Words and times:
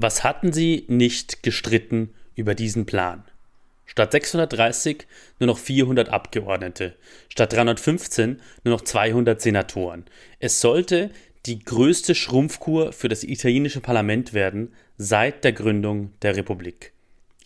Was 0.00 0.22
hatten 0.22 0.52
sie 0.52 0.84
nicht 0.86 1.42
gestritten 1.42 2.14
über 2.36 2.54
diesen 2.54 2.86
Plan? 2.86 3.24
Statt 3.84 4.12
630 4.12 5.08
nur 5.40 5.48
noch 5.48 5.58
400 5.58 6.08
Abgeordnete, 6.08 6.94
statt 7.28 7.52
315 7.52 8.40
nur 8.62 8.74
noch 8.74 8.82
200 8.82 9.40
Senatoren. 9.40 10.04
Es 10.38 10.60
sollte 10.60 11.10
die 11.46 11.58
größte 11.58 12.14
Schrumpfkur 12.14 12.92
für 12.92 13.08
das 13.08 13.24
italienische 13.24 13.80
Parlament 13.80 14.34
werden 14.34 14.72
seit 14.98 15.42
der 15.42 15.52
Gründung 15.52 16.12
der 16.22 16.36
Republik. 16.36 16.92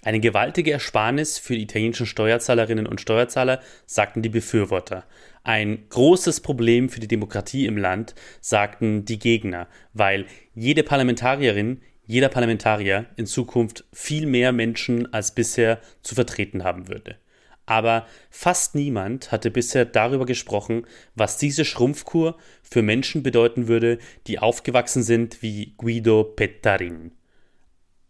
Eine 0.02 0.20
gewaltige 0.20 0.72
Ersparnis 0.72 1.38
für 1.38 1.54
die 1.54 1.62
italienischen 1.62 2.06
Steuerzahlerinnen 2.06 2.86
und 2.86 3.00
Steuerzahler, 3.00 3.60
sagten 3.86 4.20
die 4.20 4.28
Befürworter. 4.28 5.04
Ein 5.42 5.84
großes 5.88 6.40
Problem 6.40 6.90
für 6.90 7.00
die 7.00 7.08
Demokratie 7.08 7.64
im 7.64 7.78
Land, 7.78 8.14
sagten 8.42 9.06
die 9.06 9.18
Gegner, 9.18 9.68
weil 9.94 10.26
jede 10.54 10.82
Parlamentarierin, 10.82 11.80
jeder 12.12 12.28
Parlamentarier 12.28 13.06
in 13.16 13.24
Zukunft 13.24 13.86
viel 13.90 14.26
mehr 14.26 14.52
Menschen 14.52 15.10
als 15.14 15.34
bisher 15.34 15.80
zu 16.02 16.14
vertreten 16.14 16.62
haben 16.62 16.88
würde. 16.88 17.16
Aber 17.64 18.06
fast 18.28 18.74
niemand 18.74 19.32
hatte 19.32 19.50
bisher 19.50 19.86
darüber 19.86 20.26
gesprochen, 20.26 20.86
was 21.14 21.38
diese 21.38 21.64
Schrumpfkur 21.64 22.36
für 22.62 22.82
Menschen 22.82 23.22
bedeuten 23.22 23.66
würde, 23.66 23.96
die 24.26 24.38
aufgewachsen 24.38 25.02
sind 25.02 25.42
wie 25.42 25.72
Guido 25.78 26.22
Pettarin. 26.22 27.12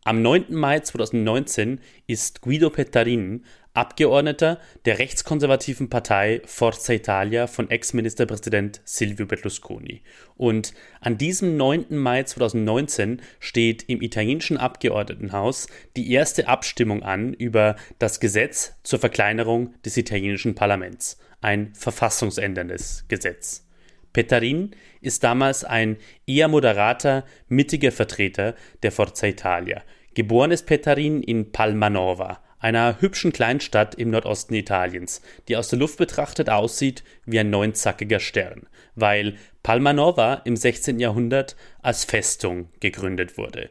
Am 0.03 0.21
9. 0.21 0.47
Mai 0.49 0.81
2019 0.81 1.81
ist 2.09 2.41
Guido 2.41 2.71
Pettarin 2.71 3.45
Abgeordneter 3.75 4.61
der 4.85 4.99
rechtskonservativen 4.99 5.89
Partei 5.89 6.43
Forza 6.45 6.93
Italia 6.93 7.47
von 7.47 7.71
Ex-Ministerpräsident 7.71 8.83
Silvio 8.85 9.25
Berlusconi. 9.25 10.03
Und 10.37 10.75
an 11.01 11.17
diesem 11.17 11.57
9. 11.57 11.87
Mai 11.97 12.23
2019 12.25 13.23
steht 13.41 13.85
im 13.89 14.03
italienischen 14.03 14.59
Abgeordnetenhaus 14.59 15.69
die 15.97 16.13
erste 16.13 16.49
Abstimmung 16.49 17.03
an 17.03 17.33
über 17.33 17.77
das 17.99 18.21
Gesetz 18.21 18.75
zur 18.83 18.99
Verkleinerung 18.99 19.73
des 19.83 19.97
italienischen 19.97 20.55
Parlaments, 20.55 21.19
ein 21.41 21.73
verfassungsänderndes 21.75 23.07
Gesetz. 23.09 23.67
Pettarin 24.13 24.73
ist 25.01 25.25
damals 25.25 25.65
ein 25.65 25.97
eher 26.27 26.49
moderater, 26.49 27.25
mittiger 27.49 27.91
Vertreter 27.91 28.55
der 28.83 28.93
Forza 28.93 29.27
Italia. 29.27 29.83
Geboren 30.13 30.51
ist 30.51 30.67
Pettarin 30.67 31.23
in 31.23 31.53
Palmanova, 31.53 32.43
einer 32.63 33.01
hübschen 33.01 33.33
Kleinstadt 33.33 33.97
im 33.97 34.11
Nordosten 34.11 34.55
Italiens, 34.55 35.21
die 35.49 35.57
aus 35.57 35.69
der 35.69 35.81
Luft 35.81 35.99
betrachtet 35.99 36.49
aussieht 36.49 37.03
wie 37.27 37.41
ein 37.41 37.51
neunzackiger 37.51 38.21
Stern, 38.21 38.69
weil 38.95 39.35
Palmanova 39.65 40.43
im 40.45 40.55
16. 40.57 41.01
Jahrhundert 41.01 41.57
als 41.83 42.05
Festung 42.05 42.69
gegründet 42.79 43.37
wurde. 43.37 43.71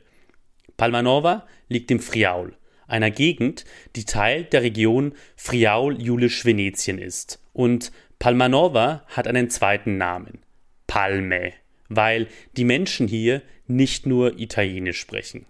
Palmanova 0.75 1.47
liegt 1.69 1.89
im 1.89 1.99
Friaul, 1.99 2.53
einer 2.85 3.11
Gegend, 3.11 3.63
die 3.95 4.03
Teil 4.03 4.43
der 4.43 4.61
Region 4.61 5.13
Friaul-Julisch-Venetien 5.37 6.97
ist. 6.97 7.41
Und 7.53 7.93
Palmanova 8.19 9.05
hat 9.07 9.25
einen 9.25 9.49
zweiten 9.49 9.97
Namen, 9.97 10.39
Palme, 10.87 11.53
weil 11.87 12.27
die 12.57 12.65
Menschen 12.65 13.07
hier 13.07 13.41
nicht 13.67 14.05
nur 14.05 14.37
Italienisch 14.37 14.99
sprechen. 14.99 15.45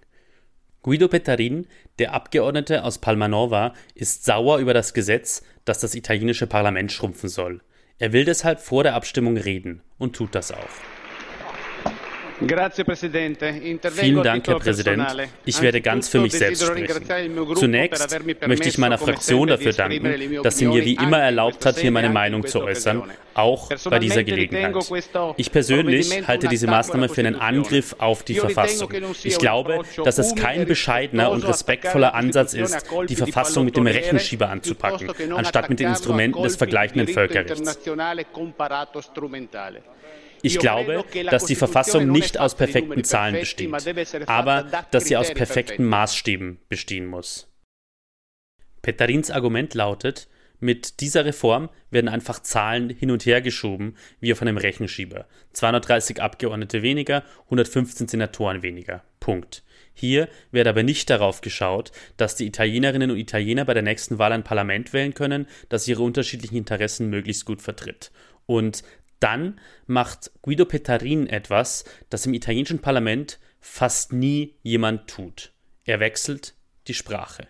Guido 0.82 1.06
Pettarin, 1.06 1.66
der 1.98 2.14
Abgeordnete 2.14 2.84
aus 2.84 2.98
Palmanova, 2.98 3.74
ist 3.94 4.24
sauer 4.24 4.58
über 4.58 4.74
das 4.74 4.94
Gesetz, 4.94 5.42
das 5.64 5.80
das 5.80 5.94
italienische 5.94 6.46
Parlament 6.46 6.92
schrumpfen 6.92 7.28
soll. 7.28 7.60
Er 7.98 8.12
will 8.12 8.24
deshalb 8.24 8.60
vor 8.60 8.82
der 8.82 8.94
Abstimmung 8.94 9.36
reden 9.36 9.82
und 9.98 10.16
tut 10.16 10.34
das 10.34 10.50
auch. 10.52 10.91
Vielen 13.92 14.22
Dank, 14.22 14.46
Herr 14.46 14.58
Präsident. 14.58 15.06
Ich 15.44 15.60
werde 15.60 15.80
ganz 15.80 16.08
für 16.08 16.20
mich 16.20 16.32
selbst 16.32 16.64
sprechen. 16.64 17.04
Zunächst 17.54 18.18
möchte 18.46 18.68
ich 18.68 18.78
meiner 18.78 18.98
Fraktion 18.98 19.48
dafür 19.48 19.72
danken, 19.72 20.42
dass 20.42 20.58
sie 20.58 20.66
mir 20.66 20.84
wie 20.84 20.94
immer 20.94 21.18
erlaubt 21.18 21.64
hat, 21.66 21.78
hier 21.78 21.90
meine 21.90 22.10
Meinung 22.10 22.46
zu 22.46 22.62
äußern, 22.62 23.04
auch 23.34 23.70
bei 23.88 23.98
dieser 23.98 24.24
Gelegenheit. 24.24 24.74
Ich 25.36 25.50
persönlich 25.52 26.26
halte 26.26 26.48
diese 26.48 26.66
Maßnahme 26.66 27.08
für 27.08 27.20
einen 27.20 27.36
Angriff 27.36 27.96
auf 27.98 28.22
die 28.22 28.34
Verfassung. 28.34 28.92
Ich 29.22 29.38
glaube, 29.38 29.82
dass 30.04 30.18
es 30.18 30.34
kein 30.34 30.66
bescheidener 30.66 31.30
und 31.30 31.46
respektvoller 31.46 32.14
Ansatz 32.14 32.54
ist, 32.54 32.86
die 33.08 33.16
Verfassung 33.16 33.64
mit 33.64 33.76
dem 33.76 33.86
Rechenschieber 33.86 34.48
anzupacken, 34.48 35.10
anstatt 35.32 35.70
mit 35.70 35.80
den 35.80 35.88
Instrumenten 35.88 36.42
des 36.42 36.56
vergleichenden 36.56 37.08
Völkerrechts. 37.08 37.78
Ich 40.42 40.58
glaube, 40.58 41.04
dass 41.30 41.46
die 41.46 41.54
Verfassung 41.54 42.10
nicht 42.10 42.38
aus 42.38 42.54
perfekten 42.54 43.04
Zahlen 43.04 43.34
besteht, 43.34 43.72
aber 44.26 44.66
dass 44.90 45.06
sie 45.06 45.16
aus 45.16 45.32
perfekten 45.32 45.84
Maßstäben 45.84 46.58
bestehen 46.68 47.06
muss. 47.06 47.48
Pettarins 48.82 49.30
Argument 49.30 49.74
lautet, 49.74 50.28
mit 50.58 51.00
dieser 51.00 51.24
Reform 51.24 51.70
werden 51.90 52.08
einfach 52.08 52.40
Zahlen 52.40 52.90
hin 52.90 53.10
und 53.10 53.26
her 53.26 53.40
geschoben, 53.40 53.96
wie 54.20 54.32
auf 54.32 54.42
einem 54.42 54.56
Rechenschieber. 54.56 55.26
230 55.54 56.22
Abgeordnete 56.22 56.82
weniger, 56.82 57.24
115 57.46 58.06
Senatoren 58.06 58.62
weniger. 58.62 59.02
Punkt. 59.18 59.64
Hier 59.92 60.28
wird 60.52 60.68
aber 60.68 60.84
nicht 60.84 61.10
darauf 61.10 61.40
geschaut, 61.40 61.90
dass 62.16 62.36
die 62.36 62.46
Italienerinnen 62.46 63.10
und 63.10 63.18
Italiener 63.18 63.64
bei 63.64 63.74
der 63.74 63.82
nächsten 63.82 64.18
Wahl 64.18 64.32
ein 64.32 64.44
Parlament 64.44 64.92
wählen 64.92 65.14
können, 65.14 65.46
das 65.68 65.88
ihre 65.88 66.02
unterschiedlichen 66.02 66.56
Interessen 66.56 67.10
möglichst 67.10 67.44
gut 67.44 67.60
vertritt. 67.60 68.12
Und 68.46 68.84
dann 69.22 69.60
macht 69.86 70.30
Guido 70.42 70.64
Pettarin 70.64 71.26
etwas, 71.26 71.84
das 72.10 72.26
im 72.26 72.34
italienischen 72.34 72.80
Parlament 72.80 73.38
fast 73.60 74.12
nie 74.12 74.56
jemand 74.62 75.08
tut. 75.08 75.52
Er 75.84 76.00
wechselt 76.00 76.54
die 76.88 76.94
Sprache. 76.94 77.48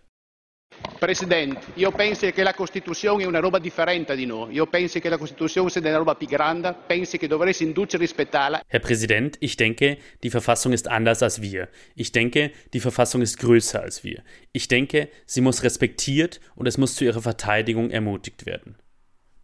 Presidente, 0.98 1.60
io 1.76 1.90
penso 1.90 2.30
che 2.30 2.42
la 2.42 2.54
Costituzione 2.54 3.24
è 3.24 3.26
una 3.26 3.40
roba 3.40 3.58
differente 3.58 4.16
di 4.16 4.26
noi. 4.26 4.54
Io 4.54 4.66
penso 4.66 4.98
che 5.00 5.08
la 5.08 5.18
Costituzione 5.18 5.68
sia 5.70 5.80
una 5.80 5.96
roba 5.96 6.14
più 6.14 6.26
grande, 6.26 6.74
penso 6.86 7.18
che 7.18 7.26
dovresti 7.26 7.64
indurci 7.64 7.96
a 7.96 7.98
rispettarla. 7.98 8.62
Herr 8.66 8.80
Präsident, 8.80 9.36
ich 9.40 9.56
denke, 9.56 9.98
die 10.22 10.30
Verfassung 10.30 10.72
ist 10.72 10.88
anders 10.88 11.22
als 11.22 11.40
wir. 11.40 11.68
Ich 11.94 12.12
denke, 12.12 12.52
die 12.72 12.80
Verfassung 12.80 13.20
ist 13.20 13.38
größer 13.38 13.82
als 13.82 14.02
wir. 14.02 14.22
Ich 14.52 14.68
denke, 14.68 15.08
sie 15.26 15.40
muss 15.40 15.62
respektiert 15.62 16.40
und 16.54 16.66
es 16.66 16.78
muss 16.78 16.94
zu 16.94 17.04
ihrer 17.04 17.22
Verteidigung 17.22 17.90
ermutigt 17.90 18.46
werden. 18.46 18.76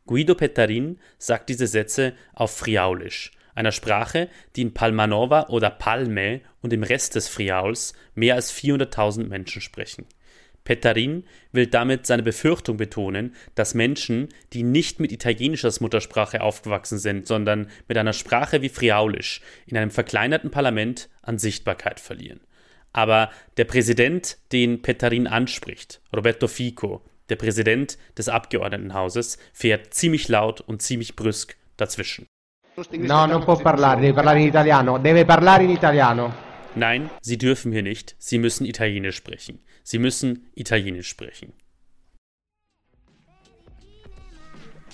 Guido 0.09 0.35
Pettarin 0.35 0.99
sagt 1.19 1.51
diese 1.51 1.67
Sätze 1.67 2.15
auf 2.33 2.57
Friaulisch, 2.57 3.31
einer 3.55 3.73
Sprache, 3.73 4.31
die 4.57 4.63
in 4.63 4.73
Palmanova 4.73 5.49
oder 5.51 5.69
Palme 5.69 6.41
und 6.63 6.73
im 6.73 6.83
Rest 6.83 7.15
des 7.15 7.29
Friauls 7.29 7.93
mehr 8.15 8.35
als 8.35 8.51
400.000 8.53 9.29
Menschen 9.29 9.61
sprechen. 9.61 10.07
Pettarin 10.65 11.25
will 11.53 11.67
damit 11.67 12.07
seine 12.07 12.23
Befürchtung 12.23 12.79
betonen, 12.79 13.35
dass 13.55 13.75
Menschen, 13.75 14.31
die 14.55 14.63
nicht 14.63 14.99
mit 14.99 15.13
Italienisch 15.13 15.67
als 15.67 15.81
Muttersprache 15.81 16.41
aufgewachsen 16.41 16.99
sind, 16.99 17.27
sondern 17.27 17.69
mit 17.87 17.99
einer 17.99 18.15
Sprache 18.15 18.63
wie 18.63 18.71
Friaulisch, 18.71 19.43
in 19.67 19.77
einem 19.77 19.91
verkleinerten 19.91 20.51
Parlament 20.51 21.11
an 21.21 21.39
Sichtbarkeit 21.39 22.01
verlieren. 22.01 22.41
Aber 22.95 23.31
der 23.59 23.67
Präsident, 23.67 24.39
den 24.53 24.81
Pettarin 24.81 25.27
anspricht, 25.27 26.01
Roberto 26.17 26.49
Fico, 26.49 27.03
der 27.29 27.37
Präsident 27.37 27.99
des 28.17 28.29
Abgeordnetenhauses 28.29 29.39
fährt 29.53 29.95
ziemlich 29.95 30.29
laut 30.29 30.61
und 30.61 30.83
ziemlich 30.83 31.17
brüsk 31.17 31.57
dazwischen. 31.77 32.27
No, 32.93 33.27
non 33.27 33.43
può 33.43 33.57
parlare, 33.57 34.01
deve 34.01 34.15
parlare 34.15 34.41
in 34.41 34.49
italiano. 34.49 34.99
Deve 34.99 35.25
parlare 35.25 35.65
in 35.65 35.71
italiano. 35.71 36.33
Nein, 36.77 37.11
Sie 37.23 37.37
dürfen 37.37 37.73
hier 37.73 37.83
nicht. 37.83 38.15
Sie 38.19 38.39
müssen 38.39 38.65
Italienisch 38.65 39.17
sprechen. 39.17 39.59
Sie 39.83 39.99
müssen 39.99 40.49
Italienisch 40.55 41.09
sprechen. 41.09 41.53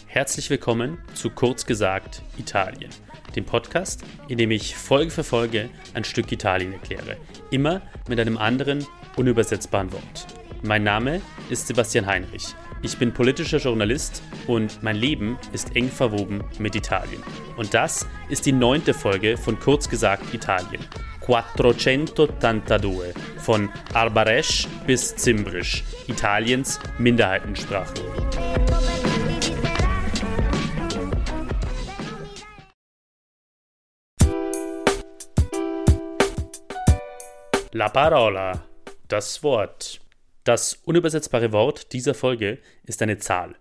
Herzlich 0.06 0.48
willkommen 0.48 0.98
zu 1.14 1.28
Kurz 1.28 1.66
gesagt 1.66 2.22
Italien, 2.38 2.90
dem 3.34 3.44
Podcast, 3.44 4.04
in 4.28 4.38
dem 4.38 4.52
ich 4.52 4.76
Folge 4.76 5.10
für 5.10 5.24
Folge 5.24 5.68
ein 5.92 6.04
Stück 6.04 6.30
Italien 6.30 6.72
erkläre. 6.72 7.16
Immer 7.50 7.82
mit 8.08 8.20
einem 8.20 8.38
anderen, 8.38 8.86
unübersetzbaren 9.16 9.92
Wort. 9.92 10.43
Mein 10.66 10.82
Name 10.82 11.20
ist 11.50 11.66
Sebastian 11.66 12.06
Heinrich. 12.06 12.54
Ich 12.80 12.96
bin 12.96 13.12
politischer 13.12 13.58
Journalist 13.58 14.22
und 14.46 14.82
mein 14.82 14.96
Leben 14.96 15.36
ist 15.52 15.76
eng 15.76 15.90
verwoben 15.90 16.42
mit 16.58 16.74
Italien. 16.74 17.22
Und 17.58 17.74
das 17.74 18.06
ist 18.30 18.46
die 18.46 18.52
neunte 18.52 18.94
Folge 18.94 19.36
von 19.36 19.60
Kurz 19.60 19.90
gesagt 19.90 20.32
Italien. 20.32 20.82
482 21.20 23.14
von 23.36 23.68
Arbaresch 23.92 24.66
bis 24.86 25.14
Zimbrisch, 25.14 25.84
Italiens 26.06 26.80
Minderheitensprache. 26.96 27.92
La 37.72 37.90
parola, 37.90 38.62
das 39.08 39.42
Wort. 39.42 40.03
Das 40.44 40.78
unübersetzbare 40.84 41.50
Wort 41.52 41.92
dieser 41.94 42.12
Folge 42.12 42.58
ist 42.84 43.00
eine 43.00 43.16
Zahl. 43.16 43.56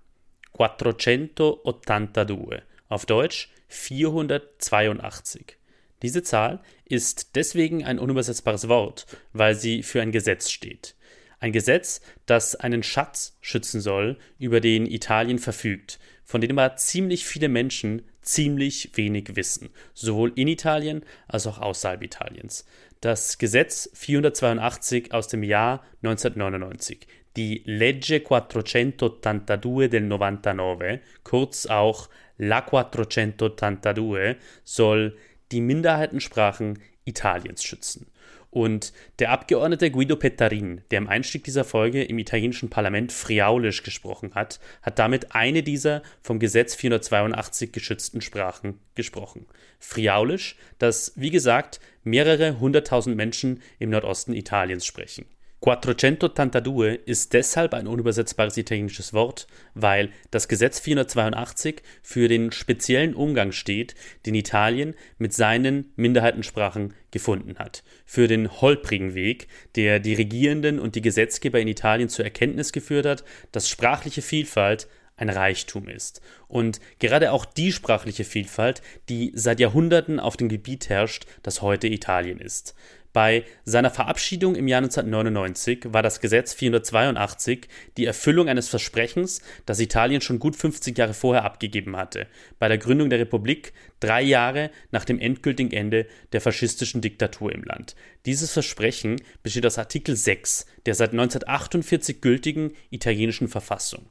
482. 0.58 2.62
Auf 2.90 3.06
Deutsch 3.06 3.50
482. 3.70 5.56
Diese 6.02 6.24
Zahl 6.24 6.62
ist 6.84 7.38
deswegen 7.38 7.86
ein 7.86 8.00
unübersetzbares 8.00 8.68
Wort, 8.68 9.06
weil 9.32 9.56
sie 9.56 9.82
für 9.82 10.02
ein 10.02 10.12
Gesetz 10.12 10.50
steht. 10.50 10.96
Ein 11.40 11.54
Gesetz, 11.54 12.02
das 12.26 12.58
einen 12.58 12.84
Schatz 12.84 13.38
schützen 13.40 13.80
soll, 13.80 14.18
über 14.38 14.60
den 14.60 14.86
Italien 14.86 15.40
verfügt, 15.40 16.00
von 16.26 16.42
dem 16.42 16.60
aber 16.60 16.76
ziemlich 16.76 17.26
viele 17.26 17.48
Menschen 17.48 18.02
ziemlich 18.24 18.92
wenig 18.96 19.36
wissen, 19.36 19.70
sowohl 19.94 20.31
in 20.36 20.48
Italien 20.48 21.04
als 21.28 21.46
auch 21.48 21.60
außerhalb 21.60 22.02
Italiens. 22.02 22.66
Das 23.02 23.38
Gesetz 23.38 23.90
482 23.94 25.14
aus 25.14 25.28
dem 25.28 25.44
Jahr 25.44 25.84
1999, 26.04 27.06
die 27.36 27.62
Legge 27.66 28.22
482 28.22 29.90
del 29.90 30.02
99, 30.02 31.00
kurz 31.24 31.66
auch 31.66 32.10
La 32.38 32.62
482, 32.62 34.38
soll 34.64 35.18
die 35.52 35.62
Minderheitensprachen 35.62 36.80
Italiens 37.06 37.64
schützen. 37.64 38.08
Und 38.54 38.94
der 39.18 39.32
Abgeordnete 39.32 39.90
Guido 39.90 40.16
Pettarin, 40.16 40.82
der 40.92 41.00
im 41.00 41.08
Einstieg 41.08 41.44
dieser 41.44 41.64
Folge 41.64 42.04
im 42.04 42.20
italienischen 42.20 42.70
Parlament 42.70 43.12
Friaulisch 43.12 43.82
gesprochen 43.82 44.36
hat, 44.36 44.60
hat 44.84 45.00
damit 45.00 45.34
eine 45.34 45.64
dieser 45.64 46.04
vom 46.22 46.38
Gesetz 46.38 46.76
482 46.76 47.72
geschützten 47.72 48.22
Sprachen 48.22 48.78
gesprochen. 48.94 49.48
Friaulisch, 49.80 50.56
das, 50.78 51.14
wie 51.16 51.32
gesagt, 51.32 51.80
mehrere 52.04 52.60
hunderttausend 52.60 53.18
Menschen 53.18 53.60
im 53.80 53.90
Nordosten 53.90 54.34
Italiens 54.34 54.86
sprechen. 54.86 55.26
482 55.63 57.00
ist 57.06 57.31
deshalb 57.31 57.74
ein 57.74 57.88
unübersetzbares 57.88 58.57
italienisches 58.57 59.13
Wort, 59.13 59.48
weil 59.74 60.10
das 60.30 60.50
Gesetz 60.50 60.81
482 60.81 61.81
für 62.01 62.27
den 62.27 62.51
speziellen 62.51 63.13
Umgang 63.13 63.54
steht, 63.54 63.95
den 64.25 64.36
Italien 64.36 64.94
mit 65.19 65.31
seinen 65.31 65.94
Minderheitensprachen 65.95 66.94
gefunden 67.12 67.60
hat. 67.60 67.83
Für 68.06 68.27
den 68.27 68.51
holprigen 68.60 69.15
Weg, 69.15 69.48
der 69.77 70.01
die 70.01 70.15
Regierenden 70.15 70.80
und 70.80 70.95
die 70.95 71.01
Gesetzgeber 71.01 71.62
in 71.62 71.69
Italien 71.69 72.10
zur 72.10 72.25
Erkenntnis 72.25 72.74
geführt 72.74 73.06
hat, 73.06 73.24
dass 73.54 73.69
sprachliche 73.69 74.21
Vielfalt 74.21 74.89
ein 75.15 75.30
Reichtum 75.30 75.88
ist. 75.88 76.21
Und 76.48 76.81
gerade 77.00 77.31
auch 77.31 77.45
die 77.45 77.71
sprachliche 77.71 78.25
Vielfalt, 78.25 78.81
die 79.10 79.31
seit 79.36 79.62
Jahrhunderten 79.62 80.19
auf 80.19 80.36
dem 80.36 80.50
Gebiet 80.50 80.89
herrscht, 80.89 81.25
das 81.42 81.62
heute 81.62 81.88
Italien 81.88 82.39
ist. 82.39 82.75
Bei 83.13 83.45
seiner 83.63 83.92
Verabschiedung 83.92 84.56
im 84.56 84.68
Jahr 84.68 84.80
1999 84.80 85.94
war 85.94 86.01
das 86.01 86.19
Gesetz 86.19 86.56
482 86.56 87.68
die 87.95 88.06
Erfüllung 88.06 88.50
eines 88.50 88.69
Versprechens, 88.69 89.42
das 89.68 89.80
Italien 89.80 90.19
schon 90.19 90.39
gut 90.39 90.56
50 90.56 90.98
Jahre 90.98 91.13
vorher 91.13 91.45
abgegeben 91.45 91.95
hatte, 91.95 92.25
bei 92.57 92.68
der 92.68 92.80
Gründung 92.80 93.12
der 93.12 93.19
Republik, 93.19 93.74
drei 94.00 94.24
Jahre 94.24 94.71
nach 94.89 95.06
dem 95.06 95.19
endgültigen 95.19 95.71
Ende 95.71 96.07
der 96.31 96.42
faschistischen 96.42 97.01
Diktatur 97.01 97.51
im 97.51 97.63
Land. 97.63 97.95
Dieses 98.25 98.51
Versprechen 98.51 99.21
besteht 99.44 99.65
aus 99.68 99.77
Artikel 99.77 100.15
6 100.15 100.65
der 100.88 100.95
seit 100.95 101.12
1948 101.12 102.19
gültigen 102.19 102.71
italienischen 102.89 103.48
Verfassung. 103.48 104.10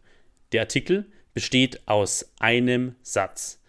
Der 0.53 0.63
Artikel 0.63 1.11
besteht 1.35 1.87
aus 1.87 2.33
einem 2.39 2.95
Satz. 3.03 3.61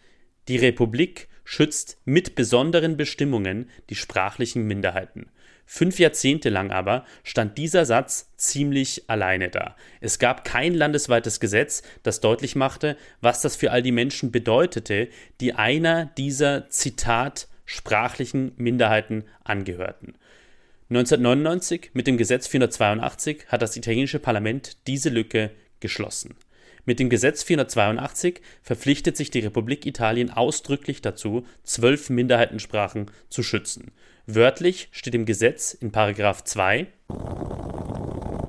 Die 0.48 0.58
Republik 0.58 1.28
schützt 1.44 1.98
mit 2.06 2.36
besonderen 2.36 2.98
Bestimmungen 2.98 3.70
die 3.90 3.96
sprachlichen 3.96 4.64
Minderheiten. 4.64 5.28
Fünf 5.66 5.98
Jahrzehnte 5.98 6.50
lang 6.50 6.72
aber 6.72 7.06
stand 7.24 7.58
dieser 7.58 7.86
Satz 7.86 8.32
ziemlich 8.36 9.10
alleine 9.10 9.50
da. 9.50 9.76
Es 10.02 10.20
gab 10.20 10.44
kein 10.44 10.74
landesweites 10.74 11.40
Gesetz, 11.40 11.84
das 12.04 12.20
deutlich 12.20 12.56
machte, 12.56 12.98
was 13.22 13.42
das 13.42 13.56
für 13.56 13.72
all 13.72 13.82
die 13.82 13.92
Menschen 13.92 14.32
bedeutete, 14.32 15.08
die 15.40 15.54
einer 15.54 16.06
dieser 16.18 16.70
Zitat 16.70 17.48
sprachlichen 17.66 18.52
Minderheiten 18.58 19.24
angehörten. 19.44 20.16
1999 20.90 21.92
mit 21.94 22.08
dem 22.08 22.18
Gesetz 22.18 22.48
482 22.48 23.46
hat 23.48 23.62
das 23.62 23.76
italienische 23.78 24.20
Parlament 24.20 24.78
diese 24.86 25.10
Lücke 25.10 25.52
geschlossen. 25.80 26.36
Mit 26.86 27.00
dem 27.00 27.10
Gesetz 27.10 27.44
482 27.44 28.42
verpflichtet 28.62 29.16
sich 29.16 29.32
die 29.32 29.40
Republik 29.40 29.86
Italien 29.86 30.30
ausdrücklich 30.30 31.02
dazu, 31.02 31.46
zwölf 31.64 32.10
Minderheitensprachen 32.10 33.10
zu 33.30 33.42
schützen. 33.42 33.92
Wörtlich 34.26 34.90
steht 34.92 35.16
im 35.16 35.26
Gesetz 35.26 35.74
in§ 35.74 35.92
2 36.46 36.88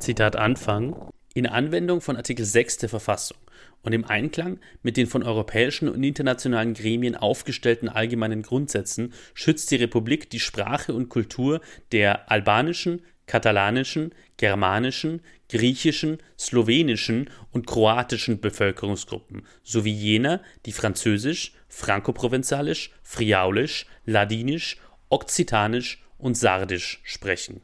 Zitat 0.00 0.36
Anfang 0.36 0.96
in 1.34 1.46
Anwendung 1.46 2.00
von 2.00 2.16
Artikel 2.16 2.44
6 2.44 2.78
der 2.78 2.88
Verfassung 2.88 3.38
und 3.82 3.92
im 3.92 4.04
Einklang 4.04 4.58
mit 4.82 4.96
den 4.96 5.06
von 5.06 5.22
europäischen 5.22 5.88
und 5.88 6.02
internationalen 6.02 6.74
Gremien 6.74 7.16
aufgestellten 7.16 7.88
allgemeinen 7.88 8.42
Grundsätzen 8.42 9.12
schützt 9.34 9.70
die 9.70 9.76
Republik 9.76 10.30
die 10.30 10.40
Sprache 10.40 10.94
und 10.94 11.08
Kultur 11.08 11.60
der 11.92 12.30
albanischen, 12.30 13.02
katalanischen, 13.26 14.12
germanischen, 14.36 15.22
griechischen, 15.48 16.18
slowenischen 16.38 17.30
und 17.52 17.66
kroatischen 17.66 18.40
Bevölkerungsgruppen 18.40 19.46
sowie 19.62 19.92
jener, 19.92 20.40
die 20.66 20.72
Französisch, 20.72 21.52
Frankoprovenzalisch, 21.68 22.90
Friaulisch, 23.02 23.86
Ladinisch, 24.06 24.78
Okzitanisch 25.08 26.02
und 26.18 26.36
Sardisch 26.36 27.00
sprechen. 27.04 27.60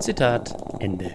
Zitat 0.00 0.54
Ende. 0.80 1.14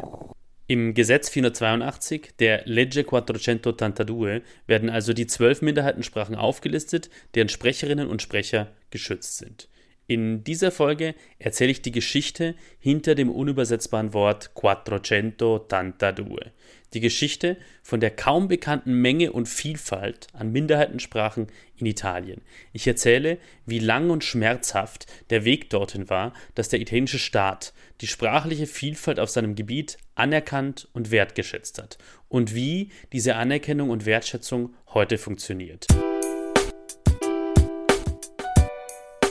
Im 0.68 0.96
Gesetz 0.96 1.30
482 1.30 2.34
der 2.40 2.64
Legge 2.66 3.04
482 3.04 4.42
werden 4.66 4.90
also 4.90 5.14
die 5.14 5.28
zwölf 5.28 5.62
Minderheitensprachen 5.62 6.36
aufgelistet, 6.36 7.12
deren 7.36 7.50
Sprecherinnen 7.50 8.08
und 8.08 8.24
Sprecher 8.24 8.72
geschützt 8.90 9.38
sind. 9.38 9.70
In 10.08 10.44
dieser 10.44 10.72
Folge 10.72 11.16
erzähle 11.40 11.72
ich 11.72 11.82
die 11.82 11.92
Geschichte 11.92 12.54
hinter 12.80 13.16
dem 13.16 13.32
unübersetzbaren 13.32 14.14
Wort 14.14 14.54
Quattrocentotantadue. 14.54 16.52
Die 16.94 17.00
Geschichte 17.00 17.58
von 17.82 18.00
der 18.00 18.12
kaum 18.12 18.48
bekannten 18.48 19.02
Menge 19.02 19.32
und 19.32 19.50
Vielfalt 19.50 20.28
an 20.34 20.52
Minderheitensprachen 20.52 21.48
in 21.76 21.88
Italien. 21.88 22.42
Ich 22.72 22.86
erzähle, 22.86 23.40
wie 23.66 23.80
lang 23.80 24.12
und 24.12 24.24
schmerzhaft 24.24 25.08
der 25.32 25.44
Weg 25.44 25.72
dorthin 25.72 26.10
war, 26.10 26.34
dass 26.54 26.70
der 26.70 26.80
italienische 26.80 27.20
Staat 27.20 27.74
die 28.02 28.08
sprachliche 28.08 28.68
Vielfalt 28.68 29.20
auf 29.20 29.32
seinem 29.32 29.56
Gebiet 29.56 29.98
anerkannt 30.14 30.88
und 30.94 31.10
wertgeschätzt 31.10 31.82
hat 31.82 31.98
und 32.30 32.54
wie 32.54 32.92
diese 33.12 33.36
Anerkennung 33.36 33.90
und 33.90 34.06
Wertschätzung 34.06 34.76
heute 34.94 35.18
funktioniert. 35.18 35.88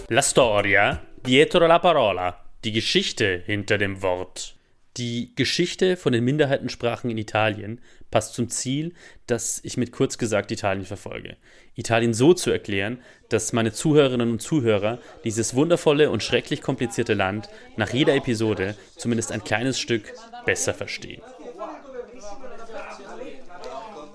La 0.08 0.20
storia 0.20 1.00
dietro 1.24 1.66
la 1.66 1.78
parola. 1.78 2.44
Die 2.62 2.72
Geschichte 2.72 3.42
hinter 3.46 3.78
dem 3.78 4.02
Wort. 4.02 4.54
Die 4.98 5.34
Geschichte 5.34 5.96
von 5.96 6.12
den 6.12 6.22
Minderheitensprachen 6.24 7.08
in 7.08 7.16
Italien 7.16 7.80
passt 8.10 8.34
zum 8.34 8.50
Ziel, 8.50 8.92
das 9.26 9.60
ich 9.64 9.78
mit 9.78 9.92
kurz 9.92 10.18
gesagt 10.18 10.52
Italien 10.52 10.84
verfolge. 10.84 11.38
Italien 11.74 12.12
so 12.12 12.34
zu 12.34 12.50
erklären, 12.50 13.00
dass 13.30 13.54
meine 13.54 13.72
Zuhörerinnen 13.72 14.30
und 14.30 14.42
Zuhörer 14.42 15.00
dieses 15.24 15.54
wundervolle 15.54 16.10
und 16.10 16.22
schrecklich 16.22 16.60
komplizierte 16.60 17.14
Land 17.14 17.48
nach 17.76 17.94
jeder 17.94 18.14
Episode 18.14 18.76
zumindest 18.98 19.32
ein 19.32 19.42
kleines 19.42 19.80
Stück 19.80 20.12
besser 20.44 20.74
verstehen. 20.74 21.22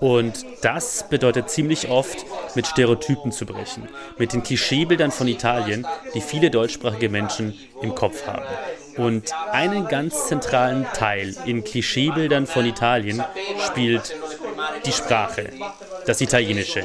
Und 0.00 0.46
das 0.62 1.08
bedeutet 1.08 1.50
ziemlich 1.50 1.88
oft, 1.90 2.24
mit 2.54 2.66
Stereotypen 2.66 3.32
zu 3.32 3.44
brechen, 3.44 3.88
mit 4.18 4.32
den 4.32 4.42
Klischeebildern 4.42 5.10
von 5.10 5.28
Italien, 5.28 5.86
die 6.14 6.22
viele 6.22 6.50
deutschsprachige 6.50 7.10
Menschen 7.10 7.58
im 7.82 7.94
Kopf 7.94 8.26
haben. 8.26 8.44
Und 8.96 9.32
einen 9.52 9.86
ganz 9.88 10.26
zentralen 10.26 10.86
Teil 10.94 11.34
in 11.44 11.64
Klischeebildern 11.64 12.46
von 12.46 12.64
Italien 12.64 13.22
spielt 13.66 14.16
die 14.86 14.92
Sprache, 14.92 15.50
das 16.06 16.20
Italienische, 16.20 16.82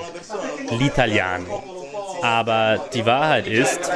l'Italiano. 0.69 1.63
Aber 2.22 2.89
die 2.93 3.05
Wahrheit 3.05 3.48
ist, 3.48 3.91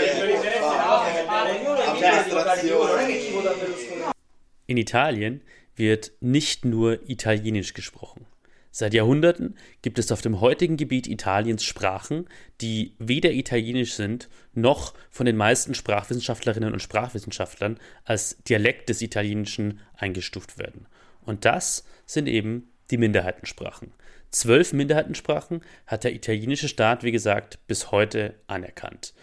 in 4.65 4.77
Italien 4.77 5.41
wird 5.75 6.11
nicht 6.19 6.65
nur 6.65 7.09
Italienisch 7.09 7.73
gesprochen. 7.73 8.25
Seit 8.71 8.93
Jahrhunderten 8.93 9.55
gibt 9.81 9.97
es 9.97 10.11
auf 10.11 10.21
dem 10.21 10.41
heutigen 10.41 10.77
Gebiet 10.77 11.07
Italiens 11.07 11.63
Sprachen, 11.63 12.27
die 12.61 12.93
weder 12.99 13.31
italienisch 13.31 13.93
sind, 13.93 14.29
noch 14.53 14.93
von 15.09 15.25
den 15.25 15.37
meisten 15.37 15.73
Sprachwissenschaftlerinnen 15.73 16.73
und 16.73 16.81
Sprachwissenschaftlern 16.81 17.79
als 18.05 18.37
Dialekt 18.43 18.89
des 18.89 19.01
Italienischen 19.01 19.79
eingestuft 19.95 20.57
werden. 20.59 20.85
Und 21.21 21.45
das 21.45 21.83
sind 22.05 22.27
eben 22.27 22.69
die 22.91 22.97
Minderheitensprachen. 22.97 23.91
Zwölf 24.31 24.73
Minderheitensprachen 24.73 25.61
hat 25.87 26.03
der 26.03 26.13
italienische 26.13 26.67
Staat, 26.67 27.03
wie 27.03 27.11
gesagt, 27.11 27.65
bis 27.65 27.91
heute 27.91 28.35
anerkannt. 28.45 29.13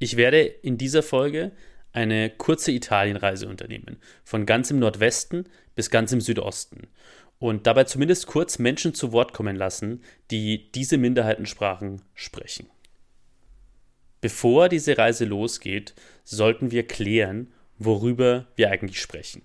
Ich 0.00 0.16
werde 0.16 0.40
in 0.42 0.78
dieser 0.78 1.04
Folge 1.04 1.52
eine 1.92 2.28
kurze 2.28 2.72
Italienreise 2.72 3.48
unternehmen, 3.48 3.98
von 4.24 4.44
ganz 4.44 4.70
im 4.70 4.80
Nordwesten 4.80 5.48
bis 5.74 5.90
ganz 5.90 6.12
im 6.12 6.20
Südosten 6.20 6.88
und 7.38 7.66
dabei 7.66 7.84
zumindest 7.84 8.26
kurz 8.26 8.58
Menschen 8.58 8.94
zu 8.94 9.12
Wort 9.12 9.32
kommen 9.32 9.56
lassen, 9.56 10.02
die 10.30 10.70
diese 10.72 10.98
Minderheitensprachen 10.98 12.02
sprechen. 12.14 12.68
Bevor 14.20 14.68
diese 14.68 14.96
Reise 14.96 15.24
losgeht, 15.24 15.94
sollten 16.24 16.70
wir 16.70 16.86
klären, 16.86 17.52
worüber 17.78 18.46
wir 18.56 18.70
eigentlich 18.70 19.00
sprechen. 19.00 19.42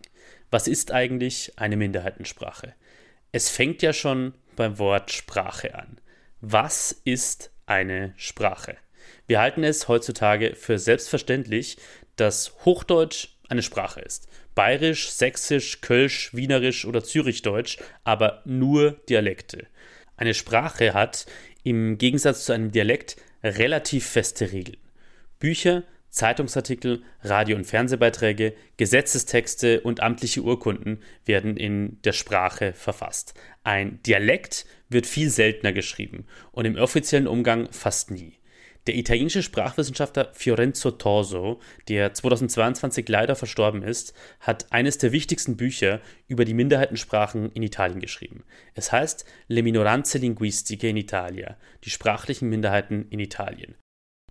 Was 0.49 0.67
ist 0.67 0.91
eigentlich 0.91 1.53
eine 1.57 1.77
Minderheitensprache? 1.77 2.73
Es 3.31 3.49
fängt 3.49 3.81
ja 3.81 3.93
schon 3.93 4.33
beim 4.55 4.79
Wort 4.79 5.11
Sprache 5.11 5.75
an. 5.75 5.97
Was 6.39 6.91
ist 7.03 7.51
eine 7.65 8.13
Sprache? 8.17 8.77
Wir 9.27 9.39
halten 9.39 9.63
es 9.63 9.87
heutzutage 9.87 10.55
für 10.55 10.79
selbstverständlich, 10.79 11.77
dass 12.15 12.53
Hochdeutsch 12.65 13.29
eine 13.47 13.61
Sprache 13.61 14.01
ist. 14.01 14.27
Bayerisch, 14.55 15.09
Sächsisch, 15.09 15.81
Kölsch, 15.81 16.33
Wienerisch 16.33 16.85
oder 16.85 17.03
Zürichdeutsch, 17.03 17.77
aber 18.03 18.41
nur 18.45 18.91
Dialekte. 19.09 19.67
Eine 20.17 20.33
Sprache 20.33 20.93
hat 20.93 21.25
im 21.63 21.97
Gegensatz 21.97 22.45
zu 22.45 22.53
einem 22.53 22.71
Dialekt 22.71 23.17
relativ 23.43 24.05
feste 24.05 24.51
Regeln. 24.51 24.77
Bücher, 25.39 25.83
Zeitungsartikel, 26.09 27.03
Radio- 27.23 27.55
und 27.55 27.65
Fernsehbeiträge, 27.65 28.53
Gesetzestexte 28.77 29.79
und 29.81 30.01
amtliche 30.01 30.41
Urkunden 30.41 31.01
werden 31.25 31.55
in 31.55 32.01
der 32.03 32.11
Sprache 32.11 32.73
verfasst. 32.73 33.33
Ein 33.63 34.01
Dialekt 34.03 34.65
wird 34.89 35.07
viel 35.07 35.29
seltener 35.29 35.71
geschrieben 35.71 36.25
und 36.51 36.65
im 36.65 36.75
offiziellen 36.75 37.27
Umgang 37.27 37.71
fast 37.71 38.11
nie. 38.11 38.40
Der 38.87 38.95
italienische 38.95 39.43
Sprachwissenschaftler 39.43 40.29
Fiorenzo 40.33 40.91
Torso, 40.91 41.59
der 41.87 42.13
2022 42.13 43.07
leider 43.07 43.35
verstorben 43.35 43.83
ist, 43.83 44.15
hat 44.39 44.71
eines 44.71 44.97
der 44.97 45.11
wichtigsten 45.11 45.55
Bücher 45.55 46.01
über 46.27 46.45
die 46.45 46.55
Minderheitensprachen 46.55 47.51
in 47.51 47.61
Italien 47.61 47.99
geschrieben. 47.99 48.43
Es 48.73 48.91
heißt 48.91 49.25
Le 49.47 49.61
minoranze 49.61 50.17
linguistiche 50.17 50.87
in 50.87 50.97
Italia, 50.97 51.57
die 51.83 51.91
sprachlichen 51.91 52.49
Minderheiten 52.49 53.05
in 53.09 53.19
Italien. 53.19 53.75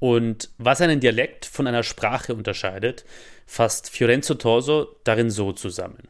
Und 0.01 0.51
was 0.59 0.81
einen 0.81 0.99
Dialekt 0.99 1.45
von 1.47 1.69
einer 1.69 1.85
Sprache 1.85 2.35
unterscheidet, 2.35 3.05
fasst 3.47 3.91
Fiorenzo 3.91 4.35
Torso 4.35 4.89
darin 5.05 5.31
so 5.31 5.53
zusammen. 5.53 6.09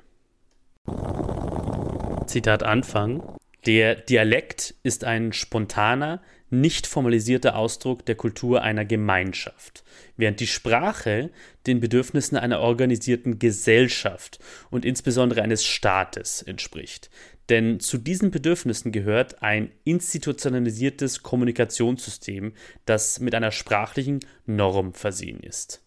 Zitat 2.27 2.63
Anfang. 2.63 3.23
Der 3.67 3.97
Dialekt 3.97 4.75
ist 4.83 5.05
ein 5.05 5.35
spontaner, 5.35 6.23
nicht 6.51 6.87
formalisierter 6.87 7.57
Ausdruck 7.57 8.05
der 8.07 8.15
Kultur 8.15 8.63
einer 8.63 8.85
Gemeinschaft, 8.85 9.85
während 10.17 10.41
die 10.41 10.47
Sprache 10.47 11.31
den 11.67 11.81
Bedürfnissen 11.81 12.37
einer 12.37 12.61
organisierten 12.61 13.39
Gesellschaft 13.39 14.39
und 14.71 14.85
insbesondere 14.85 15.43
eines 15.43 15.65
Staates 15.65 16.43
entspricht. 16.43 17.11
Denn 17.49 17.81
zu 17.81 17.99
diesen 17.99 18.31
Bedürfnissen 18.31 18.93
gehört 18.93 19.43
ein 19.43 19.73
institutionalisiertes 19.85 21.23
Kommunikationssystem, 21.23 22.53
das 22.85 23.19
mit 23.19 23.35
einer 23.35 23.51
sprachlichen 23.51 24.21
Norm 24.47 24.95
versehen 24.95 25.41
ist. 25.41 25.83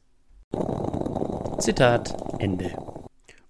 Zitat 1.59 2.13
Ende. 2.39 2.75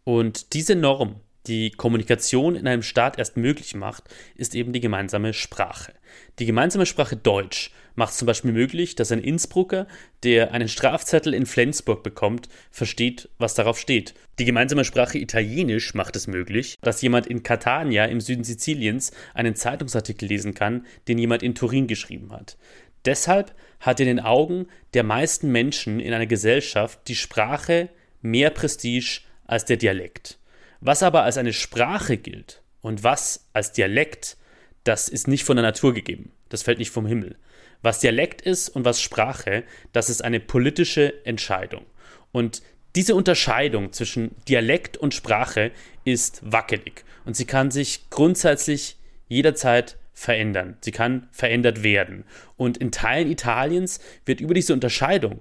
Und 0.03 0.53
diese 0.53 0.75
Norm 0.75 1.15
die 1.47 1.71
Kommunikation 1.71 2.55
in 2.55 2.67
einem 2.67 2.83
Staat 2.83 3.17
erst 3.17 3.37
möglich 3.37 3.75
macht, 3.75 4.03
ist 4.35 4.55
eben 4.55 4.71
die 4.71 4.79
gemeinsame 4.79 5.33
Sprache. 5.33 5.93
Die 6.39 6.45
gemeinsame 6.45 6.85
Sprache 6.85 7.17
Deutsch 7.17 7.71
macht 7.95 8.13
zum 8.13 8.25
Beispiel 8.25 8.51
möglich, 8.51 8.95
dass 8.95 9.11
ein 9.11 9.21
Innsbrucker, 9.21 9.87
der 10.23 10.51
einen 10.51 10.67
Strafzettel 10.67 11.33
in 11.33 11.45
Flensburg 11.45 12.01
bekommt, 12.01 12.49
versteht, 12.71 13.29
was 13.37 13.53
darauf 13.53 13.79
steht. 13.79 14.13
Die 14.39 14.45
gemeinsame 14.45 14.85
Sprache 14.85 15.19
Italienisch 15.19 15.93
macht 15.93 16.15
es 16.15 16.27
möglich, 16.27 16.77
dass 16.81 17.01
jemand 17.01 17.27
in 17.27 17.43
Catania 17.43 18.05
im 18.05 18.21
Süden 18.21 18.43
Siziliens 18.43 19.11
einen 19.33 19.55
Zeitungsartikel 19.55 20.27
lesen 20.27 20.53
kann, 20.53 20.85
den 21.07 21.17
jemand 21.17 21.43
in 21.43 21.55
Turin 21.55 21.87
geschrieben 21.87 22.31
hat. 22.31 22.57
Deshalb 23.05 23.53
hat 23.79 23.99
in 23.99 24.07
den 24.07 24.19
Augen 24.21 24.67
der 24.93 25.03
meisten 25.03 25.51
Menschen 25.51 25.99
in 25.99 26.13
einer 26.13 26.25
Gesellschaft 26.25 27.01
die 27.07 27.15
Sprache 27.15 27.89
mehr 28.21 28.49
Prestige 28.49 29.21
als 29.45 29.65
der 29.65 29.77
Dialekt. 29.77 30.39
Was 30.85 31.01
aber 31.01 31.23
als 31.23 31.37
eine 31.37 31.53
Sprache 31.53 32.17
gilt 32.17 32.61
und 32.81 33.05
was 33.05 33.47
als 33.53 33.71
Dialekt, 33.71 34.35
das 34.83 35.07
ist 35.07 35.29
nicht 35.29 35.45
von 35.45 35.55
der 35.55 35.63
Natur 35.63 35.93
gegeben. 35.93 36.33
Das 36.49 36.61
fällt 36.61 36.77
nicht 36.77 36.91
vom 36.91 37.05
Himmel. 37.05 37.37
Was 37.81 38.01
Dialekt 38.01 38.41
ist 38.41 38.67
und 38.67 38.83
was 38.83 39.01
Sprache, 39.01 39.63
das 39.93 40.09
ist 40.09 40.21
eine 40.25 40.41
politische 40.41 41.25
Entscheidung. 41.25 41.85
Und 42.33 42.61
diese 42.97 43.15
Unterscheidung 43.15 43.93
zwischen 43.93 44.35
Dialekt 44.49 44.97
und 44.97 45.13
Sprache 45.13 45.71
ist 46.03 46.41
wackelig 46.43 47.05
und 47.23 47.37
sie 47.37 47.45
kann 47.45 47.71
sich 47.71 48.09
grundsätzlich 48.09 48.97
jederzeit 49.29 49.97
verändern. 50.13 50.75
Sie 50.81 50.91
kann 50.91 51.29
verändert 51.31 51.83
werden. 51.83 52.25
Und 52.57 52.77
in 52.77 52.91
Teilen 52.91 53.31
Italiens 53.31 54.01
wird 54.25 54.41
über 54.41 54.53
diese 54.53 54.73
Unterscheidung 54.73 55.39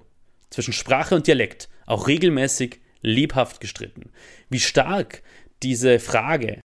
zwischen 0.49 0.71
Sprache 0.71 1.15
und 1.15 1.27
Dialekt 1.27 1.67
auch 1.85 2.07
regelmäßig 2.07 2.79
lebhaft 3.03 3.59
gestritten. 3.59 4.09
Wie 4.49 4.59
stark 4.61 5.21
diese 5.63 5.99
Frage, 5.99 6.59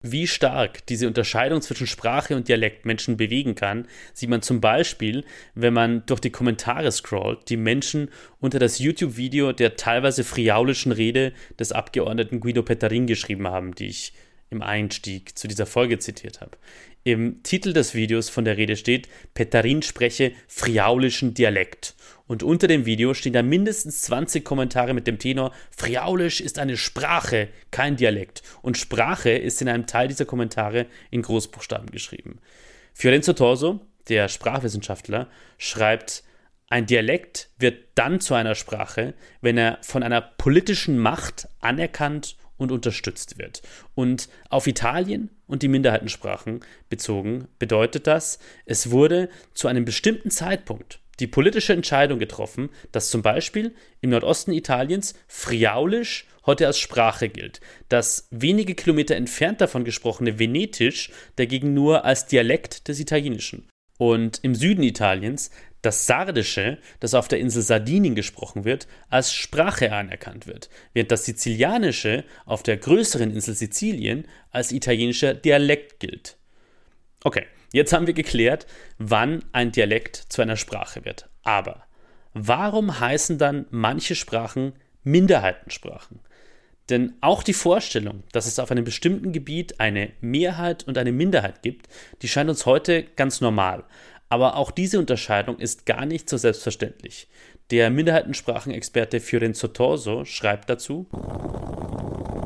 wie 0.00 0.28
stark 0.28 0.86
diese 0.86 1.08
Unterscheidung 1.08 1.60
zwischen 1.60 1.88
Sprache 1.88 2.36
und 2.36 2.48
Dialekt 2.48 2.86
Menschen 2.86 3.16
bewegen 3.16 3.56
kann, 3.56 3.88
sieht 4.14 4.28
man 4.28 4.42
zum 4.42 4.60
Beispiel, 4.60 5.24
wenn 5.54 5.74
man 5.74 6.06
durch 6.06 6.20
die 6.20 6.30
Kommentare 6.30 6.92
scrollt, 6.92 7.48
die 7.48 7.56
Menschen 7.56 8.10
unter 8.38 8.60
das 8.60 8.78
YouTube-Video 8.78 9.52
der 9.52 9.76
teilweise 9.76 10.22
friaulischen 10.22 10.92
Rede 10.92 11.32
des 11.58 11.72
Abgeordneten 11.72 12.38
Guido 12.38 12.62
Pettarin 12.62 13.08
geschrieben 13.08 13.48
haben, 13.48 13.74
die 13.74 13.88
ich 13.88 14.12
im 14.50 14.62
Einstieg 14.62 15.36
zu 15.36 15.48
dieser 15.48 15.66
Folge 15.66 15.98
zitiert 15.98 16.40
habe. 16.40 16.56
Im 17.04 17.42
Titel 17.42 17.72
des 17.72 17.94
Videos 17.94 18.28
von 18.28 18.44
der 18.44 18.56
Rede 18.56 18.76
steht, 18.76 19.08
Pettarin 19.34 19.82
spreche 19.82 20.32
friaulischen 20.46 21.34
Dialekt. 21.34 21.94
Und 22.28 22.42
unter 22.42 22.68
dem 22.68 22.86
Video 22.86 23.14
stehen 23.14 23.32
da 23.32 23.42
mindestens 23.42 24.02
20 24.02 24.44
Kommentare 24.44 24.94
mit 24.94 25.06
dem 25.06 25.18
Tenor, 25.18 25.52
Friaulisch 25.76 26.40
ist 26.40 26.58
eine 26.58 26.76
Sprache, 26.76 27.48
kein 27.70 27.96
Dialekt. 27.96 28.42
Und 28.62 28.76
Sprache 28.76 29.30
ist 29.30 29.60
in 29.62 29.68
einem 29.68 29.86
Teil 29.86 30.08
dieser 30.08 30.26
Kommentare 30.26 30.86
in 31.10 31.22
Großbuchstaben 31.22 31.90
geschrieben. 31.90 32.38
Fiorenzo 32.92 33.32
Torso, 33.32 33.80
der 34.08 34.28
Sprachwissenschaftler, 34.28 35.28
schreibt, 35.56 36.22
ein 36.68 36.84
Dialekt 36.84 37.48
wird 37.58 37.82
dann 37.94 38.20
zu 38.20 38.34
einer 38.34 38.54
Sprache, 38.54 39.14
wenn 39.40 39.56
er 39.56 39.78
von 39.80 40.02
einer 40.02 40.20
politischen 40.20 40.98
Macht 40.98 41.48
anerkannt 41.60 42.36
und 42.58 42.72
unterstützt 42.72 43.38
wird. 43.38 43.62
Und 43.94 44.28
auf 44.50 44.66
Italien 44.66 45.30
und 45.46 45.62
die 45.62 45.68
Minderheitensprachen 45.68 46.60
bezogen 46.90 47.48
bedeutet 47.58 48.06
das, 48.06 48.38
es 48.66 48.90
wurde 48.90 49.30
zu 49.54 49.66
einem 49.66 49.86
bestimmten 49.86 50.30
Zeitpunkt 50.30 51.00
die 51.20 51.26
politische 51.26 51.72
Entscheidung 51.72 52.18
getroffen, 52.18 52.70
dass 52.92 53.10
zum 53.10 53.22
Beispiel 53.22 53.74
im 54.00 54.10
Nordosten 54.10 54.52
Italiens 54.52 55.14
Friaulisch 55.26 56.26
heute 56.46 56.66
als 56.66 56.78
Sprache 56.78 57.28
gilt, 57.28 57.60
das 57.88 58.26
wenige 58.30 58.74
Kilometer 58.74 59.16
entfernt 59.16 59.60
davon 59.60 59.84
gesprochene 59.84 60.38
Venetisch 60.38 61.10
dagegen 61.36 61.74
nur 61.74 62.04
als 62.04 62.26
Dialekt 62.26 62.88
des 62.88 63.00
Italienischen. 63.00 63.68
Und 63.98 64.38
im 64.42 64.54
Süden 64.54 64.84
Italiens 64.84 65.50
das 65.82 66.06
Sardische, 66.06 66.78
das 67.00 67.14
auf 67.14 67.28
der 67.28 67.38
Insel 67.38 67.62
Sardinien 67.62 68.14
gesprochen 68.14 68.64
wird, 68.64 68.88
als 69.08 69.32
Sprache 69.32 69.92
anerkannt 69.92 70.46
wird, 70.46 70.70
während 70.92 71.12
das 71.12 71.24
Sizilianische 71.24 72.24
auf 72.46 72.62
der 72.62 72.78
größeren 72.78 73.30
Insel 73.30 73.54
Sizilien 73.54 74.26
als 74.50 74.72
italienischer 74.72 75.34
Dialekt 75.34 76.00
gilt. 76.00 76.36
Okay, 77.22 77.44
Jetzt 77.72 77.92
haben 77.92 78.06
wir 78.06 78.14
geklärt, 78.14 78.66
wann 78.98 79.44
ein 79.52 79.72
Dialekt 79.72 80.16
zu 80.16 80.42
einer 80.42 80.56
Sprache 80.56 81.04
wird. 81.04 81.28
Aber 81.42 81.84
warum 82.32 83.00
heißen 83.00 83.38
dann 83.38 83.66
manche 83.70 84.14
Sprachen 84.14 84.72
Minderheitensprachen? 85.04 86.20
Denn 86.88 87.14
auch 87.20 87.42
die 87.42 87.52
Vorstellung, 87.52 88.22
dass 88.32 88.46
es 88.46 88.58
auf 88.58 88.70
einem 88.70 88.84
bestimmten 88.84 89.32
Gebiet 89.32 89.78
eine 89.78 90.10
Mehrheit 90.22 90.84
und 90.84 90.96
eine 90.96 91.12
Minderheit 91.12 91.62
gibt, 91.62 91.88
die 92.22 92.28
scheint 92.28 92.48
uns 92.48 92.64
heute 92.64 93.02
ganz 93.02 93.42
normal. 93.42 93.84
Aber 94.30 94.56
auch 94.56 94.70
diese 94.70 94.98
Unterscheidung 94.98 95.58
ist 95.58 95.84
gar 95.84 96.06
nicht 96.06 96.28
so 96.30 96.36
selbstverständlich. 96.38 97.28
Der 97.70 97.90
Minderheitensprachenexperte 97.90 99.20
Fiorenzo 99.20 99.68
Torso 99.68 100.24
schreibt 100.24 100.70
dazu, 100.70 101.06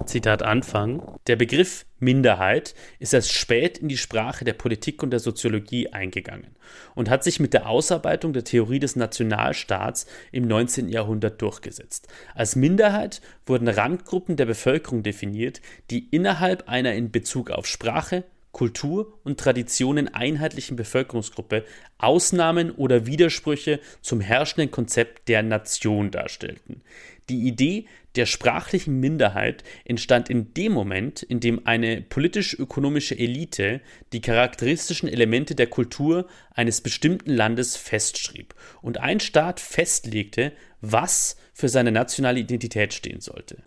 Zitat 0.07 0.43
Anfang, 0.43 1.03
der 1.27 1.37
Begriff 1.37 1.87
Minderheit 1.99 2.75
ist 2.99 3.15
erst 3.15 3.33
spät 3.33 3.79
in 3.79 3.89
die 3.89 3.97
Sprache 3.97 4.45
der 4.45 4.55
Politik 4.55 5.03
und 5.03 5.11
der 5.11 5.21
Soziologie 5.21 5.89
eingegangen 5.93 6.57
und 6.95 7.09
hat 7.09 7.25
sich 7.25 7.41
mit 7.41 7.55
der 7.55 7.69
Ausarbeitung 7.69 8.33
der 8.33 8.45
Theorie 8.45 8.81
des 8.81 8.97
Nationalstaats 8.97 10.07
im 10.33 10.47
19. 10.47 10.89
Jahrhundert 10.89 11.41
durchgesetzt. 11.41 12.09
Als 12.35 12.57
Minderheit 12.57 13.21
wurden 13.47 13.69
Randgruppen 13.69 14.37
der 14.37 14.47
Bevölkerung 14.47 15.03
definiert, 15.03 15.61
die 15.91 16.09
innerhalb 16.11 16.69
einer 16.69 16.95
in 16.95 17.11
Bezug 17.11 17.51
auf 17.51 17.67
Sprache, 17.67 18.25
Kultur 18.53 19.19
und 19.25 19.41
Traditionen 19.41 20.13
einheitlichen 20.13 20.77
Bevölkerungsgruppe 20.77 21.65
Ausnahmen 21.99 22.71
oder 22.71 23.07
Widersprüche 23.07 23.81
zum 24.03 24.21
herrschenden 24.21 24.71
Konzept 24.71 25.29
der 25.29 25.43
Nation 25.43 26.11
darstellten. 26.11 26.83
Die 27.29 27.47
Idee 27.47 27.87
der 28.17 28.27
sprachlichen 28.27 29.01
Minderheit 29.01 29.65
entstand 29.85 30.29
in 30.29 30.53
dem 30.55 30.73
Moment, 30.73 31.23
in 31.23 31.41
dem 31.41 31.67
eine 31.67 32.03
politisch-ökonomische 32.03 33.19
Elite 33.19 33.81
die 34.13 34.21
charakteristischen 34.21 35.09
Elemente 35.09 35.55
der 35.55 35.69
Kultur 35.69 36.27
eines 36.51 36.81
bestimmten 36.81 37.31
Landes 37.31 37.77
festschrieb 37.77 38.55
und 38.83 38.99
ein 38.99 39.21
Staat 39.21 39.61
festlegte, 39.61 40.53
was 40.81 41.37
für 41.55 41.69
seine 41.69 41.93
nationale 41.93 42.41
Identität 42.41 42.93
stehen 42.93 43.21
sollte. 43.21 43.63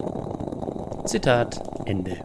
Zitat 1.05 1.59
Ende. 1.85 2.17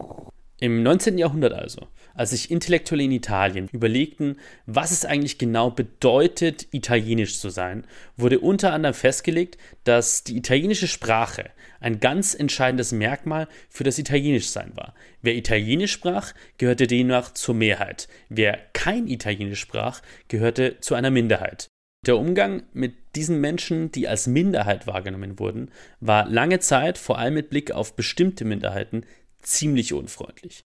Im 0.63 0.83
19. 0.83 1.17
Jahrhundert 1.17 1.53
also, 1.53 1.87
als 2.13 2.29
sich 2.29 2.51
Intellektuelle 2.51 3.01
in 3.01 3.11
Italien 3.11 3.67
überlegten, 3.71 4.37
was 4.67 4.91
es 4.91 5.05
eigentlich 5.05 5.39
genau 5.39 5.71
bedeutet, 5.71 6.67
italienisch 6.69 7.39
zu 7.39 7.49
sein, 7.49 7.87
wurde 8.15 8.39
unter 8.39 8.71
anderem 8.71 8.93
festgelegt, 8.93 9.57
dass 9.85 10.23
die 10.23 10.37
italienische 10.37 10.87
Sprache 10.87 11.49
ein 11.79 11.99
ganz 11.99 12.35
entscheidendes 12.35 12.91
Merkmal 12.91 13.47
für 13.69 13.83
das 13.83 13.97
Italienischsein 13.97 14.77
war. 14.77 14.93
Wer 15.23 15.33
Italienisch 15.33 15.93
sprach, 15.93 16.35
gehörte 16.59 16.85
demnach 16.85 17.33
zur 17.33 17.55
Mehrheit. 17.55 18.07
Wer 18.29 18.59
kein 18.73 19.07
Italienisch 19.07 19.61
sprach, 19.61 20.03
gehörte 20.27 20.79
zu 20.79 20.93
einer 20.93 21.09
Minderheit. 21.09 21.69
Der 22.05 22.17
Umgang 22.17 22.63
mit 22.73 22.95
diesen 23.15 23.41
Menschen, 23.41 23.91
die 23.91 24.07
als 24.07 24.25
Minderheit 24.25 24.87
wahrgenommen 24.87 25.37
wurden, 25.37 25.69
war 25.99 26.27
lange 26.27 26.59
Zeit, 26.59 26.97
vor 26.97 27.19
allem 27.19 27.35
mit 27.35 27.51
Blick 27.51 27.71
auf 27.71 27.95
bestimmte 27.95 28.43
Minderheiten, 28.43 29.05
ziemlich 29.41 29.93
unfreundlich. 29.93 30.61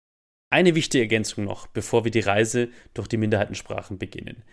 Eine 0.49 0.75
wichtige 0.75 1.03
Ergänzung 1.03 1.43
noch, 1.43 1.67
bevor 1.67 2.03
wir 2.03 2.11
die 2.11 2.19
Reise 2.19 2.69
durch 2.93 3.07
die 3.07 3.17
Minderheitensprachen 3.17 3.97
beginnen. 3.97 4.43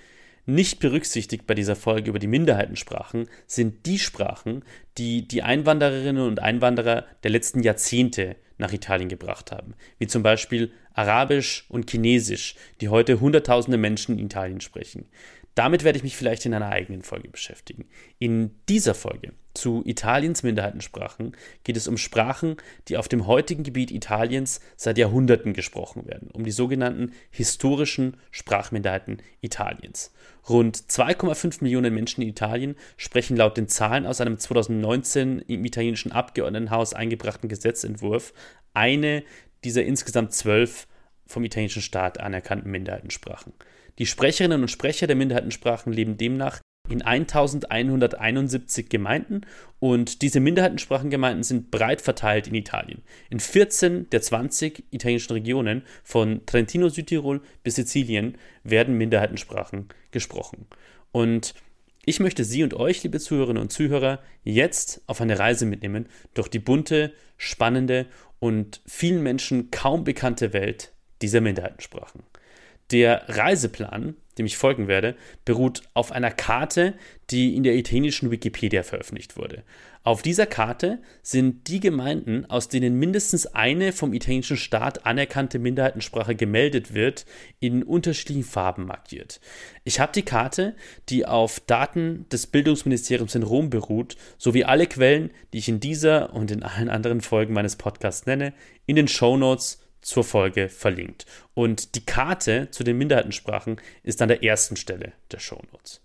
Nicht 0.44 0.80
berücksichtigt 0.80 1.46
bei 1.46 1.54
dieser 1.54 1.76
Folge 1.76 2.10
über 2.10 2.18
die 2.18 2.26
Minderheitensprachen 2.26 3.28
sind 3.46 3.86
die 3.86 3.98
Sprachen, 4.00 4.64
die 4.98 5.28
die 5.28 5.42
Einwandererinnen 5.42 6.26
und 6.26 6.40
Einwanderer 6.40 7.06
der 7.22 7.30
letzten 7.30 7.62
Jahrzehnte 7.62 8.36
nach 8.58 8.72
Italien 8.72 9.08
gebracht 9.08 9.52
haben, 9.52 9.74
wie 9.98 10.08
zum 10.08 10.24
Beispiel 10.24 10.72
Arabisch 10.94 11.66
und 11.68 11.90
Chinesisch, 11.90 12.56
die 12.80 12.88
heute 12.88 13.20
Hunderttausende 13.20 13.78
Menschen 13.78 14.18
in 14.18 14.26
Italien 14.26 14.60
sprechen. 14.60 15.06
Damit 15.54 15.84
werde 15.84 15.98
ich 15.98 16.02
mich 16.02 16.16
vielleicht 16.16 16.46
in 16.46 16.54
einer 16.54 16.70
eigenen 16.70 17.02
Folge 17.02 17.28
beschäftigen. 17.28 17.84
In 18.18 18.52
dieser 18.68 18.94
Folge 18.94 19.32
zu 19.52 19.82
Italiens 19.84 20.42
Minderheitensprachen 20.42 21.36
geht 21.62 21.76
es 21.76 21.88
um 21.88 21.98
Sprachen, 21.98 22.56
die 22.88 22.96
auf 22.96 23.06
dem 23.06 23.26
heutigen 23.26 23.62
Gebiet 23.62 23.90
Italiens 23.90 24.60
seit 24.76 24.96
Jahrhunderten 24.96 25.52
gesprochen 25.52 26.06
werden, 26.06 26.30
um 26.32 26.44
die 26.44 26.50
sogenannten 26.50 27.12
historischen 27.30 28.16
Sprachminderheiten 28.30 29.18
Italiens. 29.42 30.14
Rund 30.48 30.78
2,5 30.78 31.62
Millionen 31.62 31.92
Menschen 31.92 32.22
in 32.22 32.28
Italien 32.28 32.76
sprechen 32.96 33.36
laut 33.36 33.58
den 33.58 33.68
Zahlen 33.68 34.06
aus 34.06 34.22
einem 34.22 34.38
2019 34.38 35.40
im 35.40 35.64
italienischen 35.66 36.12
Abgeordnetenhaus 36.12 36.94
eingebrachten 36.94 37.50
Gesetzentwurf 37.50 38.32
eine 38.72 39.22
dieser 39.64 39.84
insgesamt 39.84 40.32
zwölf 40.32 40.88
vom 41.26 41.44
italienischen 41.44 41.82
Staat 41.82 42.20
anerkannten 42.20 42.70
Minderheitensprachen. 42.70 43.52
Die 43.98 44.06
Sprecherinnen 44.06 44.62
und 44.62 44.68
Sprecher 44.68 45.06
der 45.06 45.16
Minderheitensprachen 45.16 45.92
leben 45.92 46.16
demnach 46.16 46.60
in 46.88 47.02
1171 47.02 48.88
Gemeinden 48.88 49.42
und 49.78 50.22
diese 50.22 50.40
Minderheitensprachengemeinden 50.40 51.44
sind 51.44 51.70
breit 51.70 52.00
verteilt 52.00 52.48
in 52.48 52.54
Italien. 52.54 53.02
In 53.30 53.40
14 53.40 54.10
der 54.10 54.20
20 54.20 54.84
italienischen 54.90 55.32
Regionen 55.32 55.82
von 56.02 56.44
Trentino, 56.46 56.88
Südtirol 56.88 57.40
bis 57.62 57.76
Sizilien 57.76 58.36
werden 58.64 58.98
Minderheitensprachen 58.98 59.88
gesprochen. 60.10 60.66
Und 61.12 61.54
ich 62.04 62.18
möchte 62.18 62.44
Sie 62.44 62.64
und 62.64 62.74
euch, 62.74 63.02
liebe 63.04 63.20
Zuhörerinnen 63.20 63.62
und 63.62 63.70
Zuhörer, 63.70 64.20
jetzt 64.42 65.02
auf 65.06 65.20
eine 65.20 65.38
Reise 65.38 65.66
mitnehmen 65.66 66.06
durch 66.34 66.48
die 66.48 66.58
bunte, 66.58 67.12
spannende 67.36 68.06
und 68.40 68.82
vielen 68.86 69.22
Menschen 69.22 69.70
kaum 69.70 70.02
bekannte 70.02 70.52
Welt 70.52 70.92
dieser 71.22 71.40
Minderheitensprachen. 71.40 72.24
Der 72.92 73.24
Reiseplan, 73.28 74.16
dem 74.38 74.46
ich 74.46 74.56
folgen 74.56 74.86
werde, 74.86 75.16
beruht 75.44 75.82
auf 75.94 76.12
einer 76.12 76.30
Karte, 76.30 76.94
die 77.30 77.56
in 77.56 77.62
der 77.62 77.74
italienischen 77.74 78.30
Wikipedia 78.30 78.82
veröffentlicht 78.82 79.36
wurde. 79.36 79.62
Auf 80.04 80.20
dieser 80.20 80.46
Karte 80.46 80.98
sind 81.22 81.68
die 81.68 81.80
Gemeinden, 81.80 82.44
aus 82.46 82.68
denen 82.68 82.98
mindestens 82.98 83.46
eine 83.46 83.92
vom 83.92 84.12
italienischen 84.12 84.56
Staat 84.56 85.06
anerkannte 85.06 85.58
Minderheitensprache 85.58 86.34
gemeldet 86.34 86.92
wird, 86.92 87.24
in 87.60 87.82
unterschiedlichen 87.82 88.42
Farben 88.42 88.84
markiert. 88.84 89.40
Ich 89.84 90.00
habe 90.00 90.12
die 90.12 90.24
Karte, 90.24 90.74
die 91.08 91.24
auf 91.24 91.60
Daten 91.60 92.26
des 92.30 92.46
Bildungsministeriums 92.48 93.34
in 93.36 93.44
Rom 93.44 93.70
beruht, 93.70 94.16
sowie 94.38 94.64
alle 94.64 94.86
Quellen, 94.86 95.30
die 95.52 95.58
ich 95.58 95.68
in 95.68 95.80
dieser 95.80 96.34
und 96.34 96.50
in 96.50 96.62
allen 96.62 96.88
anderen 96.88 97.20
Folgen 97.20 97.54
meines 97.54 97.76
Podcasts 97.76 98.26
nenne, 98.26 98.52
in 98.86 98.96
den 98.96 99.08
Show 99.08 99.36
Notes 99.36 99.81
zur 100.02 100.24
Folge 100.24 100.68
verlinkt. 100.68 101.26
Und 101.54 101.94
die 101.94 102.04
Karte 102.04 102.68
zu 102.70 102.84
den 102.84 102.98
Minderheitensprachen 102.98 103.80
ist 104.02 104.20
an 104.20 104.28
der 104.28 104.44
ersten 104.44 104.76
Stelle 104.76 105.12
der 105.30 105.38
Shownotes. 105.38 106.02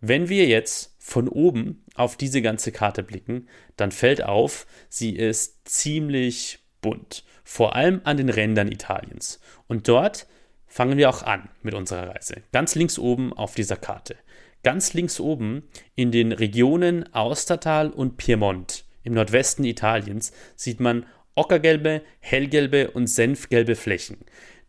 Wenn 0.00 0.28
wir 0.28 0.46
jetzt 0.46 0.94
von 0.98 1.28
oben 1.28 1.84
auf 1.94 2.16
diese 2.16 2.42
ganze 2.42 2.72
Karte 2.72 3.02
blicken, 3.02 3.48
dann 3.76 3.92
fällt 3.92 4.22
auf, 4.22 4.66
sie 4.88 5.16
ist 5.16 5.68
ziemlich 5.68 6.58
bunt, 6.82 7.24
vor 7.44 7.74
allem 7.74 8.00
an 8.04 8.16
den 8.16 8.28
Rändern 8.28 8.70
Italiens. 8.70 9.40
Und 9.68 9.88
dort 9.88 10.26
fangen 10.66 10.98
wir 10.98 11.08
auch 11.08 11.22
an 11.22 11.48
mit 11.62 11.74
unserer 11.74 12.10
Reise. 12.10 12.42
Ganz 12.52 12.74
links 12.74 12.98
oben 12.98 13.32
auf 13.32 13.54
dieser 13.54 13.76
Karte. 13.76 14.16
Ganz 14.62 14.94
links 14.94 15.20
oben 15.20 15.62
in 15.94 16.10
den 16.10 16.32
Regionen 16.32 17.12
Austertal 17.14 17.90
und 17.90 18.16
Piemont 18.16 18.84
im 19.06 19.14
Nordwesten 19.14 19.64
Italiens 19.64 20.32
sieht 20.56 20.80
man 20.80 21.06
ockergelbe, 21.36 22.02
hellgelbe 22.18 22.90
und 22.90 23.06
senfgelbe 23.06 23.76
Flächen. 23.76 24.18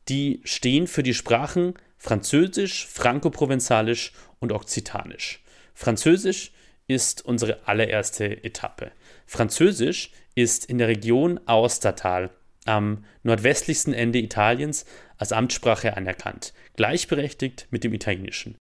Die 0.09 0.41
stehen 0.43 0.87
für 0.87 1.03
die 1.03 1.13
Sprachen 1.13 1.73
Französisch, 1.97 2.85
Franco-Provenzalisch 2.87 4.11
und 4.39 4.51
Okzitanisch. 4.51 5.43
Französisch 5.73 6.51
ist 6.87 7.25
unsere 7.25 7.67
allererste 7.67 8.43
Etappe. 8.43 8.91
Französisch 9.25 10.11
ist 10.35 10.65
in 10.65 10.77
der 10.77 10.87
Region 10.87 11.39
Aostatal 11.45 12.29
am 12.65 13.05
nordwestlichsten 13.23 13.93
Ende 13.93 14.19
Italiens 14.19 14.85
als 15.17 15.31
Amtssprache 15.31 15.97
anerkannt, 15.97 16.53
gleichberechtigt 16.75 17.67
mit 17.71 17.83
dem 17.83 17.93
Italienischen. 17.93 18.55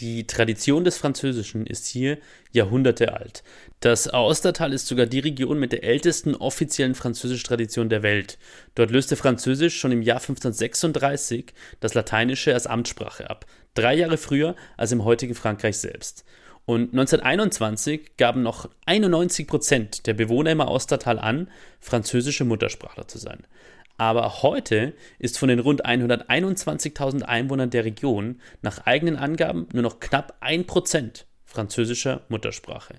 Die 0.00 0.26
Tradition 0.26 0.84
des 0.84 0.96
Französischen 0.96 1.66
ist 1.66 1.86
hier 1.86 2.18
Jahrhunderte 2.50 3.12
alt. 3.12 3.44
Das 3.80 4.08
Aostatal 4.08 4.72
ist 4.72 4.86
sogar 4.86 5.06
die 5.06 5.18
Region 5.18 5.58
mit 5.58 5.72
der 5.72 5.84
ältesten 5.84 6.34
offiziellen 6.34 6.94
Französisch-Tradition 6.94 7.88
der 7.88 8.02
Welt. 8.02 8.38
Dort 8.74 8.90
löste 8.90 9.16
Französisch 9.16 9.78
schon 9.78 9.92
im 9.92 10.02
Jahr 10.02 10.20
1536 10.20 11.52
das 11.80 11.94
Lateinische 11.94 12.54
als 12.54 12.66
Amtssprache 12.66 13.28
ab, 13.28 13.44
drei 13.74 13.94
Jahre 13.94 14.16
früher 14.16 14.56
als 14.76 14.92
im 14.92 15.04
heutigen 15.04 15.34
Frankreich 15.34 15.76
selbst. 15.76 16.24
Und 16.64 16.92
1921 16.92 18.16
gaben 18.16 18.42
noch 18.42 18.70
91 18.86 19.46
Prozent 19.46 20.06
der 20.06 20.14
Bewohner 20.14 20.52
im 20.52 20.60
Aostatal 20.60 21.18
an, 21.18 21.50
französische 21.80 22.44
Muttersprachler 22.44 23.08
zu 23.08 23.18
sein. 23.18 23.46
Aber 23.96 24.42
heute 24.42 24.94
ist 25.18 25.38
von 25.38 25.48
den 25.48 25.58
rund 25.58 25.84
121.000 25.84 27.22
Einwohnern 27.22 27.70
der 27.70 27.84
Region 27.84 28.40
nach 28.62 28.86
eigenen 28.86 29.16
Angaben 29.16 29.68
nur 29.72 29.82
noch 29.82 30.00
knapp 30.00 30.38
1% 30.42 31.24
französischer 31.52 32.22
Muttersprache. 32.28 32.94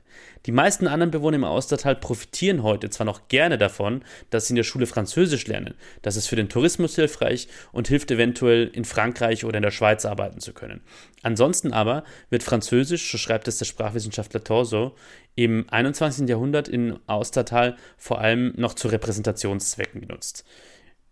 Die 0.45 0.51
meisten 0.51 0.87
anderen 0.87 1.11
Bewohner 1.11 1.37
im 1.37 1.43
Austertal 1.43 1.95
profitieren 1.95 2.63
heute 2.63 2.89
zwar 2.89 3.05
noch 3.05 3.27
gerne 3.27 3.57
davon, 3.57 4.03
dass 4.29 4.47
sie 4.47 4.51
in 4.51 4.57
der 4.57 4.63
Schule 4.63 4.85
Französisch 4.85 5.47
lernen, 5.47 5.73
das 6.01 6.15
ist 6.15 6.27
für 6.27 6.35
den 6.35 6.49
Tourismus 6.49 6.95
hilfreich 6.95 7.47
und 7.71 7.87
hilft 7.87 8.11
eventuell 8.11 8.67
in 8.67 8.85
Frankreich 8.85 9.43
oder 9.43 9.57
in 9.57 9.63
der 9.63 9.71
Schweiz 9.71 10.05
arbeiten 10.05 10.39
zu 10.39 10.53
können. 10.53 10.81
Ansonsten 11.23 11.73
aber 11.73 12.03
wird 12.29 12.43
Französisch, 12.43 13.11
so 13.11 13.17
schreibt 13.17 13.47
es 13.47 13.57
der 13.57 13.65
Sprachwissenschaftler 13.65 14.43
Torso, 14.43 14.95
im 15.35 15.65
21. 15.69 16.29
Jahrhundert 16.29 16.67
in 16.67 16.99
Austertal 17.07 17.75
vor 17.97 18.19
allem 18.19 18.53
noch 18.55 18.75
zu 18.75 18.87
Repräsentationszwecken 18.87 20.01
genutzt. 20.01 20.45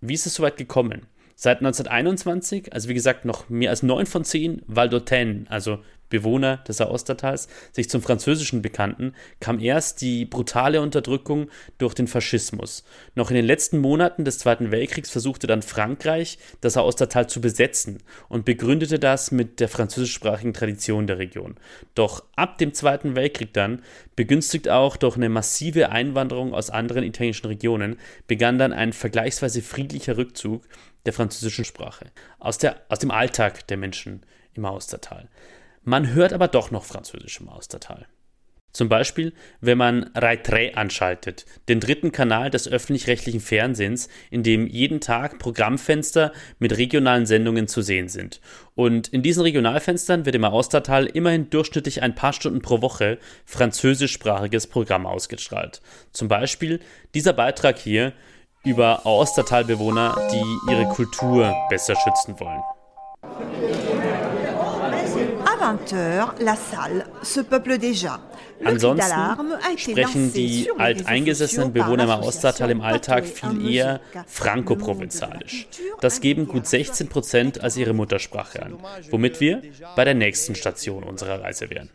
Wie 0.01 0.15
ist 0.15 0.25
es 0.25 0.33
soweit 0.33 0.57
gekommen? 0.57 1.05
Seit 1.43 1.57
1921, 1.57 2.71
also 2.71 2.87
wie 2.87 2.93
gesagt 2.93 3.25
noch 3.25 3.49
mehr 3.49 3.71
als 3.71 3.81
neun 3.81 4.05
von 4.05 4.23
zehn 4.23 4.61
Valdotenen, 4.67 5.47
also 5.49 5.79
Bewohner 6.11 6.57
des 6.67 6.81
Aostatals, 6.81 7.47
sich 7.71 7.89
zum 7.89 8.03
Französischen 8.03 8.61
bekannten, 8.61 9.15
kam 9.39 9.59
erst 9.59 10.01
die 10.01 10.25
brutale 10.25 10.81
Unterdrückung 10.81 11.49
durch 11.79 11.95
den 11.95 12.05
Faschismus. 12.05 12.83
Noch 13.15 13.31
in 13.31 13.37
den 13.37 13.45
letzten 13.45 13.79
Monaten 13.79 14.23
des 14.23 14.37
Zweiten 14.37 14.69
Weltkriegs 14.69 15.09
versuchte 15.09 15.47
dann 15.47 15.63
Frankreich, 15.63 16.37
das 16.59 16.77
Aostatal 16.77 17.27
zu 17.27 17.41
besetzen 17.41 18.03
und 18.29 18.45
begründete 18.45 18.99
das 18.99 19.31
mit 19.31 19.59
der 19.59 19.69
französischsprachigen 19.69 20.53
Tradition 20.53 21.07
der 21.07 21.17
Region. 21.17 21.55
Doch 21.95 22.23
ab 22.35 22.59
dem 22.59 22.75
Zweiten 22.75 23.15
Weltkrieg 23.15 23.51
dann, 23.53 23.81
begünstigt 24.15 24.69
auch 24.69 24.95
durch 24.95 25.15
eine 25.15 25.29
massive 25.29 25.89
Einwanderung 25.89 26.53
aus 26.53 26.69
anderen 26.69 27.03
italienischen 27.03 27.47
Regionen, 27.47 27.97
begann 28.27 28.59
dann 28.59 28.73
ein 28.73 28.93
vergleichsweise 28.93 29.63
friedlicher 29.63 30.17
Rückzug 30.17 30.61
der 31.05 31.13
französischen 31.13 31.65
Sprache, 31.65 32.11
aus, 32.39 32.57
der, 32.57 32.81
aus 32.89 32.99
dem 32.99 33.11
Alltag 33.11 33.67
der 33.67 33.77
Menschen 33.77 34.25
im 34.53 34.65
Austertal. 34.65 35.29
Man 35.83 36.13
hört 36.13 36.33
aber 36.33 36.47
doch 36.47 36.71
noch 36.71 36.85
Französisch 36.85 37.39
im 37.39 37.49
Austertal. 37.49 38.07
Zum 38.73 38.87
Beispiel, 38.87 39.33
wenn 39.59 39.77
man 39.77 40.11
Raitre 40.15 40.75
anschaltet, 40.75 41.45
den 41.67 41.81
dritten 41.81 42.13
Kanal 42.13 42.49
des 42.49 42.69
öffentlich-rechtlichen 42.69 43.41
Fernsehens, 43.41 44.07
in 44.29 44.43
dem 44.43 44.65
jeden 44.65 45.01
Tag 45.01 45.39
Programmfenster 45.39 46.31
mit 46.57 46.77
regionalen 46.77 47.25
Sendungen 47.25 47.67
zu 47.67 47.81
sehen 47.81 48.07
sind. 48.07 48.39
Und 48.73 49.09
in 49.09 49.23
diesen 49.23 49.43
Regionalfenstern 49.43 50.25
wird 50.25 50.35
im 50.35 50.45
Austertal 50.45 51.05
immerhin 51.05 51.49
durchschnittlich 51.49 52.01
ein 52.01 52.15
paar 52.15 52.31
Stunden 52.31 52.61
pro 52.61 52.81
Woche 52.81 53.17
französischsprachiges 53.45 54.67
Programm 54.67 55.05
ausgestrahlt. 55.05 55.81
Zum 56.13 56.29
Beispiel 56.29 56.79
dieser 57.13 57.33
Beitrag 57.33 57.77
hier 57.77 58.13
über 58.63 59.05
Austertalbewohner, 59.05 60.15
die 60.31 60.71
ihre 60.71 60.87
Kultur 60.89 61.53
besser 61.69 61.95
schützen 61.95 62.39
wollen. 62.39 62.61
À 65.45 65.75
20h, 65.75 66.43
la 66.43 66.55
salle 66.55 67.05
se 67.21 67.43
peuple 67.43 67.77
déjà. 67.77 68.19
Ansonsten 68.63 69.13
sprechen 69.77 70.33
die 70.33 70.69
alteingesessenen 70.77 71.73
Bewohner 71.73 72.03
im 72.03 72.09
Austertal 72.11 72.69
im 72.69 72.81
Alltag 72.81 73.25
viel 73.25 73.69
eher 73.69 73.99
franco-provenzalisch. 74.27 75.67
Das 75.99 76.21
geben 76.21 76.47
gut 76.47 76.67
16 76.67 77.09
Prozent 77.09 77.61
als 77.61 77.77
ihre 77.77 77.93
Muttersprache 77.93 78.61
an, 78.61 78.77
womit 79.09 79.39
wir 79.39 79.61
bei 79.95 80.05
der 80.05 80.13
nächsten 80.13 80.55
Station 80.55 81.03
unserer 81.03 81.41
Reise 81.41 81.69
wären. 81.69 81.89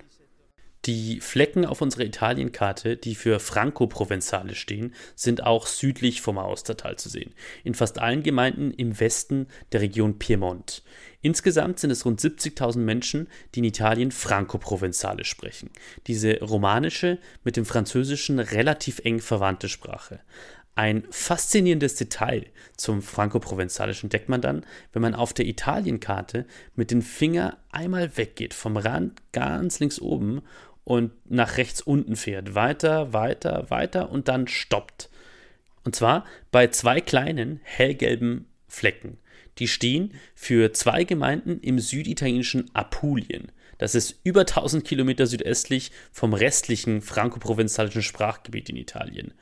Die 0.86 1.20
Flecken 1.20 1.66
auf 1.66 1.82
unserer 1.82 2.04
Italienkarte, 2.04 2.96
die 2.96 3.16
für 3.16 3.40
Franco-Provenzale 3.40 4.54
stehen, 4.54 4.94
sind 5.16 5.42
auch 5.42 5.66
südlich 5.66 6.22
vom 6.22 6.38
Austertal 6.38 6.94
zu 6.96 7.08
sehen. 7.08 7.34
In 7.64 7.74
fast 7.74 7.98
allen 7.98 8.22
Gemeinden 8.22 8.70
im 8.70 9.00
Westen 9.00 9.48
der 9.72 9.80
Region 9.80 10.20
Piemont. 10.20 10.84
Insgesamt 11.22 11.80
sind 11.80 11.90
es 11.90 12.04
rund 12.04 12.20
70.000 12.20 12.78
Menschen, 12.78 13.26
die 13.54 13.58
in 13.58 13.64
Italien 13.64 14.12
Franco-Provenzale 14.12 15.24
sprechen. 15.24 15.70
Diese 16.06 16.38
romanische, 16.38 17.18
mit 17.42 17.56
dem 17.56 17.64
Französischen 17.64 18.38
relativ 18.38 19.00
eng 19.00 19.20
verwandte 19.20 19.68
Sprache. 19.68 20.20
Ein 20.76 21.04
faszinierendes 21.10 21.94
Detail 21.94 22.44
zum 22.76 23.00
Franco-Provenzalischen 23.00 24.06
entdeckt 24.06 24.28
man 24.28 24.42
dann, 24.42 24.64
wenn 24.92 25.00
man 25.02 25.14
auf 25.14 25.32
der 25.32 25.46
Italienkarte 25.46 26.46
mit 26.74 26.90
dem 26.90 27.00
Finger 27.00 27.56
einmal 27.70 28.18
weggeht, 28.18 28.52
vom 28.52 28.76
Rand 28.76 29.20
ganz 29.32 29.80
links 29.80 29.98
oben 29.98 30.42
und 30.86 31.10
nach 31.28 31.56
rechts 31.56 31.80
unten 31.80 32.14
fährt. 32.14 32.54
Weiter, 32.54 33.12
weiter, 33.12 33.68
weiter 33.70 34.08
und 34.08 34.28
dann 34.28 34.46
stoppt. 34.46 35.10
Und 35.84 35.96
zwar 35.96 36.24
bei 36.52 36.68
zwei 36.68 37.00
kleinen 37.00 37.58
hellgelben 37.64 38.46
Flecken. 38.68 39.18
Die 39.58 39.66
stehen 39.66 40.14
für 40.36 40.72
zwei 40.72 41.02
Gemeinden 41.02 41.58
im 41.58 41.80
süditalienischen 41.80 42.70
Apulien. 42.72 43.50
Das 43.78 43.96
ist 43.96 44.20
über 44.22 44.42
1000 44.42 44.84
Kilometer 44.84 45.26
südöstlich 45.26 45.90
vom 46.12 46.34
restlichen 46.34 47.02
franco-provenzalischen 47.02 48.02
Sprachgebiet 48.02 48.68
in 48.68 48.76
Italien. 48.76 49.34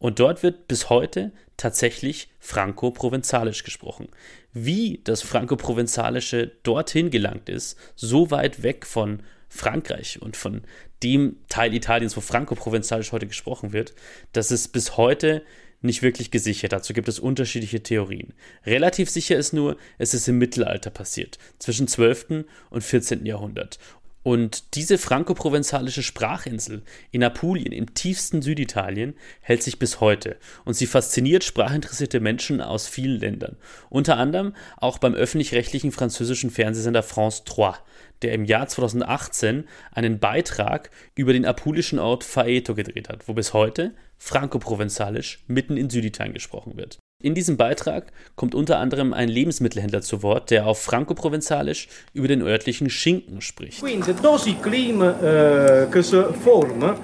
Und 0.00 0.18
dort 0.18 0.42
wird 0.42 0.66
bis 0.66 0.90
heute 0.90 1.30
tatsächlich 1.56 2.28
Franco-Provenzalisch 2.40 3.62
gesprochen. 3.62 4.08
Wie 4.52 5.00
das 5.04 5.22
Franco-Provenzalische 5.22 6.50
dorthin 6.64 7.10
gelangt 7.10 7.48
ist, 7.48 7.78
so 7.94 8.32
weit 8.32 8.64
weg 8.64 8.84
von 8.84 9.22
Frankreich 9.48 10.20
und 10.20 10.36
von 10.36 10.62
dem 11.02 11.36
Teil 11.48 11.74
Italiens, 11.74 12.16
wo 12.16 12.20
Franco-Provenzalisch 12.20 13.12
heute 13.12 13.26
gesprochen 13.26 13.72
wird, 13.72 13.94
das 14.32 14.50
ist 14.50 14.68
bis 14.68 14.96
heute 14.96 15.42
nicht 15.80 16.02
wirklich 16.02 16.30
gesichert. 16.30 16.72
Dazu 16.72 16.92
gibt 16.92 17.08
es 17.08 17.20
unterschiedliche 17.20 17.82
Theorien. 17.82 18.34
Relativ 18.66 19.10
sicher 19.10 19.36
ist 19.36 19.52
nur, 19.52 19.76
es 19.96 20.12
ist 20.12 20.28
im 20.28 20.38
Mittelalter 20.38 20.90
passiert, 20.90 21.38
zwischen 21.58 21.86
12. 21.86 22.44
und 22.70 22.82
14. 22.82 23.24
Jahrhundert. 23.24 23.78
Und 24.24 24.74
diese 24.74 24.98
franco-provenzalische 24.98 26.02
Sprachinsel 26.02 26.82
in 27.12 27.24
Apulien, 27.24 27.72
im 27.72 27.94
tiefsten 27.94 28.42
Süditalien, 28.42 29.14
hält 29.40 29.62
sich 29.62 29.78
bis 29.78 30.00
heute. 30.00 30.36
Und 30.64 30.74
sie 30.74 30.86
fasziniert 30.86 31.44
sprachinteressierte 31.44 32.20
Menschen 32.20 32.60
aus 32.60 32.88
vielen 32.88 33.20
Ländern. 33.20 33.56
Unter 33.88 34.18
anderem 34.18 34.54
auch 34.76 34.98
beim 34.98 35.14
öffentlich-rechtlichen 35.14 35.92
französischen 35.92 36.50
Fernsehsender 36.50 37.02
France 37.02 37.42
3, 37.46 37.74
der 38.22 38.32
im 38.32 38.44
Jahr 38.44 38.68
2018 38.68 39.68
einen 39.92 40.18
Beitrag 40.18 40.90
über 41.14 41.32
den 41.32 41.44
apulischen 41.44 41.98
Ort 41.98 42.24
Faeto 42.24 42.74
gedreht 42.74 43.08
hat, 43.08 43.28
wo 43.28 43.34
bis 43.34 43.52
heute 43.52 43.94
franco-provenzalisch 44.18 45.44
mitten 45.46 45.76
in 45.76 45.90
Süditalien 45.90 46.34
gesprochen 46.34 46.76
wird. 46.76 46.98
In 47.20 47.34
diesem 47.34 47.56
Beitrag 47.56 48.12
kommt 48.36 48.54
unter 48.54 48.78
anderem 48.78 49.12
ein 49.12 49.28
Lebensmittelhändler 49.28 50.02
zu 50.02 50.22
Wort, 50.22 50.50
der 50.52 50.66
auf 50.66 50.80
franco-provenzalisch 50.80 51.88
über 52.12 52.28
den 52.28 52.42
örtlichen 52.42 52.90
Schinken 52.90 53.40
spricht. 53.40 53.80
Quindi, 53.80 54.14
dosi 54.14 54.54
clima 54.54 55.18
eh, 55.20 55.86
che 55.90 56.02
si 56.02 56.22
forma 56.44 56.96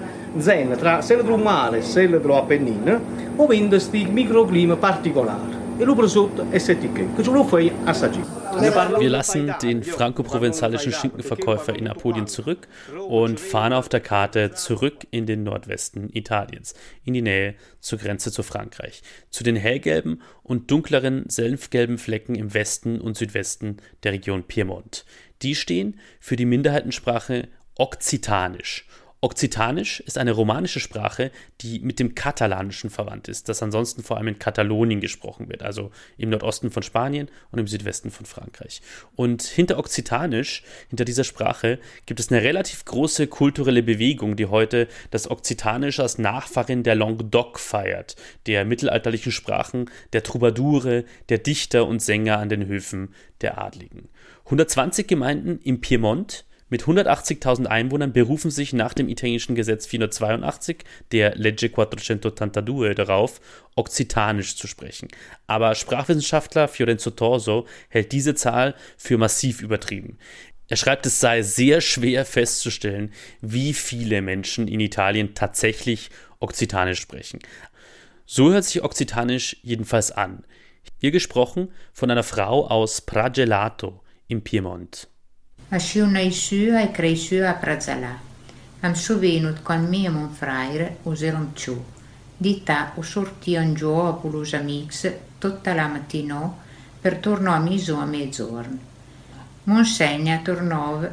tra 0.77 1.01
Selledro 1.01 1.37
Mare 1.37 1.79
e 1.79 1.81
Selledro 1.81 2.37
Appennine, 2.37 2.99
ovvero 3.35 3.67
questi 3.67 4.05
microclima 4.05 4.77
particolari. 4.77 5.64
Wir 8.99 9.09
lassen 9.09 9.53
den 9.61 9.83
franco-provenzalischen 9.83 10.93
Schinkenverkäufer 10.93 11.75
in 11.75 11.89
Apulien 11.89 12.27
zurück 12.27 12.69
und 13.09 13.41
fahren 13.41 13.73
auf 13.73 13.89
der 13.89 13.99
Karte 13.99 14.53
zurück 14.53 15.05
in 15.11 15.25
den 15.25 15.43
Nordwesten 15.43 16.09
Italiens, 16.13 16.75
in 17.03 17.13
die 17.13 17.21
Nähe 17.21 17.55
zur 17.81 17.99
Grenze 17.99 18.31
zu 18.31 18.41
Frankreich, 18.41 19.03
zu 19.29 19.43
den 19.43 19.57
hellgelben 19.57 20.21
und 20.43 20.71
dunkleren 20.71 21.25
senfgelben 21.27 21.97
Flecken 21.97 22.35
im 22.35 22.53
Westen 22.53 23.01
und 23.01 23.17
Südwesten 23.17 23.77
der 24.03 24.13
Region 24.13 24.43
Piemont. 24.43 25.05
Die 25.41 25.55
stehen 25.55 25.99
für 26.21 26.37
die 26.37 26.45
Minderheitensprache 26.45 27.49
Okzitanisch 27.77 28.87
Okzitanisch 29.25 30.01
ist 30.01 30.19
eine 30.19 30.33
romanische 30.33 30.79
Sprache, 30.79 31.31
die 31.61 31.79
mit 31.79 31.97
dem 31.97 32.13
Katalanischen 32.13 32.91
verwandt 32.91 33.27
ist, 33.27 33.49
das 33.49 33.63
ansonsten 33.63 34.03
vor 34.03 34.17
allem 34.17 34.27
in 34.27 34.37
Katalonien 34.37 35.01
gesprochen 35.01 35.49
wird, 35.49 35.63
also 35.63 35.89
im 36.19 36.29
Nordosten 36.29 36.69
von 36.69 36.83
Spanien 36.83 37.31
und 37.49 37.57
im 37.57 37.65
Südwesten 37.65 38.11
von 38.11 38.27
Frankreich. 38.27 38.83
Und 39.15 39.41
hinter 39.41 39.79
Okzitanisch, 39.79 40.61
hinter 40.89 41.05
dieser 41.05 41.23
Sprache, 41.23 41.79
gibt 42.05 42.19
es 42.19 42.31
eine 42.31 42.43
relativ 42.43 42.85
große 42.85 43.25
kulturelle 43.25 43.81
Bewegung, 43.81 44.35
die 44.35 44.45
heute 44.45 44.87
das 45.09 45.27
Okzitanisch 45.27 45.99
als 45.99 46.19
Nachfahrin 46.19 46.83
der 46.83 46.93
Languedoc 46.93 47.59
feiert, 47.59 48.15
der 48.45 48.63
mittelalterlichen 48.63 49.31
Sprachen 49.31 49.89
der 50.13 50.21
Troubadoure, 50.21 51.03
der 51.29 51.39
Dichter 51.39 51.87
und 51.87 51.99
Sänger 51.99 52.37
an 52.37 52.49
den 52.49 52.67
Höfen 52.67 53.15
der 53.41 53.59
Adligen. 53.59 54.07
120 54.43 55.07
Gemeinden 55.07 55.57
im 55.63 55.81
Piemont 55.81 56.45
mit 56.75 56.83
180.000 56.83 57.67
Einwohnern 57.67 58.11
berufen 58.11 58.51
sich 58.51 58.73
nach 58.73 58.93
dem 58.93 59.07
italienischen 59.07 59.55
Gesetz 59.55 59.85
482, 59.85 60.83
der 61.13 61.33
Legge 61.35 61.69
482, 61.69 62.93
darauf, 62.95 63.39
Okzitanisch 63.77 64.57
zu 64.57 64.67
sprechen. 64.67 65.07
Aber 65.47 65.73
Sprachwissenschaftler 65.73 66.67
Fiorenzo 66.67 67.11
Torso 67.11 67.65
hält 67.87 68.11
diese 68.11 68.35
Zahl 68.35 68.75
für 68.97 69.17
massiv 69.17 69.61
übertrieben. 69.61 70.17
Er 70.67 70.75
schreibt, 70.75 71.05
es 71.05 71.21
sei 71.21 71.43
sehr 71.43 71.79
schwer 71.79 72.25
festzustellen, 72.25 73.13
wie 73.39 73.71
viele 73.71 74.21
Menschen 74.21 74.67
in 74.67 74.81
Italien 74.81 75.33
tatsächlich 75.33 76.09
Okzitanisch 76.39 76.99
sprechen. 76.99 77.39
So 78.25 78.51
hört 78.51 78.65
sich 78.65 78.83
Okzitanisch 78.83 79.55
jedenfalls 79.61 80.11
an. 80.11 80.43
Hier 80.99 81.11
gesprochen 81.11 81.71
von 81.93 82.11
einer 82.11 82.23
Frau 82.23 82.67
aus 82.67 82.99
Pragelato 82.99 84.01
im 84.27 84.41
Piemont. 84.41 85.07
Așiu 85.75 86.05
năisu 86.05 86.75
ai 86.75 86.91
creisu 86.91 87.35
a 87.47 87.51
prazala. 87.51 88.19
Am 88.81 88.93
suvenut 88.93 89.57
con 89.57 89.87
mie 89.89 90.09
mon 90.09 90.29
fraire 90.29 90.97
userom 91.03 91.47
ciu. 91.53 91.85
Dita 92.37 92.93
o 92.97 93.01
sortio 93.01 93.61
in 93.61 93.73
gio 93.73 94.07
a 94.07 94.11
pulus 94.11 94.53
amics 94.53 95.11
tutta 95.37 95.73
la 95.73 95.87
mattino 95.87 96.57
per 97.01 97.15
torno 97.15 97.51
a 97.51 97.57
miso 97.57 97.95
a 97.95 98.05
mezzorn. 98.05 98.79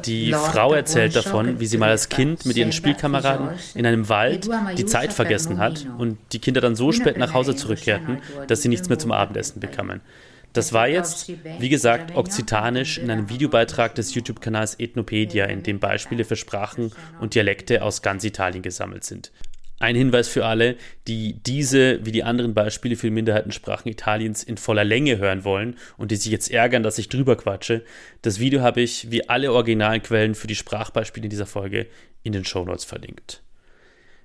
Die 0.05 0.31
Frau 0.51 0.73
erzählt 0.73 1.15
davon, 1.15 1.59
wie 1.59 1.65
sie 1.65 1.77
mal 1.77 1.89
als 1.89 2.07
Kind 2.07 2.45
mit 2.45 2.55
ihren 2.55 2.71
Spielkameraden 2.71 3.49
in 3.73 3.85
einem 3.85 4.07
Wald 4.09 4.47
die 4.77 4.85
Zeit 4.85 5.11
vergessen 5.11 5.57
hat 5.57 5.87
und 5.97 6.17
die 6.31 6.39
Kinder 6.39 6.61
dann 6.61 6.75
so 6.75 6.91
spät 6.91 7.17
nach 7.17 7.33
Hause 7.33 7.55
zurückkehrten, 7.55 8.19
dass 8.47 8.61
sie 8.61 8.69
nichts 8.69 8.89
mehr 8.89 8.99
zum 8.99 9.11
Abendessen 9.11 9.59
bekamen. 9.59 10.01
Das 10.53 10.71
war 10.71 10.87
jetzt, 10.87 11.31
wie 11.59 11.69
gesagt, 11.69 12.15
okzitanisch 12.15 12.99
in 12.99 13.09
einem 13.09 13.27
Videobeitrag 13.29 13.95
des 13.95 14.13
YouTube-Kanals 14.13 14.79
Ethnopedia, 14.79 15.45
in 15.45 15.63
dem 15.63 15.79
Beispiele 15.79 16.25
für 16.25 16.35
Sprachen 16.35 16.91
und 17.19 17.33
Dialekte 17.33 17.81
aus 17.81 18.03
ganz 18.03 18.23
Italien 18.23 18.61
gesammelt 18.61 19.03
sind. 19.03 19.31
Ein 19.79 19.95
Hinweis 19.95 20.29
für 20.29 20.45
alle, 20.45 20.77
die 21.07 21.41
diese 21.43 22.05
wie 22.05 22.13
die 22.13 22.23
anderen 22.23 22.53
Beispiele 22.53 22.95
für 22.95 23.11
Minderheitensprachen 23.11 23.91
Italiens 23.91 24.43
in 24.43 24.57
voller 24.57 24.85
Länge 24.85 25.17
hören 25.17 25.43
wollen 25.43 25.75
und 25.97 26.11
die 26.11 26.15
sich 26.15 26.31
jetzt 26.31 26.51
ärgern, 26.51 26.83
dass 26.83 26.99
ich 26.99 27.09
drüber 27.09 27.35
quatsche. 27.35 27.83
Das 28.21 28.39
Video 28.39 28.61
habe 28.61 28.79
ich 28.81 29.11
wie 29.11 29.27
alle 29.27 29.51
originalen 29.51 30.01
Quellen 30.01 30.35
für 30.35 30.47
die 30.47 30.55
Sprachbeispiele 30.55 31.25
in 31.25 31.31
dieser 31.31 31.47
Folge 31.47 31.87
in 32.21 32.31
den 32.31 32.45
Shownotes 32.45 32.85
verlinkt. 32.85 33.42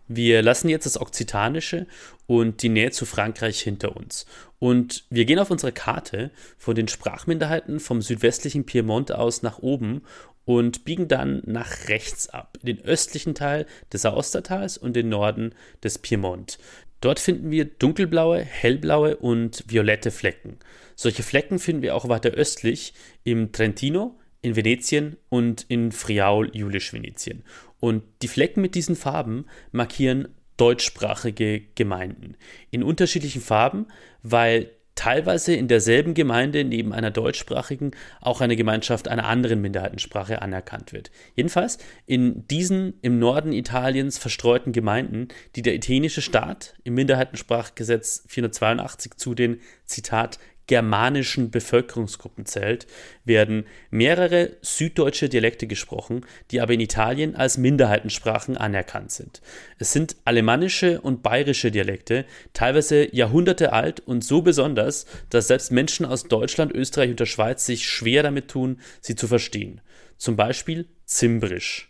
Wir 0.09 0.43
lassen 0.43 0.69
jetzt 0.69 0.87
das 0.87 1.01
Okzitanische 1.01 1.87
und 2.27 2.63
die 2.63 2.71
Nähe 2.71 2.91
zu 2.91 3.05
Frankreich 3.05 3.61
hinter 3.61 3.95
uns. 3.95 4.27
Und 4.59 5.05
wir 5.11 5.27
gehen 5.27 5.39
auf 5.39 5.51
unserer 5.51 5.73
Karte 5.73 6.31
von 6.57 6.75
den 6.75 6.89
Sprachminderheiten 6.89 7.79
vom 7.79 8.03
südwestlichen 8.03 8.65
Piemont 8.65 9.13
aus 9.13 9.43
nach 9.43 9.59
oben 9.59 10.03
und 10.45 10.87
biegen 10.87 11.09
dann 11.09 11.43
nach 11.45 11.89
rechts 11.89 12.31
ab, 12.31 12.57
in 12.63 12.67
den 12.67 12.85
östlichen 12.85 13.35
Teil 13.35 13.67
des 13.93 14.07
Aostatals 14.07 14.79
und 14.79 14.97
den 14.97 15.11
Norden 15.11 15.55
des 15.85 15.99
Piemont. 15.99 16.59
Dort 17.03 17.21
finden 17.21 17.51
wir 17.51 17.67
dunkelblaue, 17.67 18.41
hellblaue 18.41 19.17
und 19.17 19.63
violette 19.69 20.11
Flecken. 20.11 20.59
Solche 20.97 21.23
Flecken 21.23 21.59
finden 21.59 21.83
wir 21.83 21.95
auch 21.95 22.09
weiter 22.09 22.31
östlich 22.31 22.95
im 23.23 23.53
Trentino, 23.53 24.19
in 24.41 24.57
Venetien 24.57 25.17
und 25.29 25.67
in 25.69 25.93
Friaul-Julisch-Venetien. 25.93 27.45
Und 27.81 28.03
die 28.23 28.29
Flecken 28.29 28.61
mit 28.61 28.75
diesen 28.75 28.97
Farben 28.97 29.47
markieren 29.73 30.29
deutschsprachige 30.57 31.61
Gemeinden 31.75 32.37
in 32.71 32.83
unterschiedlichen 32.83 33.41
Farben, 33.41 33.87
weil 34.23 34.71
teilweise 34.99 35.55
in 35.55 35.69
derselben 35.69 36.13
Gemeinde 36.13 36.65
neben 36.65 36.93
einer 36.93 37.13
deutschsprachigen 37.13 37.93
auch 38.21 38.41
eine 38.41 38.57
Gemeinschaft 38.57 39.07
einer 39.07 39.27
anderen 39.27 39.61
Minderheitensprache 39.61 40.43
anerkannt 40.43 40.93
wird. 40.93 41.13
Jedenfalls 41.37 41.79
in 42.05 42.49
diesen 42.49 42.95
im 43.01 43.21
Norden 43.21 43.53
Italiens 43.53 44.19
verstreuten 44.19 44.73
Gemeinden, 44.73 45.29
die 45.55 45.63
der 45.63 45.77
italienische 45.77 46.21
Staat 46.21 46.75
im 46.83 46.95
Minderheitensprachgesetz 46.95 48.25
482 48.27 49.15
zu 49.17 49.37
den 49.37 49.61
Zitat 49.85 50.41
germanischen 50.69 51.51
Bevölkerungsgruppen 51.51 52.47
zählt, 52.47 52.87
werden 53.25 53.67
mehrere 53.91 54.57
süddeutsche 54.63 55.29
Dialekte 55.29 55.67
gesprochen, 55.67 56.25
die 56.53 56.61
aber 56.61 56.75
in 56.75 56.81
Italien 56.81 57.35
als 57.35 57.59
Minderheitensprachen 57.59 58.57
anerkannt 58.57 59.11
sind. 59.11 59.43
Es 59.79 59.93
sind 59.93 60.15
alemannische 60.25 61.01
und 61.01 61.25
bayerische 61.25 61.73
Dialekte, 61.73 62.25
teilweise 62.53 63.15
Jahrhunderte 63.15 63.73
alt 63.73 64.01
und 64.01 64.23
so 64.23 64.43
besonders, 64.43 65.07
dass 65.31 65.49
selbst 65.49 65.73
Menschen 65.73 66.07
aus 66.07 66.25
Deutschland, 66.25 66.73
Österreich 66.73 67.11
und 67.11 67.21
der 67.21 67.27
Schweiz 67.27 67.67
sich 67.67 67.89
schwer 67.89 68.23
damit 68.23 68.49
tun, 68.49 68.81
sie 69.01 69.17
zu 69.17 69.27
verstehen. 69.27 69.81
Zum 70.19 70.37
Beispiel 70.37 70.87
Zimbrisch. 71.07 71.88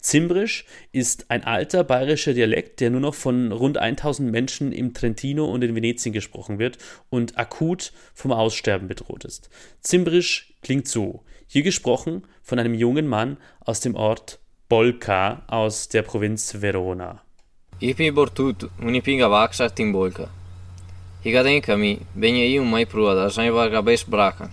Zimbrisch 0.00 0.64
ist 0.92 1.30
ein 1.30 1.44
alter 1.44 1.84
bayerischer 1.84 2.32
Dialekt, 2.32 2.80
der 2.80 2.90
nur 2.90 3.00
noch 3.00 3.14
von 3.14 3.52
rund 3.52 3.76
1000 3.76 4.30
Menschen 4.30 4.72
im 4.72 4.94
Trentino 4.94 5.44
und 5.44 5.62
in 5.62 5.74
Venetien 5.74 6.12
gesprochen 6.12 6.58
wird 6.58 6.78
und 7.10 7.38
akut 7.38 7.92
vom 8.14 8.32
Aussterben 8.32 8.88
bedroht 8.88 9.24
ist. 9.24 9.50
Zimbrisch 9.80 10.54
klingt 10.62 10.88
so, 10.88 11.22
hier 11.46 11.62
gesprochen 11.62 12.22
von 12.42 12.58
einem 12.58 12.74
jungen 12.74 13.06
Mann 13.06 13.36
aus 13.60 13.80
dem 13.80 13.94
Ort 13.94 14.38
Bolca 14.68 15.42
aus 15.48 15.88
der 15.88 16.02
Provinz 16.02 16.62
Verona. 16.62 17.22
Ich 17.78 17.96
bin 17.96 18.14
bortut, 18.14 18.70
unipinga 18.78 19.30
vaxa 19.30 19.68
timbolka. 19.68 20.28
Higadenka 21.24 21.76
mi, 21.76 21.98
benje 22.14 22.46
iu 22.46 22.64
mai 22.64 22.84
prua 22.84 23.14
da 23.14 23.28
zainvar 23.30 23.70
gabes 23.70 24.04
braka. 24.04 24.48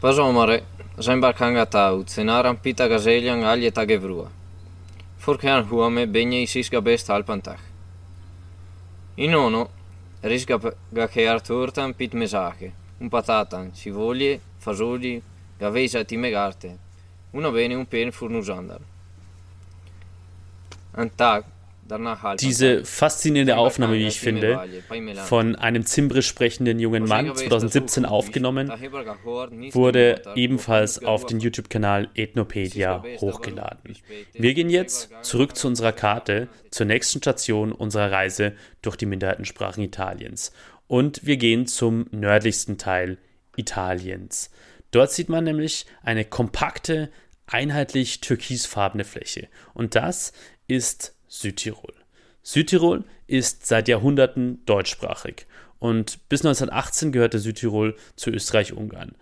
Pazomare, 0.00 0.62
Zajmbarkangata 0.62 0.81
Զայմբարքանգատա 0.92 1.82
ու 1.96 2.02
ցնարամպի 2.12 2.72
տագազելյան 2.76 3.44
ալ 3.48 3.62
յետագևրուա։ 3.64 4.24
Ֆորքյան 5.24 5.62
հուամե 5.70 6.02
բենյեի 6.12 6.48
սիսգաբես 6.52 7.06
թալպանտախ։ 7.06 7.62
Inono 9.24 9.62
risca 10.22 10.58
che 11.14 11.26
Arthurtan 11.28 11.94
pit 11.96 12.12
mesache, 12.12 12.72
un 13.00 13.08
patatan, 13.08 13.72
civoglie, 13.72 14.40
fasoli, 14.58 15.14
gavesa 15.58 16.04
timegarte, 16.04 16.76
una 17.32 17.50
bene 17.50 17.74
un 17.74 17.86
pen 17.86 18.12
furnusandar. 18.12 18.84
Antac, 20.92 21.44
Diese 22.40 22.84
faszinierende 22.84 23.56
Aufnahme, 23.56 23.94
wie 23.94 24.06
ich 24.06 24.20
finde, 24.20 24.64
von 25.24 25.56
einem 25.56 25.86
zimbrisch 25.86 26.26
sprechenden 26.26 26.78
jungen 26.78 27.04
Mann 27.04 27.34
2017 27.34 28.04
aufgenommen, 28.04 28.70
wurde 29.72 30.22
ebenfalls 30.34 31.02
auf 31.02 31.26
den 31.26 31.40
YouTube-Kanal 31.40 32.10
Ethnopedia 32.14 33.04
hochgeladen. 33.18 33.96
Wir 34.32 34.54
gehen 34.54 34.70
jetzt 34.70 35.10
zurück 35.22 35.56
zu 35.56 35.68
unserer 35.68 35.92
Karte, 35.92 36.48
zur 36.70 36.86
nächsten 36.86 37.18
Station 37.18 37.72
unserer 37.72 38.10
Reise 38.10 38.54
durch 38.80 38.96
die 38.96 39.06
Minderheitensprachen 39.06 39.82
Italiens. 39.82 40.52
Und 40.86 41.24
wir 41.26 41.36
gehen 41.36 41.66
zum 41.66 42.06
nördlichsten 42.10 42.78
Teil 42.78 43.18
Italiens. 43.56 44.50
Dort 44.90 45.10
sieht 45.10 45.28
man 45.28 45.44
nämlich 45.44 45.86
eine 46.02 46.24
kompakte, 46.24 47.10
einheitlich 47.46 48.20
türkisfarbene 48.20 49.04
Fläche. 49.04 49.48
Und 49.74 49.94
das 49.94 50.32
ist 50.66 51.16
Südtirol. 51.32 51.94
Südtirol 52.42 53.04
ist 53.26 53.66
seit 53.66 53.88
Jahrhunderten 53.88 54.62
deutschsprachig 54.66 55.46
und 55.78 56.28
bis 56.28 56.42
1918 56.42 57.10
gehörte 57.10 57.38
Südtirol 57.38 57.96
zu 58.16 58.30
Österreich-Ungarn. 58.30 59.14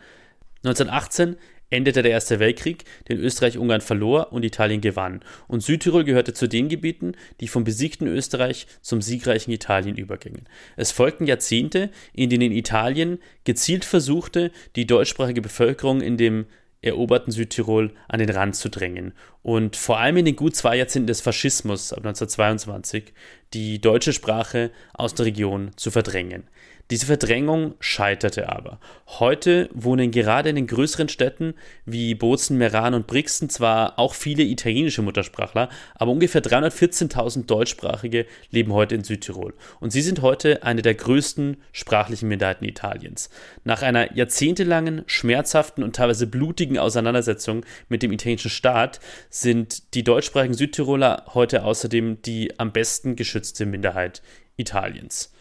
1918 0.64 1.36
endete 1.70 2.02
der 2.02 2.10
Erste 2.10 2.40
Weltkrieg, 2.40 2.84
den 3.08 3.20
Österreich-Ungarn 3.20 3.80
verlor 3.80 4.32
und 4.32 4.44
Italien 4.44 4.80
gewann. 4.80 5.20
Und 5.46 5.62
Südtirol 5.62 6.02
gehörte 6.02 6.34
zu 6.34 6.48
den 6.48 6.68
Gebieten, 6.68 7.12
die 7.38 7.46
vom 7.46 7.62
besiegten 7.62 8.08
Österreich 8.08 8.66
zum 8.80 9.00
siegreichen 9.00 9.52
Italien 9.52 9.96
übergingen. 9.96 10.48
Es 10.76 10.90
folgten 10.90 11.26
Jahrzehnte, 11.26 11.90
in 12.12 12.28
denen 12.28 12.50
Italien 12.50 13.20
gezielt 13.44 13.84
versuchte, 13.84 14.50
die 14.74 14.86
deutschsprachige 14.86 15.42
Bevölkerung 15.42 16.00
in 16.00 16.16
dem 16.16 16.46
eroberten 16.82 17.32
Südtirol 17.32 17.92
an 18.08 18.20
den 18.20 18.30
Rand 18.30 18.56
zu 18.56 18.70
drängen 18.70 19.12
und 19.42 19.76
vor 19.76 19.98
allem 19.98 20.18
in 20.18 20.24
den 20.24 20.36
gut 20.36 20.56
zwei 20.56 20.76
Jahrzehnten 20.76 21.06
des 21.06 21.20
Faschismus 21.20 21.92
ab 21.92 21.98
1922 21.98 23.12
die 23.52 23.80
deutsche 23.80 24.12
Sprache 24.12 24.70
aus 24.94 25.14
der 25.14 25.26
Region 25.26 25.72
zu 25.76 25.90
verdrängen. 25.90 26.44
Diese 26.90 27.06
Verdrängung 27.06 27.74
scheiterte 27.78 28.48
aber. 28.48 28.80
Heute 29.06 29.70
wohnen 29.72 30.10
gerade 30.10 30.48
in 30.48 30.56
den 30.56 30.66
größeren 30.66 31.08
Städten 31.08 31.54
wie 31.84 32.16
Bozen, 32.16 32.58
Meran 32.58 32.94
und 32.94 33.06
Brixen 33.06 33.48
zwar 33.48 33.96
auch 33.96 34.14
viele 34.14 34.42
italienische 34.42 35.00
Muttersprachler, 35.00 35.68
aber 35.94 36.10
ungefähr 36.10 36.42
314.000 36.42 37.46
Deutschsprachige 37.46 38.26
leben 38.50 38.72
heute 38.72 38.96
in 38.96 39.04
Südtirol. 39.04 39.54
Und 39.78 39.92
sie 39.92 40.02
sind 40.02 40.20
heute 40.20 40.64
eine 40.64 40.82
der 40.82 40.94
größten 40.94 41.58
sprachlichen 41.70 42.28
Minderheiten 42.28 42.64
Italiens. 42.64 43.30
Nach 43.62 43.82
einer 43.82 44.16
jahrzehntelangen, 44.16 45.04
schmerzhaften 45.06 45.84
und 45.84 45.94
teilweise 45.94 46.26
blutigen 46.26 46.76
Auseinandersetzung 46.76 47.64
mit 47.88 48.02
dem 48.02 48.10
italienischen 48.10 48.50
Staat 48.50 48.98
sind 49.28 49.94
die 49.94 50.02
deutschsprachigen 50.02 50.54
Südtiroler 50.54 51.26
heute 51.34 51.62
außerdem 51.62 52.20
die 52.22 52.58
am 52.58 52.72
besten 52.72 53.14
geschützte 53.14 53.64
Minderheit 53.64 54.22
Italiens. 54.56 55.32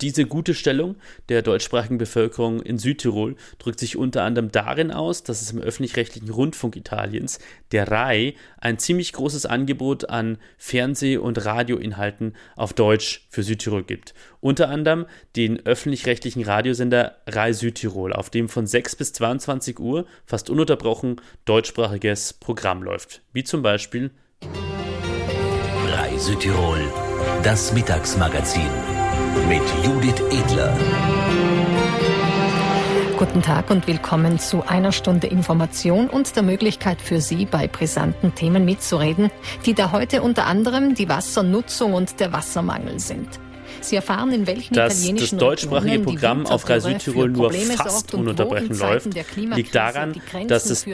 Diese 0.00 0.24
gute 0.26 0.54
Stellung 0.54 0.96
der 1.28 1.42
deutschsprachigen 1.42 1.98
Bevölkerung 1.98 2.60
in 2.60 2.78
Südtirol 2.78 3.36
drückt 3.58 3.78
sich 3.78 3.96
unter 3.96 4.24
anderem 4.24 4.50
darin 4.50 4.90
aus, 4.90 5.22
dass 5.22 5.42
es 5.42 5.52
im 5.52 5.60
öffentlich-rechtlichen 5.60 6.30
Rundfunk 6.30 6.76
Italiens, 6.76 7.38
der 7.70 7.90
RAI, 7.90 8.34
ein 8.58 8.78
ziemlich 8.78 9.12
großes 9.12 9.46
Angebot 9.46 10.08
an 10.08 10.38
Fernseh- 10.58 11.18
und 11.18 11.44
Radioinhalten 11.44 12.34
auf 12.56 12.72
Deutsch 12.72 13.26
für 13.30 13.42
Südtirol 13.42 13.84
gibt. 13.84 14.14
Unter 14.40 14.68
anderem 14.68 15.06
den 15.36 15.64
öffentlich-rechtlichen 15.64 16.42
Radiosender 16.42 17.18
RAI 17.26 17.52
Südtirol, 17.52 18.12
auf 18.12 18.30
dem 18.30 18.48
von 18.48 18.66
6 18.66 18.96
bis 18.96 19.12
22 19.12 19.78
Uhr 19.78 20.06
fast 20.26 20.50
ununterbrochen 20.50 21.20
deutschsprachiges 21.44 22.32
Programm 22.32 22.82
läuft, 22.82 23.22
wie 23.32 23.44
zum 23.44 23.62
Beispiel 23.62 24.10
RAI 25.86 26.18
Südtirol, 26.18 26.80
das 27.42 27.72
Mittagsmagazin 27.72 28.70
mit 29.48 29.62
Judith 29.84 30.22
Edler. 30.30 30.76
Guten 33.18 33.42
Tag 33.42 33.70
und 33.70 33.86
willkommen 33.86 34.38
zu 34.38 34.66
einer 34.66 34.90
Stunde 34.90 35.28
Information 35.28 36.08
und 36.08 36.34
der 36.34 36.42
Möglichkeit 36.42 37.00
für 37.00 37.20
Sie, 37.20 37.46
bei 37.46 37.68
brisanten 37.68 38.34
Themen 38.34 38.64
mitzureden, 38.64 39.30
die 39.64 39.74
da 39.74 39.92
heute 39.92 40.22
unter 40.22 40.46
anderem 40.46 40.94
die 40.94 41.08
Wassernutzung 41.08 41.94
und 41.94 42.18
der 42.18 42.32
Wassermangel 42.32 42.98
sind. 42.98 43.28
Sie 43.80 43.96
erfahren, 43.96 44.32
in 44.32 44.46
welchen 44.46 44.74
Dass 44.74 44.98
italienischen 44.98 45.38
das 45.38 45.46
deutschsprachige 45.46 46.00
Programm 46.00 46.46
auf 46.46 46.68
Rai 46.68 46.80
Südtirol 46.80 47.30
nur 47.30 47.52
fast 47.52 48.14
ununterbrochen 48.14 48.76
läuft, 48.76 49.10
liegt 49.36 49.74
daran, 49.74 50.20
dass 50.48 50.66
es 50.66 50.84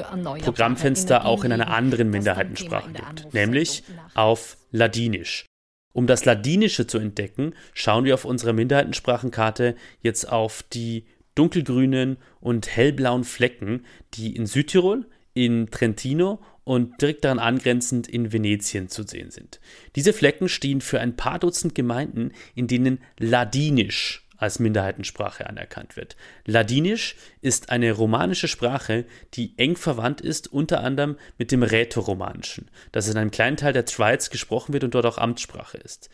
Programmfenster 0.45 1.25
auch 1.25 1.45
in 1.45 1.53
einer 1.53 1.69
anderen 1.69 2.11
Minderheitensprache 2.11 2.91
gibt, 2.93 3.35
nämlich 3.35 3.85
auf 4.15 4.57
Ladinisch. 4.71 5.47
Um 5.93 6.07
das 6.07 6.25
Ladinische 6.25 6.87
zu 6.87 6.99
entdecken, 6.99 7.55
schauen 7.75 8.05
wir 8.05 8.15
auf 8.15 8.25
unserer 8.25 8.53
Minderheitensprachenkarte 8.53 9.75
jetzt 10.01 10.31
auf 10.31 10.63
die 10.63 11.07
dunkelgrünen 11.35 12.19
und 12.41 12.69
hellblauen 12.69 13.25
Flecken, 13.25 13.85
die 14.15 14.35
in 14.35 14.47
Südtirol, 14.47 15.07
in 15.35 15.71
Trentino 15.71 16.41
und 16.65 17.01
direkt 17.01 17.25
daran 17.25 17.39
angrenzend 17.39 18.09
in 18.09 18.33
Venetien 18.33 18.89
zu 18.89 19.05
sehen 19.05 19.31
sind. 19.31 19.61
Diese 19.97 20.13
Flecken 20.13 20.49
stehen 20.49 20.81
für 20.81 21.01
ein 21.01 21.17
paar 21.17 21.39
Dutzend 21.39 21.75
Gemeinden, 21.75 22.33
in 22.55 22.67
denen 22.67 23.01
Ladinisch 23.19 24.28
als 24.39 24.59
Minderheitensprache 24.59 25.47
anerkannt 25.47 25.97
wird. 25.97 26.17
Ladinisch 26.47 27.17
ist 27.43 27.71
eine 27.71 27.93
romanische 27.93 28.49
Sprache, 28.49 29.05
die 29.35 29.53
eng 29.59 29.77
verwandt 29.77 30.21
ist, 30.21 30.51
unter 30.51 30.83
anderem 30.83 31.19
mit 31.37 31.53
dem 31.53 31.63
Rätoromanischen, 31.63 32.71
das 32.93 33.09
in 33.09 33.19
einem 33.19 33.31
kleinen 33.31 33.57
Teil 33.57 33.73
der 33.73 33.87
Schweiz 33.87 34.31
gesprochen 34.31 34.73
wird 34.73 34.85
und 34.85 34.95
dort 34.95 35.07
auch 35.07 35.19
Amtssprache 35.19 35.79
ist. 35.79 36.09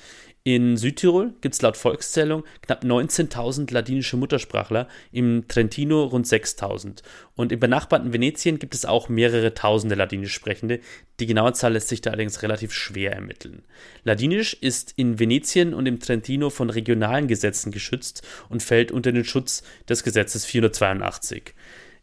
In 0.47 0.77
Südtirol 0.77 1.33
gibt 1.41 1.55
es 1.55 1.63
laut 1.63 1.79
Volkszählung 1.79 2.45
knapp 2.61 2.85
19.000 2.85 3.73
ladinische 3.73 4.19
Muttersprachler, 4.19 4.89
im 5.11 5.49
Trentino 5.49 6.05
rund 6.05 6.27
6.000. 6.27 7.03
Und 7.35 7.51
im 7.51 7.61
benachbarten 7.61 8.13
Venetien 8.13 8.59
gibt 8.59 8.75
es 8.75 8.85
auch 8.85 9.09
mehrere 9.09 9.55
tausende 9.55 9.95
Ladinisch 9.95 10.35
Sprechende. 10.35 10.81
Die 11.19 11.25
genaue 11.25 11.55
Zahl 11.55 11.73
lässt 11.73 11.89
sich 11.89 12.03
da 12.03 12.11
allerdings 12.11 12.43
relativ 12.43 12.75
schwer 12.75 13.13
ermitteln. 13.13 13.63
Ladinisch 14.03 14.53
ist 14.53 14.93
in 14.97 15.19
Venetien 15.19 15.73
und 15.73 15.87
im 15.87 15.99
Trentino 15.99 16.51
von 16.51 16.69
regionalen 16.69 17.27
Gesetzen 17.27 17.73
geschützt 17.73 18.23
und 18.51 18.63
fällt 18.63 18.93
unter 18.93 19.13
den 19.13 19.25
Schutz 19.25 19.63
des 19.89 20.05
Gesetzes 20.05 20.45
482. 20.45 21.55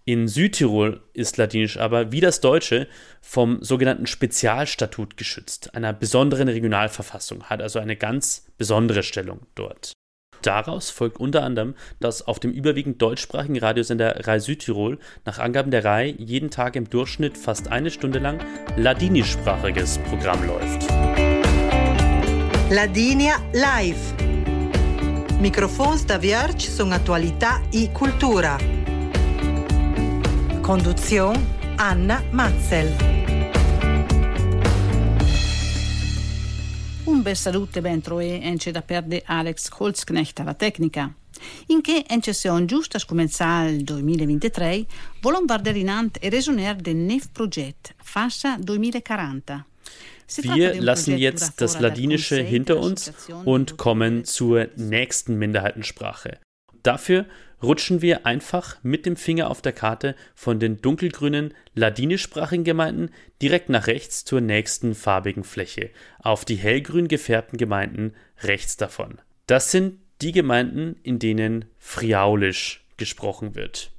In 0.04 0.28
Südtirol 0.28 1.02
ist 1.14 1.38
Ladinisch 1.38 1.78
aber, 1.78 2.12
wie 2.12 2.22
das 2.22 2.42
Deutsche, 2.42 2.88
vom 3.22 3.62
sogenannten 3.62 4.08
Spezialstatut 4.08 5.16
geschützt, 5.16 5.76
einer 5.76 5.94
besonderen 5.94 6.48
Regionalverfassung, 6.48 7.44
hat 7.44 7.62
also 7.62 7.78
eine 7.78 7.96
ganz 7.96 8.48
besondere 8.58 9.04
Stellung 9.04 9.42
dort. 9.54 9.94
Daraus 10.42 10.90
folgt 10.90 11.20
unter 11.20 11.44
anderem, 11.44 11.76
dass 12.00 12.28
auf 12.28 12.40
dem 12.40 12.52
überwiegend 12.52 13.00
deutschsprachigen 13.00 13.60
Radiosender 13.60 14.26
Rai 14.26 14.40
Südtirol 14.40 14.98
nach 15.24 15.38
Angaben 15.38 15.70
der 15.70 15.86
Rai 15.86 16.16
jeden 16.18 16.50
Tag 16.50 16.76
im 16.76 16.90
Durchschnitt 16.90 17.38
fast 17.38 17.68
eine 17.68 17.92
Stunde 17.92 18.18
lang 18.18 18.44
ladinischsprachiges 18.78 20.00
Programm 20.10 20.44
läuft. 20.48 20.88
Ladinia 22.72 23.36
Live. 23.54 24.16
Microfons 25.40 26.08
da 26.08 26.20
Vierge 26.20 26.70
sono 26.70 26.96
attualità 26.96 27.62
e 27.72 27.92
cultura. 27.92 28.81
Conduzione 30.72 31.58
Anna 31.76 32.24
Matzel. 32.32 32.96
Un 37.04 37.22
bel 37.22 37.36
saluto 37.36 37.80
e 37.80 37.82
ben 37.82 38.00
troé 38.00 38.40
ence 38.42 38.72
da 38.72 38.82
perde 38.82 39.22
Alex 39.26 39.68
Holzknecht 39.78 40.40
alla 40.40 40.54
tecnica. 40.54 41.14
In 41.68 41.82
che 41.82 42.06
ence 42.08 42.32
son 42.32 42.68
giusta 42.68 43.00
scomenzare 43.00 43.72
il 43.72 43.84
2023, 43.84 44.86
volon 45.20 45.46
varderinant 45.46 46.18
e 46.22 46.30
resoner 46.30 46.76
del 46.76 46.96
NEF 46.96 47.32
Projekt, 47.34 47.94
Fassa 48.02 48.58
2040. 48.58 49.66
Wir 50.42 50.82
lassen 50.82 51.18
jetzt 51.18 51.60
das 51.60 51.82
Ladinische 51.82 52.42
hinter 52.42 52.80
uns 52.80 53.12
und 53.44 53.76
kommen 53.76 54.24
zur 54.24 54.70
nächsten 54.78 55.38
Minderheitensprache. 55.38 56.40
Dafür 56.82 57.26
rutschen 57.64 58.02
wir 58.02 58.26
einfach 58.26 58.78
mit 58.84 59.06
dem 59.06 59.16
Finger 59.16 59.50
auf 59.50 59.62
der 59.62 59.74
Karte 59.74 60.16
von 60.36 60.60
den 60.60 60.82
dunkelgrünen 60.82 61.54
ladinischsprachigen 61.74 62.64
Gemeinden 62.64 63.10
direkt 63.42 63.70
nach 63.70 63.88
rechts 63.88 64.26
zur 64.26 64.42
nächsten 64.42 64.96
farbigen 64.96 65.44
Fläche, 65.44 65.92
auf 66.20 66.46
die 66.46 66.56
hellgrün 66.56 67.08
gefärbten 67.08 67.58
Gemeinden 67.58 68.14
rechts 68.42 68.78
davon. 68.78 69.20
Das 69.48 69.72
sind 69.72 70.00
die 70.22 70.32
Gemeinden, 70.32 70.96
in 71.04 71.20
denen 71.20 71.66
Friaulisch 71.78 72.86
gesprochen 72.98 73.56
wird. 73.56 73.92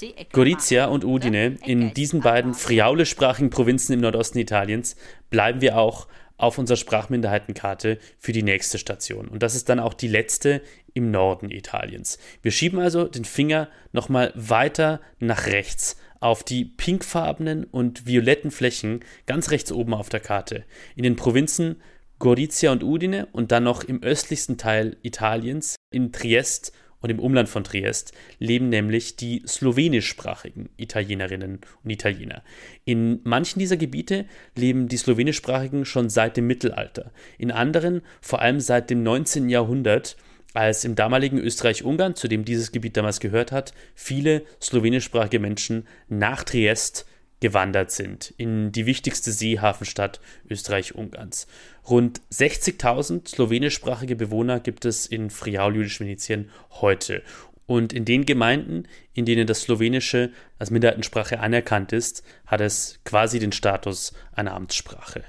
E 0.00 0.26
Gorizia 0.32 0.86
und 0.86 1.04
Udine, 1.04 1.58
in 1.64 1.94
diesen 1.94 2.20
beiden 2.20 2.54
friaulischsprachigen 2.54 3.50
Provinzen 3.50 3.94
im 3.94 4.00
Nordosten 4.00 4.38
Italiens, 4.38 4.96
bleiben 5.30 5.60
wir 5.60 5.78
auch 5.78 6.06
auf 6.36 6.58
unserer 6.58 6.76
Sprachminderheitenkarte 6.76 7.98
für 8.18 8.32
die 8.32 8.42
nächste 8.42 8.78
Station. 8.78 9.28
Und 9.28 9.42
das 9.42 9.54
ist 9.54 9.68
dann 9.68 9.78
auch 9.78 9.94
die 9.94 10.08
letzte 10.08 10.62
im 10.94 11.10
Norden 11.10 11.50
Italiens. 11.50 12.18
Wir 12.42 12.50
schieben 12.50 12.78
also 12.78 13.04
den 13.04 13.24
Finger 13.24 13.68
nochmal 13.92 14.32
weiter 14.34 15.00
nach 15.18 15.46
rechts 15.46 15.96
auf 16.20 16.44
die 16.44 16.64
pinkfarbenen 16.64 17.64
und 17.64 18.06
violetten 18.06 18.50
Flächen 18.50 19.00
ganz 19.26 19.50
rechts 19.50 19.72
oben 19.72 19.92
auf 19.92 20.08
der 20.08 20.20
Karte. 20.20 20.64
In 20.94 21.02
den 21.02 21.16
Provinzen 21.16 21.82
Gorizia 22.20 22.70
und 22.70 22.84
Udine 22.84 23.26
und 23.32 23.50
dann 23.50 23.64
noch 23.64 23.82
im 23.82 24.00
östlichsten 24.00 24.56
Teil 24.56 24.96
Italiens, 25.02 25.74
in 25.90 26.12
Triest 26.12 26.72
und 27.00 27.10
im 27.10 27.18
Umland 27.18 27.48
von 27.48 27.64
Triest, 27.64 28.12
leben 28.38 28.68
nämlich 28.68 29.16
die 29.16 29.42
slowenischsprachigen 29.44 30.68
Italienerinnen 30.76 31.60
und 31.82 31.90
Italiener. 31.90 32.44
In 32.84 33.20
manchen 33.24 33.58
dieser 33.58 33.76
Gebiete 33.76 34.26
leben 34.54 34.86
die 34.86 34.96
slowenischsprachigen 34.96 35.84
schon 35.84 36.08
seit 36.08 36.36
dem 36.36 36.46
Mittelalter, 36.46 37.10
in 37.38 37.50
anderen 37.50 38.02
vor 38.20 38.40
allem 38.40 38.60
seit 38.60 38.88
dem 38.90 39.02
19. 39.02 39.48
Jahrhundert, 39.48 40.16
als 40.54 40.84
im 40.84 40.94
damaligen 40.94 41.38
Österreich-Ungarn, 41.38 42.14
zu 42.14 42.28
dem 42.28 42.44
dieses 42.44 42.72
Gebiet 42.72 42.96
damals 42.96 43.20
gehört 43.20 43.52
hat, 43.52 43.72
viele 43.94 44.42
slowenischsprachige 44.60 45.38
Menschen 45.38 45.86
nach 46.08 46.44
Triest 46.44 47.06
gewandert 47.40 47.90
sind 47.90 48.32
in 48.36 48.70
die 48.70 48.86
wichtigste 48.86 49.32
Seehafenstadt 49.32 50.20
Österreich-Ungarns. 50.48 51.48
Rund 51.90 52.20
60.000 52.32 53.28
slowenischsprachige 53.28 54.14
Bewohner 54.14 54.60
gibt 54.60 54.84
es 54.84 55.06
in 55.06 55.28
Friaul-Jüdisch-Venetien 55.28 56.50
heute. 56.70 57.22
Und 57.66 57.92
in 57.92 58.04
den 58.04 58.26
Gemeinden, 58.26 58.86
in 59.12 59.24
denen 59.24 59.46
das 59.46 59.62
Slowenische 59.62 60.30
als 60.58 60.70
Minderheitensprache 60.70 61.40
anerkannt 61.40 61.92
ist, 61.92 62.22
hat 62.46 62.60
es 62.60 63.00
quasi 63.04 63.40
den 63.40 63.52
Status 63.52 64.12
einer 64.32 64.54
Amtssprache. 64.54 65.24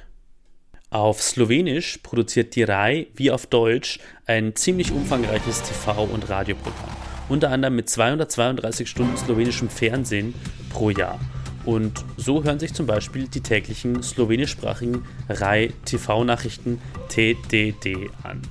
Auf 0.94 1.24
Slowenisch 1.24 1.98
produziert 2.04 2.56
die 2.56 2.62
RAI 2.62 3.08
wie 3.16 3.32
auf 3.32 3.48
Deutsch 3.48 3.98
ein 4.28 4.56
ziemlich 4.56 4.92
umfangreiches 4.92 5.64
TV- 5.64 6.08
und 6.08 6.30
Radioprogramm, 6.30 6.92
unter 7.30 7.50
anderem 7.50 7.78
mit 7.78 7.90
232 7.90 8.88
Stunden 8.88 9.18
slowenischem 9.18 9.70
Fernsehen 9.70 10.36
pro 10.70 10.92
Jahr. 10.92 11.20
Und 11.66 12.06
so 12.16 12.44
hören 12.44 12.60
sich 12.60 12.76
zum 12.76 12.86
Beispiel 12.86 13.28
die 13.28 13.42
täglichen 13.42 14.04
slowenischsprachigen 14.04 15.04
RAI 15.30 15.74
TV-Nachrichten 15.84 16.80
TDD 17.10 18.12
an. 18.22 18.44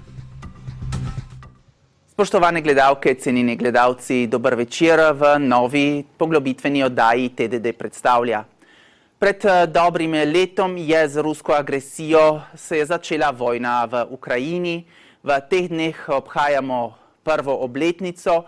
Spoštovane 2.10 2.60
gledalke, 2.60 3.14
cenjeni 3.18 3.54
gledalci, 3.56 4.26
dober 4.26 4.58
večer 4.58 5.14
v 5.14 5.38
novi 5.38 6.04
poglobitveni 6.18 6.82
oddaji 6.82 7.28
TDD 7.36 7.78
predstavlja. 7.78 8.42
Pred 9.22 9.44
eh, 9.44 9.66
dobrim 9.70 10.12
letom 10.12 10.76
je 10.76 11.08
z 11.08 11.22
rusko 11.22 11.52
agresijo 11.54 12.42
se 12.54 12.76
je 12.76 12.86
začela 12.86 13.30
vojna 13.30 13.84
v 13.86 14.04
Ukrajini. 14.10 14.84
v 15.22 15.40
teh 15.48 15.68
dneh 15.68 16.08
obhajamo 16.08 16.94
prvo 17.22 17.58
obletnico. 17.58 18.44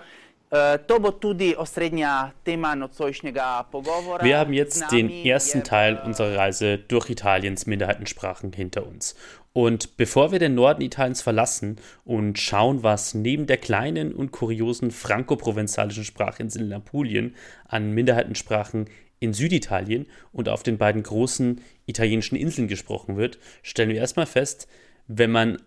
Wir 4.22 4.39
haben 4.39 4.53
jetzt 4.53 4.93
den 4.93 5.11
ersten 5.11 5.64
Teil 5.64 6.01
unserer 6.05 6.37
Reise 6.37 6.79
durch 6.79 7.11
Italiens 7.11 7.66
Minderheitensprachen 7.66 8.53
hinter 8.53 8.87
uns. 8.87 9.16
Und 9.53 9.97
bevor 9.97 10.33
wir 10.33 10.39
den 10.41 10.55
Norden 10.55 10.83
Italiens 10.83 11.22
verlassen 11.22 11.79
und 12.05 12.39
schauen, 12.39 12.83
was 12.83 13.14
neben 13.14 13.47
der 13.47 13.57
kleinen 13.57 14.12
und 14.12 14.33
kuriosen 14.33 14.91
franco-provenzalischen 14.91 16.05
Sprachinsel 16.05 16.62
in 16.62 16.72
Apulien 16.72 17.37
an 17.66 17.93
Minderheitensprachen 17.93 18.87
in 19.21 19.33
Süditalien 19.33 20.07
und 20.33 20.49
auf 20.49 20.62
den 20.62 20.79
beiden 20.79 21.03
großen 21.03 21.61
italienischen 21.87 22.37
Inseln 22.37 22.69
gesprochen 22.69 23.17
wird, 23.17 23.39
stellen 23.62 23.91
wir 23.91 23.97
erstmal 23.97 24.27
fest, 24.27 24.69
wenn 25.07 25.31
man 25.31 25.62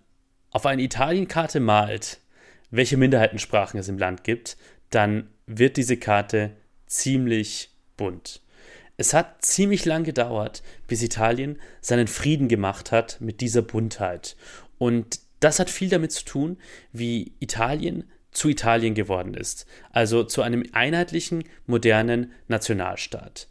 auf 0.52 0.66
eine 0.66 0.82
Italienkarte 0.82 1.60
malt, 1.60 2.20
welche 2.70 2.98
Minderheitensprachen 2.98 3.80
es 3.80 3.88
im 3.88 3.98
Land 3.98 4.24
gibt, 4.24 4.58
dann 4.90 5.30
wird 5.46 5.78
diese 5.78 5.98
Karte 5.98 6.52
ziemlich 6.86 7.72
bunt. 7.96 8.42
Es 8.98 9.14
hat 9.14 9.46
ziemlich 9.46 9.86
lang 9.86 10.04
gedauert, 10.04 10.64
bis 10.88 11.04
Italien 11.04 11.60
seinen 11.82 12.08
Frieden 12.08 12.48
gemacht 12.48 12.92
hat 12.92 13.22
mit 13.22 13.42
dieser 13.42 13.62
Buntheit. 13.62 14.36
Und 14.80 15.20
das 15.40 15.60
hat 15.60 15.70
viel 15.70 15.90
damit 15.90 16.12
zu 16.12 16.26
tun, 16.26 16.58
wie 16.92 17.34
Italien 17.40 18.06
zu 18.38 18.50
Italien 18.50 18.94
geworden 18.94 19.34
ist, 19.34 19.66
also 19.92 20.24
zu 20.24 20.44
einem 20.44 20.64
einheitlichen, 20.72 21.44
modernen 21.66 22.32
Nationalstaat. 22.48 23.48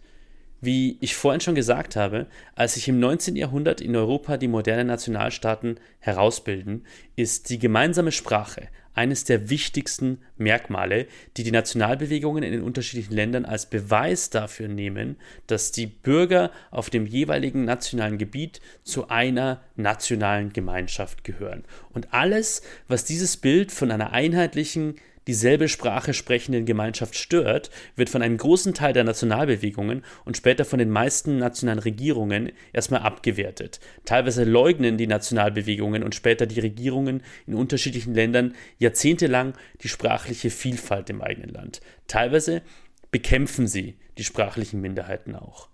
Wie 0.61 0.97
ich 1.01 1.17
vorhin 1.17 1.41
schon 1.41 1.57
gesagt 1.57 1.97
habe, 1.97 2.29
als 2.55 2.75
sich 2.75 2.87
im 2.87 3.01
19. 3.01 3.35
Jahrhundert 3.35 3.81
in 3.81 3.97
Europa 3.97 4.37
die 4.37 4.47
modernen 4.47 4.87
Nationalstaaten 4.87 5.81
herausbilden, 5.99 6.87
ist 7.17 7.51
die 7.51 7.59
gemeinsame 7.59 8.13
Sprache 8.13 8.69
eines 8.97 9.25
der 9.25 9.51
wichtigsten 9.51 10.19
Merkmale, 10.39 11.07
die 11.37 11.45
die 11.45 11.53
Nationalbewegungen 11.53 12.43
in 12.43 12.53
den 12.53 12.63
unterschiedlichen 12.63 13.15
Ländern 13.15 13.45
als 13.45 13.67
Beweis 13.67 14.31
dafür 14.31 14.69
nehmen, 14.69 15.17
dass 15.47 15.71
die 15.71 15.87
Bürger 15.87 16.51
auf 16.71 16.91
dem 16.91 17.07
jeweiligen 17.07 17.65
nationalen 17.65 18.19
Gebiet 18.19 18.61
zu 18.83 19.09
einer 19.09 19.63
nationalen 19.77 20.53
Gemeinschaft 20.53 21.25
gehören. 21.25 21.65
Und 21.93 22.13
alles, 22.13 22.63
was 22.89 23.05
dieses 23.05 23.37
Bild 23.37 23.71
von 23.71 23.91
einer 23.91 24.13
einheitlichen 24.13 24.97
dieselbe 25.27 25.69
Sprache 25.69 26.15
sprechenden 26.15 26.67
Gemeinschaft 26.67 27.17
stört, 27.17 27.71
wird 27.97 28.11
von 28.11 28.23
einem 28.23 28.37
großen 28.37 28.75
Teil 28.75 28.93
der 28.93 29.05
Nationalbewegungen 29.05 30.05
und 30.25 30.37
später 30.37 30.65
von 30.65 30.79
den 30.79 30.91
meisten 30.91 31.39
nationalen 31.39 31.79
Regierungen 31.79 32.53
erstmal 32.73 33.01
abgewertet. 33.01 33.81
Teilweise 34.05 34.45
leugnen 34.45 34.97
die 34.97 35.07
Nationalbewegungen 35.07 36.03
und 36.03 36.15
später 36.15 36.47
die 36.47 36.61
Regierungen 36.61 37.23
in 37.47 37.55
unterschiedlichen 37.55 38.15
Ländern 38.15 38.55
jahrzehntelang 38.79 39.55
die 39.83 39.89
sprachliche 39.89 40.51
Vielfalt 40.51 41.11
im 41.11 41.23
eigenen 41.23 41.51
Land. 41.51 41.81
Teilweise 42.07 42.63
bekämpfen 43.11 43.67
sie 43.67 43.97
die 44.19 44.25
sprachlichen 44.25 44.81
Minderheiten 44.81 45.35
auch. 45.35 45.69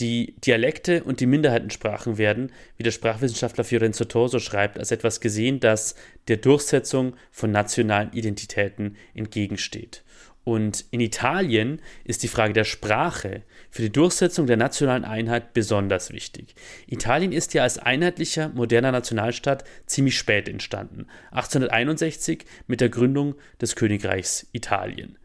Die 0.00 0.34
Dialekte 0.44 1.04
und 1.04 1.20
die 1.20 1.26
Minderheitensprachen 1.26 2.18
werden, 2.18 2.50
wie 2.76 2.82
der 2.82 2.90
Sprachwissenschaftler 2.92 3.64
Fiorenzo 3.64 4.04
Toso 4.04 4.38
schreibt, 4.38 4.78
als 4.78 4.90
etwas 4.90 5.20
gesehen, 5.20 5.60
das 5.60 5.94
der 6.28 6.38
Durchsetzung 6.38 7.14
von 7.30 7.50
nationalen 7.50 8.12
Identitäten 8.12 8.96
entgegensteht. 9.14 10.02
Und 10.44 10.86
in 10.90 11.00
Italien 11.00 11.80
ist 12.04 12.24
die 12.24 12.28
Frage 12.28 12.52
der 12.52 12.64
Sprache 12.64 13.42
für 13.70 13.82
die 13.82 13.92
Durchsetzung 13.92 14.46
der 14.46 14.56
nationalen 14.56 15.04
Einheit 15.04 15.54
besonders 15.54 16.12
wichtig. 16.12 16.56
Italien 16.88 17.30
ist 17.30 17.54
ja 17.54 17.62
als 17.62 17.78
einheitlicher, 17.78 18.48
moderner 18.48 18.90
Nationalstaat 18.90 19.62
ziemlich 19.86 20.18
spät 20.18 20.48
entstanden, 20.48 21.06
1861 21.30 22.44
mit 22.66 22.80
der 22.80 22.88
Gründung 22.88 23.36
des 23.60 23.76
Königreichs 23.76 24.48
Italien. 24.52 25.16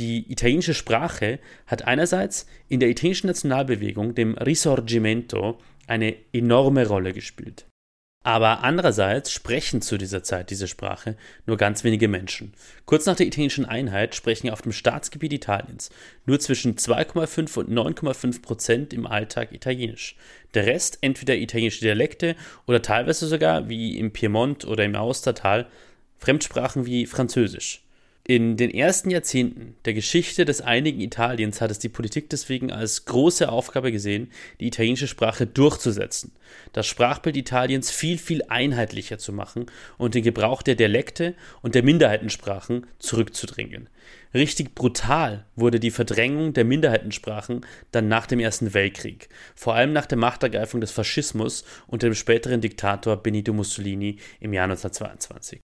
Die 0.00 0.32
italienische 0.32 0.72
Sprache 0.72 1.40
hat 1.66 1.86
einerseits 1.86 2.46
in 2.70 2.80
der 2.80 2.88
italienischen 2.88 3.26
Nationalbewegung, 3.26 4.14
dem 4.14 4.32
Risorgimento, 4.32 5.58
eine 5.86 6.16
enorme 6.32 6.86
Rolle 6.86 7.12
gespielt. 7.12 7.66
Aber 8.24 8.64
andererseits 8.64 9.30
sprechen 9.30 9.82
zu 9.82 9.98
dieser 9.98 10.22
Zeit 10.22 10.48
diese 10.48 10.68
Sprache 10.68 11.16
nur 11.44 11.58
ganz 11.58 11.84
wenige 11.84 12.08
Menschen. 12.08 12.54
Kurz 12.86 13.04
nach 13.04 13.16
der 13.16 13.26
italienischen 13.26 13.66
Einheit 13.66 14.14
sprechen 14.14 14.48
auf 14.48 14.62
dem 14.62 14.72
Staatsgebiet 14.72 15.34
Italiens 15.34 15.90
nur 16.24 16.40
zwischen 16.40 16.76
2,5 16.76 17.58
und 17.58 17.70
9,5 17.70 18.40
Prozent 18.40 18.94
im 18.94 19.06
Alltag 19.06 19.52
Italienisch. 19.52 20.16
Der 20.54 20.64
Rest 20.64 20.96
entweder 21.02 21.36
italienische 21.36 21.80
Dialekte 21.80 22.36
oder 22.66 22.80
teilweise 22.80 23.26
sogar, 23.26 23.68
wie 23.68 23.98
im 23.98 24.14
Piemont 24.14 24.64
oder 24.64 24.82
im 24.82 24.96
Austertal, 24.96 25.66
Fremdsprachen 26.16 26.86
wie 26.86 27.04
Französisch. 27.04 27.82
In 28.24 28.58
den 28.58 28.70
ersten 28.70 29.10
Jahrzehnten 29.10 29.76
der 29.86 29.94
Geschichte 29.94 30.44
des 30.44 30.60
einigen 30.60 31.00
Italiens 31.00 31.62
hat 31.62 31.70
es 31.70 31.78
die 31.78 31.88
Politik 31.88 32.28
deswegen 32.28 32.70
als 32.70 33.06
große 33.06 33.50
Aufgabe 33.50 33.90
gesehen, 33.90 34.30
die 34.60 34.66
italienische 34.66 35.08
Sprache 35.08 35.46
durchzusetzen, 35.46 36.32
das 36.74 36.86
Sprachbild 36.86 37.38
Italiens 37.38 37.90
viel, 37.90 38.18
viel 38.18 38.42
einheitlicher 38.48 39.16
zu 39.16 39.32
machen 39.32 39.66
und 39.96 40.14
den 40.14 40.22
Gebrauch 40.22 40.60
der 40.60 40.74
Dialekte 40.74 41.34
und 41.62 41.74
der 41.74 41.82
Minderheitensprachen 41.82 42.86
zurückzudrängen. 42.98 43.88
Richtig 44.34 44.74
brutal 44.74 45.46
wurde 45.56 45.80
die 45.80 45.90
Verdrängung 45.90 46.52
der 46.52 46.66
Minderheitensprachen 46.66 47.64
dann 47.90 48.08
nach 48.08 48.26
dem 48.26 48.38
Ersten 48.38 48.74
Weltkrieg, 48.74 49.30
vor 49.54 49.74
allem 49.74 49.94
nach 49.94 50.06
der 50.06 50.18
Machtergreifung 50.18 50.82
des 50.82 50.90
Faschismus 50.90 51.64
unter 51.86 52.08
dem 52.08 52.14
späteren 52.14 52.60
Diktator 52.60 53.16
Benito 53.16 53.54
Mussolini 53.54 54.18
im 54.40 54.52
Jahr 54.52 54.64
1922 54.64 55.60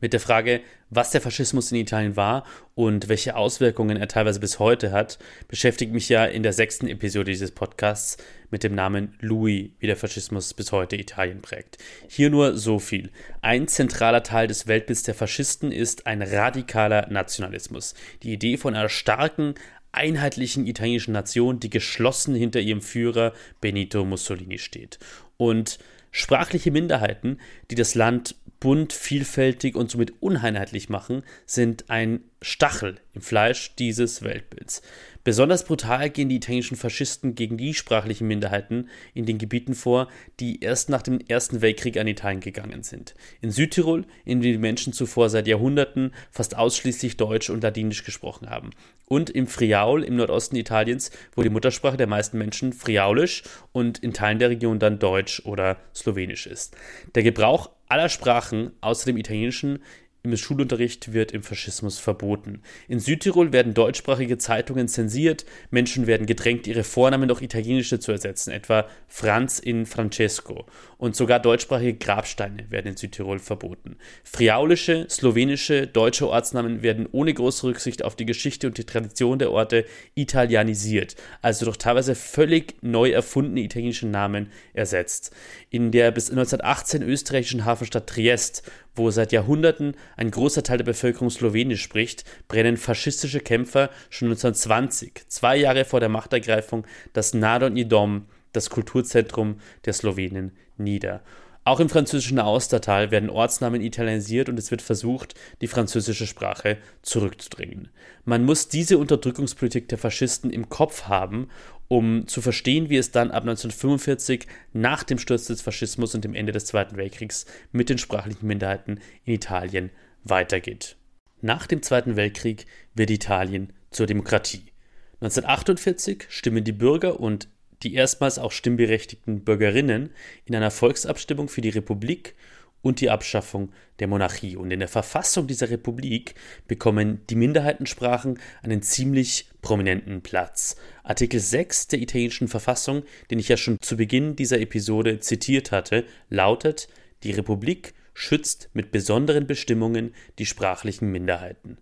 mit 0.00 0.12
der 0.12 0.20
Frage, 0.20 0.60
was 0.88 1.10
der 1.10 1.20
Faschismus 1.20 1.70
in 1.70 1.78
Italien 1.78 2.16
war 2.16 2.44
und 2.74 3.08
welche 3.08 3.36
Auswirkungen 3.36 3.96
er 3.96 4.08
teilweise 4.08 4.40
bis 4.40 4.58
heute 4.58 4.90
hat, 4.92 5.18
beschäftigt 5.48 5.92
mich 5.92 6.08
ja 6.08 6.24
in 6.24 6.42
der 6.42 6.52
sechsten 6.52 6.88
Episode 6.88 7.30
dieses 7.30 7.52
Podcasts 7.52 8.16
mit 8.50 8.64
dem 8.64 8.74
Namen 8.74 9.14
Louis, 9.20 9.70
wie 9.78 9.86
der 9.86 9.96
Faschismus 9.96 10.54
bis 10.54 10.72
heute 10.72 10.96
Italien 10.96 11.40
prägt. 11.40 11.78
Hier 12.08 12.30
nur 12.30 12.56
so 12.56 12.78
viel. 12.78 13.10
Ein 13.42 13.68
zentraler 13.68 14.22
Teil 14.22 14.48
des 14.48 14.66
Weltbilds 14.66 15.04
der 15.04 15.14
Faschisten 15.14 15.70
ist 15.70 16.06
ein 16.06 16.22
radikaler 16.22 17.08
Nationalismus. 17.10 17.94
Die 18.22 18.32
Idee 18.32 18.56
von 18.56 18.74
einer 18.74 18.88
starken, 18.88 19.54
einheitlichen 19.92 20.66
italienischen 20.66 21.12
Nation, 21.12 21.60
die 21.60 21.70
geschlossen 21.70 22.34
hinter 22.34 22.60
ihrem 22.60 22.80
Führer 22.80 23.32
Benito 23.60 24.04
Mussolini 24.04 24.58
steht. 24.58 24.98
Und 25.36 25.78
sprachliche 26.12 26.70
Minderheiten, 26.70 27.38
die 27.70 27.74
das 27.76 27.94
Land 27.94 28.34
bunt, 28.60 28.92
vielfältig 28.92 29.74
und 29.74 29.90
somit 29.90 30.22
uneinheitlich 30.22 30.88
machen, 30.88 31.24
sind 31.46 31.90
ein 31.90 32.20
Stachel 32.42 33.00
im 33.14 33.22
Fleisch 33.22 33.74
dieses 33.76 34.22
Weltbilds. 34.22 34.82
Besonders 35.22 35.64
brutal 35.64 36.08
gehen 36.08 36.28
die 36.30 36.36
italienischen 36.36 36.76
Faschisten 36.76 37.34
gegen 37.34 37.58
die 37.58 37.74
sprachlichen 37.74 38.26
Minderheiten 38.26 38.88
in 39.12 39.26
den 39.26 39.36
Gebieten 39.36 39.74
vor, 39.74 40.08
die 40.40 40.60
erst 40.60 40.88
nach 40.88 41.02
dem 41.02 41.20
Ersten 41.28 41.60
Weltkrieg 41.60 41.98
an 41.98 42.06
Italien 42.06 42.40
gegangen 42.40 42.82
sind. 42.82 43.14
In 43.42 43.50
Südtirol, 43.50 44.06
in 44.24 44.40
dem 44.40 44.52
die 44.52 44.58
Menschen 44.58 44.92
zuvor 44.92 45.28
seit 45.28 45.46
Jahrhunderten 45.46 46.12
fast 46.30 46.56
ausschließlich 46.56 47.18
Deutsch 47.18 47.50
und 47.50 47.62
Ladinisch 47.62 48.04
gesprochen 48.04 48.48
haben. 48.48 48.70
Und 49.06 49.28
im 49.28 49.46
Friaul 49.46 50.04
im 50.04 50.16
Nordosten 50.16 50.56
Italiens, 50.56 51.10
wo 51.34 51.42
die 51.42 51.50
Muttersprache 51.50 51.96
der 51.96 52.06
meisten 52.06 52.38
Menschen 52.38 52.72
Friaulisch 52.72 53.42
und 53.72 53.98
in 53.98 54.14
Teilen 54.14 54.38
der 54.38 54.50
Region 54.50 54.78
dann 54.78 54.98
Deutsch 54.98 55.42
oder 55.44 55.76
Slowenisch 55.94 56.46
ist. 56.46 56.76
Der 57.14 57.22
Gebrauch 57.22 57.70
aller 57.88 58.08
Sprachen 58.08 58.70
außer 58.80 59.06
dem 59.06 59.16
Italienischen 59.16 59.80
im 60.22 60.36
Schulunterricht 60.36 61.12
wird 61.12 61.32
im 61.32 61.42
Faschismus 61.42 61.98
verboten. 61.98 62.62
In 62.88 63.00
Südtirol 63.00 63.52
werden 63.52 63.74
deutschsprachige 63.74 64.38
Zeitungen 64.38 64.88
zensiert, 64.88 65.46
Menschen 65.70 66.06
werden 66.06 66.26
gedrängt, 66.26 66.66
ihre 66.66 66.84
Vornamen 66.84 67.28
durch 67.28 67.42
italienische 67.42 67.98
zu 67.98 68.12
ersetzen, 68.12 68.50
etwa 68.50 68.86
Franz 69.08 69.58
in 69.58 69.86
Francesco. 69.86 70.66
Und 71.00 71.16
sogar 71.16 71.40
deutschsprachige 71.40 71.94
Grabsteine 71.94 72.70
werden 72.70 72.88
in 72.88 72.96
Südtirol 72.98 73.38
verboten. 73.38 73.96
Friaulische, 74.22 75.06
slowenische, 75.08 75.86
deutsche 75.86 76.28
Ortsnamen 76.28 76.82
werden 76.82 77.08
ohne 77.10 77.32
große 77.32 77.66
Rücksicht 77.66 78.04
auf 78.04 78.16
die 78.16 78.26
Geschichte 78.26 78.66
und 78.66 78.76
die 78.76 78.84
Tradition 78.84 79.38
der 79.38 79.50
Orte 79.50 79.86
italienisiert, 80.14 81.16
also 81.40 81.64
durch 81.64 81.78
teilweise 81.78 82.14
völlig 82.14 82.74
neu 82.82 83.12
erfundene 83.12 83.62
italienische 83.62 84.08
Namen 84.08 84.52
ersetzt. 84.74 85.34
In 85.70 85.90
der 85.90 86.10
bis 86.10 86.28
1918 86.28 87.02
österreichischen 87.02 87.64
Hafenstadt 87.64 88.06
Triest 88.06 88.62
wo 88.94 89.10
seit 89.10 89.32
Jahrhunderten 89.32 89.94
ein 90.16 90.30
großer 90.30 90.62
Teil 90.62 90.78
der 90.78 90.84
Bevölkerung 90.84 91.30
Slowenisch 91.30 91.82
spricht, 91.82 92.24
brennen 92.48 92.76
faschistische 92.76 93.40
Kämpfer 93.40 93.88
schon 94.10 94.28
1920, 94.28 95.22
zwei 95.28 95.56
Jahre 95.56 95.86
vor 95.86 96.00
der 96.00 96.08
Machtergreifung, 96.08 96.86
das 97.12 97.32
Nadon 97.32 97.76
Idom, 97.76 98.26
das 98.52 98.70
Kulturzentrum 98.70 99.60
der 99.84 99.92
Slowenen, 99.92 100.52
nieder. 100.76 101.22
Auch 101.64 101.78
im 101.78 101.90
französischen 101.90 102.38
Austertal 102.38 103.10
werden 103.10 103.28
Ortsnamen 103.28 103.82
italienisiert 103.82 104.48
und 104.48 104.58
es 104.58 104.70
wird 104.70 104.80
versucht, 104.80 105.34
die 105.60 105.66
französische 105.66 106.26
Sprache 106.26 106.78
zurückzudrängen. 107.02 107.88
Man 108.24 108.44
muss 108.44 108.68
diese 108.68 108.96
Unterdrückungspolitik 108.96 109.86
der 109.88 109.98
Faschisten 109.98 110.50
im 110.50 110.70
Kopf 110.70 111.04
haben 111.04 111.48
um 111.90 112.28
zu 112.28 112.40
verstehen, 112.40 112.88
wie 112.88 112.98
es 112.98 113.10
dann 113.10 113.32
ab 113.32 113.42
1945 113.42 114.46
nach 114.72 115.02
dem 115.02 115.18
Sturz 115.18 115.46
des 115.46 115.60
Faschismus 115.60 116.14
und 116.14 116.22
dem 116.22 116.36
Ende 116.36 116.52
des 116.52 116.66
Zweiten 116.66 116.96
Weltkriegs 116.96 117.46
mit 117.72 117.88
den 117.88 117.98
sprachlichen 117.98 118.46
Minderheiten 118.46 119.00
in 119.24 119.34
Italien 119.34 119.90
weitergeht. 120.22 120.94
Nach 121.40 121.66
dem 121.66 121.82
Zweiten 121.82 122.14
Weltkrieg 122.14 122.66
wird 122.94 123.10
Italien 123.10 123.72
zur 123.90 124.06
Demokratie. 124.06 124.66
1948 125.14 126.26
stimmen 126.28 126.62
die 126.62 126.70
Bürger 126.70 127.18
und 127.18 127.48
die 127.82 127.94
erstmals 127.94 128.38
auch 128.38 128.52
stimmberechtigten 128.52 129.44
Bürgerinnen 129.44 130.10
in 130.44 130.54
einer 130.54 130.70
Volksabstimmung 130.70 131.48
für 131.48 131.60
die 131.60 131.70
Republik 131.70 132.34
und 132.82 133.00
die 133.00 133.10
Abschaffung 133.10 133.72
der 133.98 134.08
Monarchie. 134.08 134.56
Und 134.56 134.70
in 134.70 134.80
der 134.80 134.88
Verfassung 134.88 135.46
dieser 135.46 135.70
Republik 135.70 136.34
bekommen 136.66 137.20
die 137.28 137.34
Minderheitensprachen 137.34 138.38
einen 138.62 138.82
ziemlich 138.82 139.50
prominenten 139.62 140.22
Platz. 140.22 140.76
Artikel 141.02 141.40
6 141.40 141.88
der 141.88 142.00
italienischen 142.00 142.48
Verfassung, 142.48 143.02
den 143.30 143.38
ich 143.38 143.48
ja 143.48 143.56
schon 143.56 143.78
zu 143.80 143.96
Beginn 143.96 144.36
dieser 144.36 144.60
Episode 144.60 145.20
zitiert 145.20 145.72
hatte, 145.72 146.04
lautet, 146.28 146.88
die 147.22 147.32
Republik 147.32 147.94
schützt 148.14 148.70
mit 148.72 148.90
besonderen 148.92 149.46
Bestimmungen 149.46 150.14
die 150.38 150.46
sprachlichen 150.46 151.10
Minderheiten. 151.10 151.78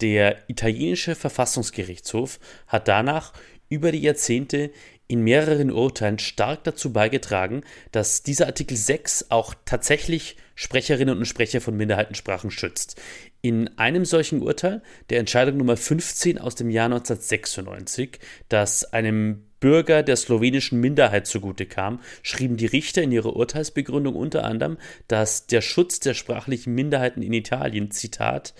Der 0.00 0.48
italienische 0.48 1.14
Verfassungsgerichtshof 1.14 2.40
hat 2.66 2.88
danach 2.88 3.32
über 3.68 3.92
die 3.92 4.00
Jahrzehnte 4.00 4.70
in 5.14 5.22
mehreren 5.22 5.70
Urteilen 5.70 6.18
stark 6.18 6.64
dazu 6.64 6.92
beigetragen, 6.92 7.62
dass 7.92 8.24
dieser 8.24 8.46
Artikel 8.46 8.76
6 8.76 9.26
auch 9.30 9.54
tatsächlich 9.64 10.36
Sprecherinnen 10.56 11.16
und 11.16 11.24
Sprecher 11.24 11.60
von 11.60 11.76
Minderheitensprachen 11.76 12.50
schützt. 12.50 13.00
In 13.40 13.78
einem 13.78 14.04
solchen 14.04 14.42
Urteil, 14.42 14.82
der 15.10 15.20
Entscheidung 15.20 15.56
Nummer 15.56 15.76
15 15.76 16.40
aus 16.40 16.56
dem 16.56 16.68
Jahr 16.68 16.86
1996, 16.86 18.18
das 18.48 18.92
einem 18.92 19.44
Bürger 19.60 20.02
der 20.02 20.16
slowenischen 20.16 20.80
Minderheit 20.80 21.28
zugute 21.28 21.66
kam, 21.66 22.00
schrieben 22.24 22.56
die 22.56 22.66
Richter 22.66 23.02
in 23.02 23.12
ihrer 23.12 23.36
Urteilsbegründung 23.36 24.16
unter 24.16 24.42
anderem, 24.42 24.78
dass 25.06 25.46
der 25.46 25.60
Schutz 25.60 26.00
der 26.00 26.14
sprachlichen 26.14 26.74
Minderheiten 26.74 27.22
in 27.22 27.32
Italien, 27.32 27.92
Zitat, 27.92 28.52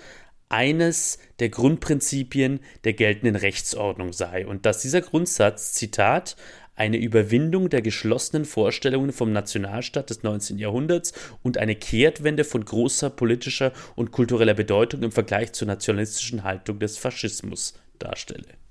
eines 0.55 1.19
der 1.41 1.49
Grundprinzipien 1.49 2.61
der 2.85 2.93
geltenden 2.93 3.35
Rechtsordnung 3.35 4.13
sei 4.13 4.47
und 4.47 4.65
dass 4.67 4.81
dieser 4.83 5.01
Grundsatz, 5.01 5.73
Zitat, 5.73 6.37
eine 6.77 6.97
Überwindung 6.97 7.71
der 7.71 7.83
geschlossenen 7.83 8.45
Vorstellungen 8.45 9.13
vom 9.13 9.33
Nationalstaat 9.33 10.11
des 10.11 10.23
19. 10.23 10.59
Jahrhunderts 10.59 11.13
und 11.43 11.59
eine 11.59 11.75
Kehrtwende 11.75 12.45
von 12.45 12.65
großer 12.65 13.11
politischer 13.11 13.73
und 13.97 14.13
kultureller 14.13 14.55
Bedeutung 14.55 15.03
im 15.03 15.13
Vergleich 15.13 15.53
zur 15.53 15.67
nationalistischen 15.67 16.45
Haltung 16.45 16.79
des 16.79 16.99
Faschismus 16.99 17.75
darstelle. 17.99 18.64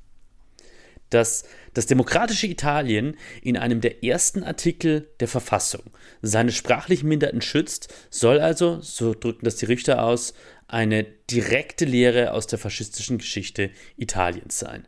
Dass 1.14 1.43
das 1.74 1.86
demokratische 1.86 2.47
Italien 2.47 3.18
in 3.41 3.55
einem 3.55 3.82
der 3.82 4.03
ersten 4.03 4.43
Artikel 4.43 5.09
der 5.20 5.28
Verfassung 5.28 5.84
seine 6.22 6.51
sprachlichen 6.51 7.07
Minderheiten 7.07 7.41
schützt, 7.41 7.93
soll 8.09 8.39
also, 8.39 8.82
so 8.82 9.14
drücken 9.14 9.45
das 9.45 9.57
die 9.57 9.66
Richter 9.66 10.03
aus, 10.03 10.34
eine 10.68 11.03
direkte 11.30 11.86
Lehre 11.86 12.32
aus 12.32 12.47
der 12.47 12.57
faschistischen 12.57 13.20
Geschichte 13.20 13.70
Italiens 13.95 14.57
sein. 14.57 14.88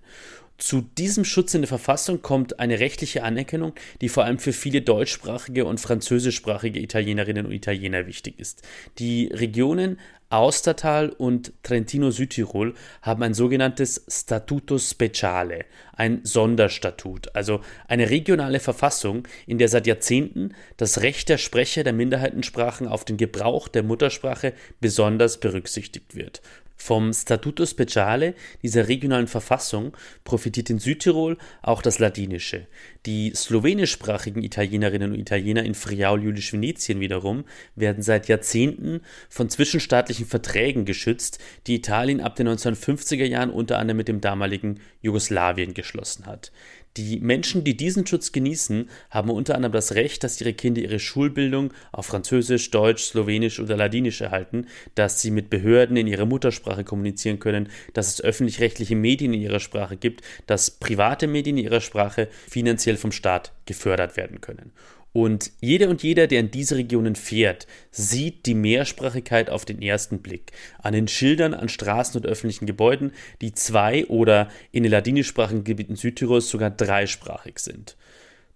Zu 0.58 0.82
diesem 0.82 1.26
Schutz 1.26 1.54
in 1.54 1.62
der 1.62 1.68
Verfassung 1.68 2.22
kommt 2.22 2.60
eine 2.60 2.80
rechtliche 2.80 3.24
Anerkennung, 3.24 3.74
die 4.00 4.08
vor 4.08 4.24
allem 4.24 4.40
für 4.40 4.54
viele 4.54 4.82
deutschsprachige 4.82 5.66
und 5.66 5.82
französischsprachige 5.82 6.80
Italienerinnen 6.80 7.46
und 7.46 7.52
Italiener 7.52 8.08
wichtig 8.08 8.40
ist. 8.40 8.62
Die 8.98 9.28
Regionen 9.34 10.00
Austertal 10.30 11.10
und 11.10 11.54
Trentino-Südtirol 11.64 12.74
haben 13.02 13.22
ein 13.24 13.34
sogenanntes 13.34 14.06
Statuto 14.08 14.80
Speciale, 14.80 15.66
ein 15.94 16.22
Sonderstatut, 16.24 17.36
also 17.36 17.62
eine 17.88 18.10
regionale 18.10 18.60
Verfassung, 18.60 19.28
in 19.46 19.60
der 19.60 19.70
seit 19.70 19.88
Jahrzehnten 19.88 20.56
das 20.78 21.02
Recht 21.02 21.30
der 21.30 21.38
Sprecher 21.38 21.84
der 21.84 21.94
Minderheitensprachen 21.94 22.88
auf 22.88 23.06
den 23.06 23.18
Gebrauch 23.18 23.68
der 23.68 23.84
Muttersprache 23.84 24.54
besonders 24.82 25.40
berücksichtigt 25.40 26.16
wird. 26.16 26.42
Vom 26.76 27.14
Statuto 27.14 27.66
Speciale 27.66 28.36
dieser 28.62 28.88
regionalen 28.88 29.28
Verfassung 29.28 29.96
profitiert 30.24 30.70
in 30.70 30.80
Südtirol 30.80 31.38
auch 31.62 31.82
das 31.82 32.00
Ladinische. 32.00 32.68
Die 33.06 33.32
slowenischsprachigen 33.34 34.44
Italienerinnen 34.44 35.14
und 35.14 35.20
Italiener 35.20 35.64
in 35.64 35.74
Friaul-Julisch-Venetien 35.74 37.00
wiederum 37.00 37.46
werden 37.76 38.04
seit 38.04 38.28
Jahrzehnten 38.28 39.02
von 39.30 39.50
zwischenstaatlichen 39.50 40.26
Verträgen 40.26 40.86
geschützt, 40.86 41.40
die 41.68 41.76
Italien 41.76 42.22
ab 42.22 42.36
den 42.36 42.48
1950er 42.50 43.26
Jahren 43.26 43.50
unter 43.50 43.80
anderem 43.80 43.98
mit 43.98 44.08
dem 44.08 44.22
damaligen 44.22 44.80
Jugoslawien 45.02 45.74
geschlossen 45.74 46.26
hat. 46.26 46.52
Die 46.98 47.20
Menschen, 47.20 47.66
die 47.66 47.76
diesen 47.76 48.08
Schutz 48.08 48.32
genießen, 48.32 48.90
haben 49.10 49.30
unter 49.30 49.56
anderem 49.56 49.74
das 49.74 49.96
Recht, 49.96 50.24
dass 50.24 50.40
ihre 50.40 50.54
Kinder 50.54 50.82
ihre 50.82 51.00
Schulbildung 51.00 51.74
auf 51.92 52.06
Französisch, 52.06 52.72
Deutsch, 52.72 53.04
Slowenisch 53.04 53.60
oder 53.60 53.76
Ladinisch 53.76 54.22
erhalten, 54.22 54.68
dass 54.96 55.22
sie 55.22 55.32
mit 55.32 55.50
Behörden 55.50 55.98
in 55.98 56.08
ihrer 56.08 56.26
Muttersprache 56.26 56.86
kommunizieren 56.86 57.40
können, 57.40 57.70
dass 57.94 58.08
es 58.08 58.22
öffentlich-rechtliche 58.22 58.96
Medien 58.96 59.34
in 59.34 59.42
ihrer 59.42 59.60
Sprache 59.60 59.98
gibt, 59.98 60.22
dass 60.48 60.72
private 60.72 61.28
Medien 61.28 61.58
in 61.58 61.66
ihrer 61.66 61.82
Sprache 61.82 62.30
finanziell 62.48 62.96
vom 62.96 63.12
Staat 63.12 63.52
gefördert 63.66 64.16
werden 64.16 64.40
können. 64.40 64.72
Und 65.16 65.54
jeder 65.62 65.88
und 65.88 66.04
jeder, 66.04 66.28
der 66.28 66.42
in 66.42 66.52
diese 66.52 66.76
Regionen 66.76 67.16
fährt, 67.16 67.68
sieht 67.90 68.46
die 68.46 68.54
Mehrsprachigkeit 68.54 69.50
auf 69.50 69.64
den 69.64 69.82
ersten 69.82 70.20
Blick. 70.20 70.52
An 70.80 70.92
den 70.92 71.08
Schildern 71.08 71.54
an 71.54 71.70
Straßen 71.70 72.20
und 72.20 72.28
öffentlichen 72.28 72.66
Gebäuden, 72.66 73.14
die 73.40 73.54
zwei 73.54 74.06
oder 74.08 74.50
in 74.74 74.84
den 74.84 74.92
ladinischsprachigen 74.92 75.64
Gebieten 75.64 75.96
Südtirols 75.96 76.50
sogar 76.50 76.70
dreisprachig 76.70 77.60
sind. 77.60 77.96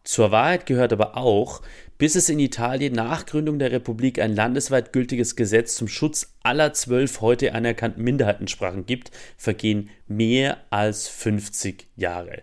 Zur 0.03 0.31
Wahrheit 0.31 0.65
gehört 0.65 0.91
aber 0.91 1.15
auch, 1.15 1.61
bis 1.97 2.15
es 2.15 2.27
in 2.27 2.39
Italien 2.39 2.91
nach 2.93 3.25
Gründung 3.25 3.57
der 3.57 3.71
Republik 3.71 4.19
ein 4.19 4.35
landesweit 4.35 4.91
gültiges 4.91 5.37
Gesetz 5.37 5.75
zum 5.75 5.87
Schutz 5.87 6.33
aller 6.43 6.73
zwölf 6.73 7.21
heute 7.21 7.53
anerkannten 7.53 8.03
Minderheitensprachen 8.03 8.85
gibt, 8.85 9.11
vergehen 9.37 9.91
mehr 10.09 10.57
als 10.71 11.07
50 11.07 11.87
Jahre. 11.95 12.41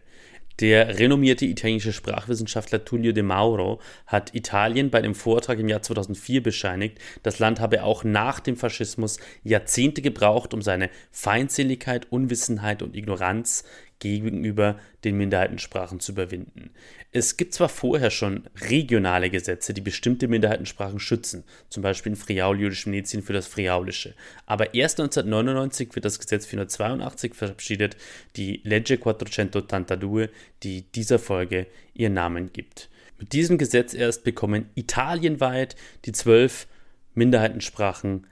Der 0.60 0.98
renommierte 0.98 1.44
italienische 1.44 1.92
Sprachwissenschaftler 1.92 2.82
Tullio 2.82 3.12
De 3.12 3.22
Mauro 3.22 3.78
hat 4.06 4.34
Italien 4.34 4.90
bei 4.90 5.02
dem 5.02 5.14
Vortrag 5.14 5.58
im 5.58 5.68
Jahr 5.68 5.82
2004 5.82 6.42
bescheinigt, 6.42 6.98
das 7.22 7.38
Land 7.38 7.60
habe 7.60 7.82
auch 7.82 8.04
nach 8.04 8.40
dem 8.40 8.56
Faschismus 8.56 9.18
Jahrzehnte 9.44 10.00
gebraucht, 10.00 10.54
um 10.54 10.62
seine 10.62 10.88
Feindseligkeit, 11.10 12.10
Unwissenheit 12.10 12.82
und 12.82 12.96
Ignoranz 12.96 13.64
gegenüber 13.98 14.78
den 15.04 15.18
Minderheitensprachen 15.18 16.00
zu 16.00 16.12
überwinden. 16.12 16.70
Es 17.16 17.38
gibt 17.38 17.54
zwar 17.54 17.70
vorher 17.70 18.10
schon 18.10 18.42
regionale 18.60 19.30
Gesetze, 19.30 19.72
die 19.72 19.80
bestimmte 19.80 20.28
Minderheitensprachen 20.28 21.00
schützen, 21.00 21.44
zum 21.70 21.82
Beispiel 21.82 22.12
in 22.12 22.16
Friaul-Jüdisch 22.16 22.84
Venetien 22.84 23.22
für 23.22 23.32
das 23.32 23.46
Friaulische, 23.46 24.14
aber 24.44 24.74
erst 24.74 25.00
1999 25.00 25.94
wird 25.94 26.04
das 26.04 26.18
Gesetz 26.18 26.44
482 26.44 27.34
verabschiedet, 27.34 27.96
die 28.36 28.60
Legge 28.64 28.98
482, 28.98 30.28
die 30.62 30.82
dieser 30.92 31.18
Folge 31.18 31.68
ihren 31.94 32.12
Namen 32.12 32.52
gibt. 32.52 32.90
Mit 33.18 33.32
diesem 33.32 33.56
Gesetz 33.56 33.94
erst 33.94 34.22
bekommen 34.22 34.68
italienweit 34.74 35.74
die 36.04 36.12
zwölf 36.12 36.66
Minderheitensprachen 37.14 38.26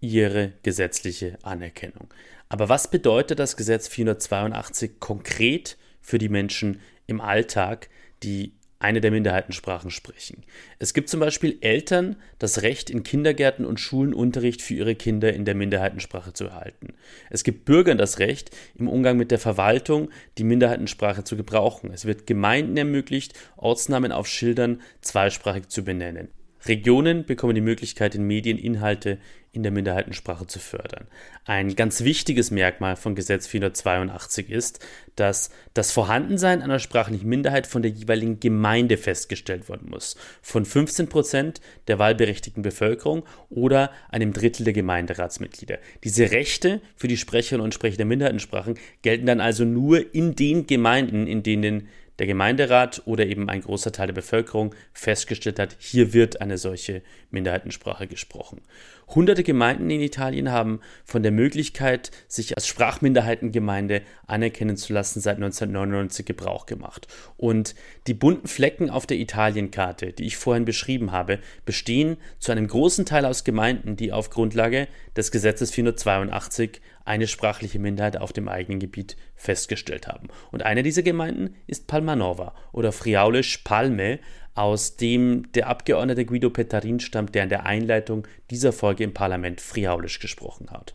ihre 0.00 0.54
gesetzliche 0.62 1.36
Anerkennung. 1.42 2.08
Aber 2.48 2.70
was 2.70 2.90
bedeutet 2.90 3.38
das 3.38 3.58
Gesetz 3.58 3.86
482 3.88 4.98
konkret 4.98 5.76
für 6.00 6.16
die 6.16 6.30
Menschen 6.30 6.80
im 7.06 7.20
Alltag, 7.20 7.90
die 8.22 8.54
eine 8.78 9.00
der 9.00 9.10
Minderheitensprachen 9.10 9.90
sprechen? 9.90 10.42
Es 10.78 10.94
gibt 10.94 11.10
zum 11.10 11.20
Beispiel 11.20 11.58
Eltern 11.60 12.16
das 12.38 12.62
Recht, 12.62 12.88
in 12.88 13.02
Kindergärten 13.02 13.64
und 13.64 13.78
Schulen 13.78 14.14
Unterricht 14.14 14.62
für 14.62 14.74
ihre 14.74 14.94
Kinder 14.94 15.32
in 15.32 15.44
der 15.44 15.54
Minderheitensprache 15.54 16.32
zu 16.32 16.46
erhalten. 16.46 16.94
Es 17.28 17.44
gibt 17.44 17.66
Bürgern 17.66 17.98
das 17.98 18.18
Recht, 18.18 18.50
im 18.74 18.88
Umgang 18.88 19.16
mit 19.16 19.30
der 19.30 19.38
Verwaltung 19.38 20.10
die 20.38 20.44
Minderheitensprache 20.44 21.24
zu 21.24 21.36
gebrauchen. 21.36 21.92
Es 21.92 22.06
wird 22.06 22.26
Gemeinden 22.26 22.76
ermöglicht, 22.76 23.34
Ortsnamen 23.56 24.12
auf 24.12 24.26
Schildern 24.26 24.80
zweisprachig 25.02 25.68
zu 25.68 25.84
benennen. 25.84 26.28
Regionen 26.66 27.24
bekommen 27.24 27.54
die 27.54 27.60
Möglichkeit, 27.60 28.14
in 28.14 28.26
Medien 28.26 28.58
Inhalte 28.58 29.18
in 29.52 29.62
der 29.64 29.72
Minderheitensprache 29.72 30.46
zu 30.46 30.60
fördern. 30.60 31.08
Ein 31.44 31.74
ganz 31.74 32.04
wichtiges 32.04 32.52
Merkmal 32.52 32.94
von 32.94 33.16
Gesetz 33.16 33.48
482 33.48 34.48
ist, 34.48 34.78
dass 35.16 35.50
das 35.74 35.90
Vorhandensein 35.90 36.62
einer 36.62 36.78
sprachlichen 36.78 37.28
Minderheit 37.28 37.66
von 37.66 37.82
der 37.82 37.90
jeweiligen 37.90 38.38
Gemeinde 38.38 38.96
festgestellt 38.96 39.68
werden 39.68 39.90
muss. 39.90 40.16
Von 40.40 40.64
15 40.64 41.08
Prozent 41.08 41.60
der 41.88 41.98
wahlberechtigten 41.98 42.62
Bevölkerung 42.62 43.24
oder 43.48 43.90
einem 44.08 44.32
Drittel 44.32 44.62
der 44.64 44.72
Gemeinderatsmitglieder. 44.72 45.78
Diese 46.04 46.30
Rechte 46.30 46.80
für 46.94 47.08
die 47.08 47.16
Sprecherinnen 47.16 47.64
und 47.64 47.74
Sprecher 47.74 47.96
der 47.96 48.06
Minderheitensprachen 48.06 48.78
gelten 49.02 49.26
dann 49.26 49.40
also 49.40 49.64
nur 49.64 50.14
in 50.14 50.36
den 50.36 50.68
Gemeinden, 50.68 51.26
in 51.26 51.42
denen 51.42 51.88
der 52.20 52.26
Gemeinderat 52.26 53.00
oder 53.06 53.26
eben 53.26 53.48
ein 53.48 53.62
großer 53.62 53.92
Teil 53.92 54.08
der 54.08 54.14
Bevölkerung 54.14 54.74
festgestellt 54.92 55.58
hat, 55.58 55.74
hier 55.78 56.12
wird 56.12 56.42
eine 56.42 56.58
solche 56.58 57.00
Minderheitensprache 57.30 58.06
gesprochen. 58.06 58.60
Hunderte 59.08 59.42
Gemeinden 59.42 59.88
in 59.88 60.02
Italien 60.02 60.52
haben 60.52 60.80
von 61.04 61.22
der 61.22 61.32
Möglichkeit, 61.32 62.10
sich 62.28 62.56
als 62.56 62.66
Sprachminderheitengemeinde 62.66 64.02
anerkennen 64.26 64.76
zu 64.76 64.92
lassen, 64.92 65.20
seit 65.20 65.36
1999 65.36 66.26
Gebrauch 66.26 66.66
gemacht. 66.66 67.08
Und 67.38 67.74
die 68.06 68.14
bunten 68.14 68.48
Flecken 68.48 68.90
auf 68.90 69.06
der 69.06 69.16
Italienkarte, 69.16 70.12
die 70.12 70.26
ich 70.26 70.36
vorhin 70.36 70.66
beschrieben 70.66 71.12
habe, 71.12 71.38
bestehen 71.64 72.18
zu 72.38 72.52
einem 72.52 72.68
großen 72.68 73.06
Teil 73.06 73.24
aus 73.24 73.44
Gemeinden, 73.44 73.96
die 73.96 74.12
auf 74.12 74.28
Grundlage 74.28 74.88
des 75.16 75.32
Gesetzes 75.32 75.70
482 75.70 76.82
eine 77.10 77.26
sprachliche 77.26 77.80
Minderheit 77.80 78.16
auf 78.16 78.32
dem 78.32 78.48
eigenen 78.48 78.78
Gebiet 78.78 79.16
festgestellt 79.34 80.06
haben. 80.06 80.28
Und 80.52 80.62
eine 80.64 80.84
dieser 80.84 81.02
Gemeinden 81.02 81.56
ist 81.66 81.88
Palmanova 81.88 82.54
oder 82.70 82.92
Friaulisch 82.92 83.58
Palme, 83.58 84.20
aus 84.54 84.96
dem 84.96 85.50
der 85.52 85.66
Abgeordnete 85.66 86.24
Guido 86.24 86.50
Pettarin 86.50 87.00
stammt, 87.00 87.34
der 87.34 87.42
in 87.42 87.48
der 87.48 87.66
Einleitung 87.66 88.28
dieser 88.50 88.72
Folge 88.72 89.02
im 89.02 89.12
Parlament 89.12 89.60
Friaulisch 89.60 90.20
gesprochen 90.20 90.70
hat. 90.70 90.94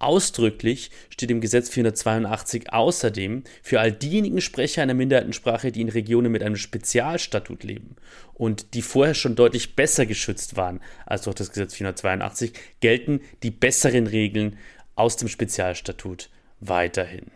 Ausdrücklich 0.00 0.90
steht 1.08 1.30
im 1.30 1.40
Gesetz 1.40 1.70
482 1.70 2.72
außerdem 2.72 3.44
für 3.62 3.80
all 3.80 3.92
diejenigen 3.92 4.40
Sprecher 4.40 4.82
einer 4.82 4.92
Minderheitensprache, 4.92 5.70
die 5.70 5.80
in 5.80 5.88
Regionen 5.88 6.32
mit 6.32 6.42
einem 6.42 6.56
Spezialstatut 6.56 7.62
leben 7.62 7.94
und 8.34 8.74
die 8.74 8.82
vorher 8.82 9.14
schon 9.14 9.36
deutlich 9.36 9.76
besser 9.76 10.04
geschützt 10.04 10.56
waren 10.56 10.80
als 11.06 11.22
durch 11.22 11.36
das 11.36 11.50
Gesetz 11.50 11.74
482, 11.74 12.52
gelten 12.80 13.20
die 13.44 13.52
besseren 13.52 14.08
Regeln 14.08 14.58
aus 14.94 15.16
dem 15.16 15.28
Spezialstatut 15.28 16.30
weiterhin. 16.60 17.30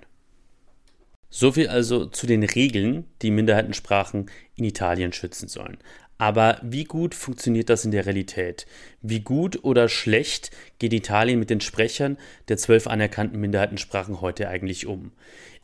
Soviel 1.30 1.68
also 1.68 2.06
zu 2.06 2.26
den 2.26 2.42
Regeln, 2.42 3.04
die 3.20 3.30
Minderheitensprachen 3.30 4.30
in 4.56 4.64
Italien 4.64 5.12
schützen 5.12 5.48
sollen. 5.48 5.78
Aber 6.16 6.58
wie 6.62 6.84
gut 6.84 7.14
funktioniert 7.14 7.70
das 7.70 7.84
in 7.84 7.92
der 7.92 8.06
Realität? 8.06 8.66
Wie 9.02 9.20
gut 9.20 9.62
oder 9.62 9.88
schlecht 9.88 10.50
geht 10.78 10.92
Italien 10.92 11.38
mit 11.38 11.48
den 11.48 11.60
Sprechern 11.60 12.18
der 12.48 12.56
zwölf 12.56 12.88
anerkannten 12.88 13.38
Minderheitensprachen 13.38 14.20
heute 14.20 14.48
eigentlich 14.48 14.86
um? 14.86 15.12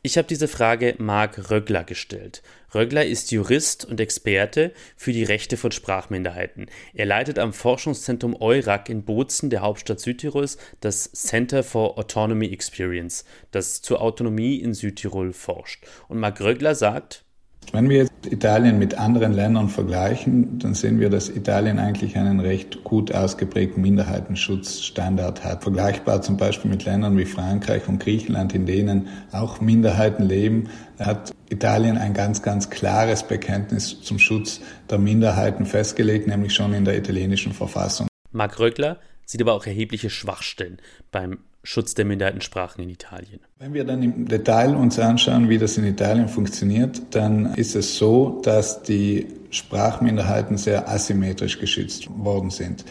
Ich 0.07 0.19
habe 0.19 0.29
diese 0.29 0.49
Frage 0.49 0.97
Marc 0.99 1.51
Röggler 1.51 1.83
gestellt. 1.83 2.43
Röggler 2.75 3.07
ist 3.07 3.33
Jurist 3.33 3.87
und 3.87 3.99
Experte 4.01 4.75
für 4.99 5.15
die 5.15 5.25
Rechte 5.25 5.57
von 5.57 5.73
Sprachminderheiten. 5.73 6.67
Er 6.93 7.07
leitet 7.07 7.39
am 7.39 7.55
Forschungszentrum 7.55 8.37
EURAC 8.39 8.91
in 8.91 9.07
Bozen, 9.07 9.49
der 9.49 9.63
Hauptstadt 9.63 10.01
Südtirols, 10.01 10.59
das 10.81 11.11
Center 11.13 11.63
for 11.63 11.97
Autonomy 11.97 12.53
Experience, 12.53 13.25
das 13.51 13.81
zur 13.81 14.03
Autonomie 14.03 14.57
in 14.57 14.75
Südtirol 14.75 15.33
forscht. 15.33 15.87
Und 16.09 16.21
Marc 16.21 16.39
Röggler 16.43 16.75
sagt, 16.75 17.24
wenn 17.73 17.89
wir 17.89 17.99
jetzt 17.99 18.13
Italien 18.31 18.79
mit 18.79 18.99
anderen 18.99 19.33
Ländern 19.33 19.69
vergleichen, 19.69 20.59
dann 20.59 20.75
sehen 20.75 21.01
wir, 21.01 21.11
dass 21.11 21.29
Italien 21.29 21.79
eigentlich 21.79 22.17
einen 22.17 22.41
recht 22.41 22.85
gut 22.85 23.13
ausgeprägten 23.13 23.83
Minderheitenschutzstandard 23.83 25.45
hat. 25.45 25.63
Vergleichbar 25.63 26.23
zum 26.23 26.37
Beispiel 26.37 26.71
mit 26.71 26.85
Ländern 26.85 27.17
wie 27.17 27.25
Frankreich 27.25 27.89
und 27.89 28.01
Griechenland, 28.01 28.55
in 28.55 28.67
denen 28.67 29.09
auch 29.33 29.61
Minderheiten 29.61 30.25
leben, 30.25 30.69
hat 30.99 31.33
Italien 31.51 31.99
ein 31.99 32.15
ganz, 32.15 32.43
ganz 32.43 32.71
klares 32.71 33.23
Bekenntnis 33.23 34.01
zum 34.01 34.19
Schutz 34.19 34.61
der 34.91 34.99
Minderheiten 34.99 35.67
festgelegt, 35.67 36.27
nämlich 36.27 36.55
schon 36.55 36.73
in 36.73 36.85
der 36.85 36.97
italienischen 36.97 37.53
Verfassung. 37.53 38.09
Marc 38.33 38.59
Röckler 38.59 38.99
sieht 39.27 39.41
aber 39.41 39.55
auch 39.55 39.67
erhebliche 39.67 40.11
Schwachstellen 40.11 40.79
beim 41.11 41.39
Schutz 41.65 41.95
der 41.95 42.05
Minderheitensprachen 42.05 42.85
in 42.85 42.91
Italien. 42.91 43.41
Wenn 43.59 43.73
wir 43.73 43.85
dann 43.85 44.03
im 44.03 44.29
Detail 44.29 44.77
uns 44.77 44.99
anschauen, 44.99 45.49
wie 45.49 45.57
das 45.57 45.79
in 45.79 45.85
Italien 45.85 46.29
funktioniert, 46.29 47.01
dann 47.11 47.55
ist 47.55 47.75
es 47.75 47.97
so, 47.97 48.41
dass 48.43 48.83
die 48.83 49.29
Sprachminderheiten 49.51 50.59
sehr 50.59 50.89
asymmetrisch 50.89 51.59
geschützt 51.59 52.09
worden 52.11 52.51
sind. 52.51 52.85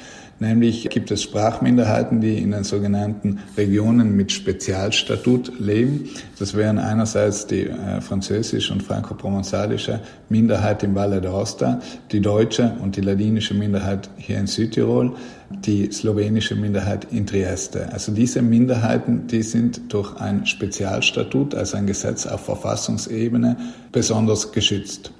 Nämlich 0.44 0.89
gibt 0.89 1.10
es 1.10 1.24
Sprachminderheiten, 1.24 2.20
die 2.20 2.38
in 2.38 2.52
den 2.52 2.66
sogenannten 2.66 3.39
Regionen 3.56 4.14
mit 4.14 4.34
Spezialstatut 4.34 5.58
leben. 5.58 6.10
Das 6.38 6.54
wären 6.54 6.80
einerseits 6.80 7.48
die 7.48 7.68
äh, 7.68 8.02
französische 8.02 8.74
und 8.74 8.84
frankoprovençalische 8.84 10.02
Minderheit 10.28 10.84
im 10.84 10.96
Valle 10.96 11.22
d'Aosta, 11.22 11.80
die 12.12 12.20
deutsche 12.20 12.76
und 12.82 12.98
die 12.98 13.02
ladinische 13.02 13.54
Minderheit 13.54 14.10
hier 14.18 14.38
in 14.38 14.48
Südtirol, 14.48 15.14
die 15.50 15.89
slowenische 15.94 16.56
Minderheit 16.56 17.08
in 17.10 17.26
Trieste. 17.26 17.94
Also 17.94 18.12
diese 18.12 18.41
Minderheiten, 18.41 19.28
die 19.28 19.44
sind 19.44 19.94
durch 19.94 20.14
ein 20.18 20.46
Spezialstatut, 20.46 21.56
also 21.56 21.78
ein 21.78 21.88
Gesetz 21.88 22.26
auf 22.26 22.44
Verfassungsebene, 22.44 23.56
besonders 23.94 24.52
geschützt. 24.52 25.14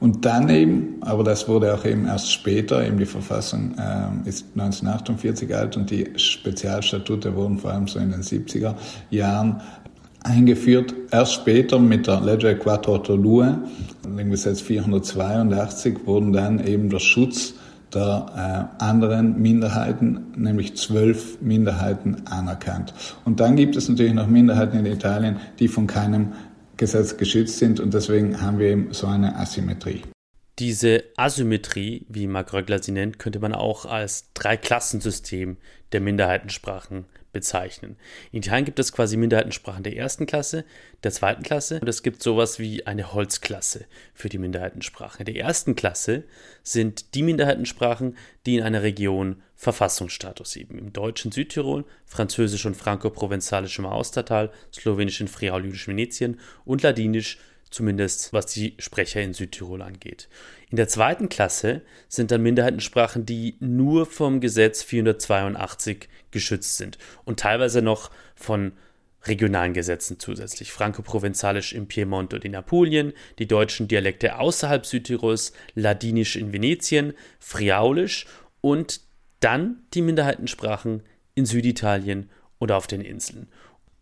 Und 0.00 0.24
dann 0.24 0.48
eben, 0.48 0.96
aber 1.02 1.22
das 1.22 1.46
wurde 1.46 1.74
auch 1.74 1.84
eben 1.84 2.06
erst 2.06 2.32
später, 2.32 2.84
eben 2.84 2.98
die 2.98 3.06
Verfassung 3.06 3.74
äh, 3.78 4.28
ist 4.28 4.46
1948 4.54 5.54
alt 5.54 5.76
und 5.76 5.90
die 5.90 6.08
Spezialstatute 6.16 7.36
wurden 7.36 7.58
vor 7.58 7.72
allem 7.72 7.86
so 7.86 7.98
in 7.98 8.10
den 8.10 8.22
70er 8.22 8.74
Jahren 9.10 9.60
eingeführt. 10.22 10.94
Erst 11.10 11.34
später 11.34 11.78
mit 11.78 12.06
der 12.06 12.22
Legge 12.22 12.56
482, 12.56 13.58
dem 14.04 14.30
Gesetz 14.30 14.62
482, 14.62 16.06
wurden 16.06 16.32
dann 16.32 16.66
eben 16.66 16.88
der 16.88 16.98
Schutz 16.98 17.54
der 17.92 18.70
äh, 18.80 18.82
anderen 18.82 19.40
Minderheiten, 19.40 20.26
nämlich 20.36 20.76
zwölf 20.76 21.40
Minderheiten 21.40 22.22
anerkannt. 22.26 22.94
Und 23.24 23.40
dann 23.40 23.56
gibt 23.56 23.76
es 23.76 23.88
natürlich 23.88 24.14
noch 24.14 24.28
Minderheiten 24.28 24.78
in 24.78 24.86
Italien, 24.86 25.36
die 25.58 25.68
von 25.68 25.86
keinem 25.86 26.32
Gesetz 26.80 27.18
geschützt 27.18 27.58
sind 27.58 27.78
und 27.78 27.92
deswegen 27.92 28.40
haben 28.40 28.58
wir 28.58 28.68
eben 28.68 28.92
so 28.94 29.06
eine 29.06 29.36
Asymmetrie. 29.36 30.02
Diese 30.58 31.04
Asymmetrie, 31.16 32.06
wie 32.08 32.26
Marc 32.26 32.54
Röggler 32.54 32.82
sie 32.82 32.92
nennt, 32.92 33.18
könnte 33.18 33.38
man 33.38 33.54
auch 33.54 33.84
als 33.84 34.32
Dreiklassensystem 34.32 35.58
der 35.92 36.00
Minderheitensprachen 36.00 37.04
bezeichnen. 37.32 37.96
In 38.32 38.38
Italien 38.38 38.64
gibt 38.64 38.78
es 38.78 38.92
quasi 38.92 39.16
Minderheitensprachen 39.16 39.82
der 39.82 39.96
ersten 39.96 40.26
Klasse, 40.26 40.64
der 41.02 41.12
zweiten 41.12 41.42
Klasse 41.42 41.80
und 41.80 41.88
es 41.88 42.02
gibt 42.02 42.22
sowas 42.22 42.58
wie 42.58 42.86
eine 42.86 43.12
Holzklasse 43.12 43.86
für 44.14 44.28
die 44.28 44.38
Minderheitensprachen. 44.38 45.20
In 45.20 45.32
der 45.32 45.42
ersten 45.42 45.76
Klasse 45.76 46.24
sind 46.62 47.14
die 47.14 47.22
Minderheitensprachen, 47.22 48.16
die 48.46 48.56
in 48.56 48.62
einer 48.62 48.82
Region 48.82 49.42
Verfassungsstatus 49.56 50.56
eben. 50.56 50.78
Im 50.78 50.92
Deutschen 50.92 51.32
Südtirol, 51.32 51.84
Französisch 52.06 52.64
und 52.64 52.76
Franco-Provenzalisch 52.76 53.78
im 53.78 53.84
Austertal, 53.86 54.50
Slowenisch 54.72 55.20
in 55.20 55.28
Friaulisch 55.28 55.86
Venetien 55.86 56.40
und 56.64 56.82
Ladinisch 56.82 57.38
zumindest 57.70 58.32
was 58.32 58.46
die 58.46 58.74
Sprecher 58.78 59.22
in 59.22 59.32
Südtirol 59.32 59.82
angeht. 59.82 60.28
In 60.70 60.76
der 60.76 60.88
zweiten 60.88 61.28
Klasse 61.28 61.82
sind 62.08 62.30
dann 62.30 62.42
Minderheitensprachen, 62.42 63.26
die 63.26 63.56
nur 63.60 64.06
vom 64.06 64.40
Gesetz 64.40 64.82
482 64.82 66.08
geschützt 66.30 66.76
sind 66.76 66.98
und 67.24 67.40
teilweise 67.40 67.82
noch 67.82 68.10
von 68.34 68.72
regionalen 69.24 69.74
Gesetzen 69.74 70.18
zusätzlich. 70.18 70.72
Franco-Provenzalisch 70.72 71.72
im 71.72 71.86
Piemont 71.86 72.32
und 72.32 72.44
in 72.44 72.56
Apulien, 72.56 73.12
die 73.38 73.46
deutschen 73.46 73.86
Dialekte 73.86 74.38
außerhalb 74.38 74.86
Südtirols, 74.86 75.52
Ladinisch 75.74 76.36
in 76.36 76.52
Venetien, 76.52 77.12
Friaulisch 77.38 78.26
und 78.60 79.02
dann 79.40 79.82
die 79.94 80.02
Minderheitensprachen 80.02 81.02
in 81.34 81.46
Süditalien 81.46 82.30
oder 82.58 82.76
auf 82.76 82.86
den 82.86 83.02
Inseln. 83.02 83.48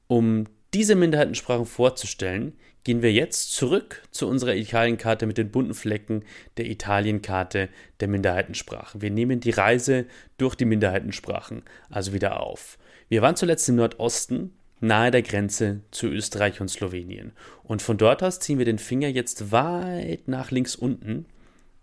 Um 0.07 0.47
diese 0.75 0.95
Minderheitensprachen 0.95 1.67
vorzustellen, 1.67 2.53
gehen 2.89 3.03
wir 3.03 3.13
jetzt 3.13 3.53
zurück 3.53 4.03
zu 4.13 4.27
unserer 4.27 4.55
Italienkarte 4.55 5.27
mit 5.27 5.37
den 5.37 5.51
bunten 5.51 5.75
Flecken 5.75 6.25
der 6.57 6.65
Italienkarte 6.65 7.69
der 8.01 8.09
Minderheitensprachen. 8.09 9.03
Wir 9.03 9.11
nehmen 9.11 9.41
die 9.41 9.51
Reise 9.51 10.07
durch 10.39 10.55
die 10.55 10.65
Minderheitensprachen 10.65 11.65
also 11.91 12.15
wieder 12.15 12.41
auf. 12.41 12.79
Wir 13.11 13.21
waren 13.21 13.37
zuletzt 13.37 13.69
im 13.69 13.75
Nordosten, 13.75 14.55
nahe 14.81 15.11
der 15.11 15.21
Grenze 15.21 15.81
zu 15.91 16.07
Österreich 16.07 16.63
und 16.63 16.69
Slowenien. 16.69 17.33
Und 17.63 17.83
von 17.83 17.99
dort 17.99 18.23
aus 18.23 18.41
ziehen 18.41 18.57
wir 18.57 18.65
den 18.65 18.79
Finger 18.79 19.09
jetzt 19.09 19.53
weit 19.53 20.27
nach 20.27 20.51
links 20.51 20.75
unten, 20.75 21.27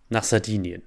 nach 0.10 0.24
Sardinien, 0.24 0.82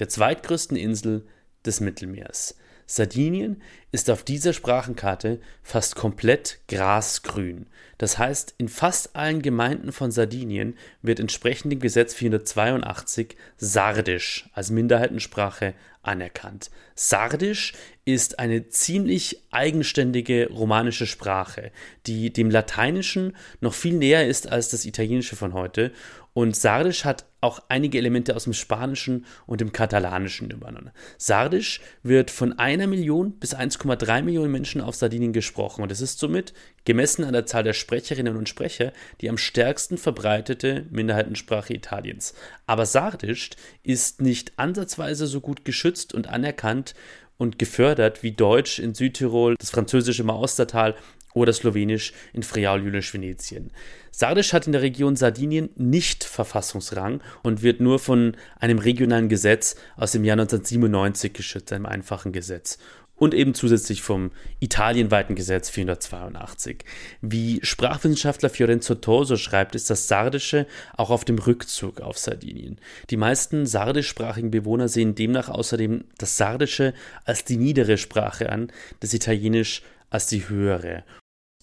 der 0.00 0.10
zweitgrößten 0.10 0.76
Insel 0.76 1.24
des 1.64 1.80
Mittelmeers. 1.80 2.56
Sardinien 2.86 3.62
ist 3.90 4.10
auf 4.10 4.22
dieser 4.22 4.52
Sprachenkarte 4.52 5.40
fast 5.62 5.94
komplett 5.94 6.58
grasgrün. 6.68 7.64
Das 8.02 8.18
heißt, 8.18 8.56
in 8.58 8.68
fast 8.68 9.14
allen 9.14 9.42
Gemeinden 9.42 9.92
von 9.92 10.10
Sardinien 10.10 10.76
wird 11.02 11.20
entsprechend 11.20 11.70
dem 11.70 11.78
Gesetz 11.78 12.14
482 12.14 13.36
Sardisch 13.58 14.50
als 14.54 14.72
Minderheitensprache 14.72 15.74
anerkannt. 16.02 16.72
Sardisch 16.96 17.74
ist 18.04 18.40
eine 18.40 18.68
ziemlich 18.68 19.44
eigenständige 19.52 20.48
romanische 20.50 21.06
Sprache, 21.06 21.70
die 22.08 22.32
dem 22.32 22.50
Lateinischen 22.50 23.36
noch 23.60 23.72
viel 23.72 23.94
näher 23.94 24.26
ist 24.26 24.50
als 24.50 24.68
das 24.68 24.84
Italienische 24.84 25.36
von 25.36 25.52
heute 25.52 25.92
und 26.34 26.56
Sardisch 26.56 27.04
hat 27.04 27.26
auch 27.42 27.60
einige 27.68 27.98
Elemente 27.98 28.34
aus 28.34 28.44
dem 28.44 28.54
Spanischen 28.54 29.26
und 29.46 29.60
dem 29.60 29.72
Katalanischen 29.72 30.50
übernommen. 30.50 30.90
Sardisch 31.18 31.80
wird 32.02 32.30
von 32.30 32.58
einer 32.58 32.86
Million 32.86 33.32
bis 33.32 33.54
1,3 33.54 34.22
Millionen 34.22 34.50
Menschen 34.50 34.80
auf 34.80 34.94
Sardinien 34.94 35.32
gesprochen 35.32 35.82
und 35.82 35.92
es 35.92 36.00
ist 36.00 36.18
somit, 36.18 36.54
gemessen 36.84 37.24
an 37.24 37.34
der 37.34 37.46
Zahl 37.46 37.64
der 37.64 37.74
Sprecherinnen 37.92 38.38
und 38.38 38.48
Sprecher, 38.48 38.94
die 39.20 39.28
am 39.28 39.36
stärksten 39.36 39.98
verbreitete 39.98 40.86
Minderheitensprache 40.88 41.74
Italiens. 41.74 42.32
Aber 42.64 42.86
Sardisch 42.86 43.50
ist 43.82 44.22
nicht 44.22 44.58
ansatzweise 44.58 45.26
so 45.26 45.42
gut 45.42 45.66
geschützt 45.66 46.14
und 46.14 46.26
anerkannt 46.26 46.94
und 47.36 47.58
gefördert 47.58 48.22
wie 48.22 48.32
Deutsch 48.32 48.78
in 48.78 48.94
Südtirol, 48.94 49.56
das 49.58 49.68
französische 49.68 50.24
Maustertal 50.24 50.94
oder 51.34 51.52
Slowenisch 51.52 52.14
in 52.32 52.42
Friaul-Jülisch-Venetien. 52.42 53.72
Sardisch 54.10 54.54
hat 54.54 54.66
in 54.66 54.72
der 54.72 54.82
Region 54.82 55.16
Sardinien 55.16 55.68
nicht 55.76 56.24
Verfassungsrang 56.24 57.22
und 57.42 57.62
wird 57.62 57.80
nur 57.80 57.98
von 57.98 58.38
einem 58.58 58.78
regionalen 58.78 59.28
Gesetz 59.28 59.76
aus 59.96 60.12
dem 60.12 60.24
Jahr 60.24 60.38
1997 60.38 61.34
geschützt, 61.34 61.72
einem 61.74 61.86
einfachen 61.86 62.32
Gesetz 62.32 62.78
und 63.22 63.34
eben 63.34 63.54
zusätzlich 63.54 64.02
vom 64.02 64.32
italienweiten 64.58 65.36
Gesetz 65.36 65.70
482. 65.70 66.84
Wie 67.20 67.60
Sprachwissenschaftler 67.62 68.50
Fiorenzo 68.50 68.96
Toso 68.96 69.36
schreibt, 69.36 69.76
ist 69.76 69.90
das 69.90 70.08
Sardische 70.08 70.66
auch 70.96 71.10
auf 71.10 71.24
dem 71.24 71.38
Rückzug 71.38 72.00
auf 72.00 72.18
Sardinien. 72.18 72.80
Die 73.10 73.16
meisten 73.16 73.64
sardischsprachigen 73.64 74.50
Bewohner 74.50 74.88
sehen 74.88 75.14
demnach 75.14 75.48
außerdem 75.48 76.02
das 76.18 76.36
Sardische 76.36 76.94
als 77.24 77.44
die 77.44 77.58
niedere 77.58 77.96
Sprache 77.96 78.50
an, 78.50 78.72
das 78.98 79.14
Italienisch 79.14 79.82
als 80.10 80.26
die 80.26 80.48
höhere. 80.48 81.04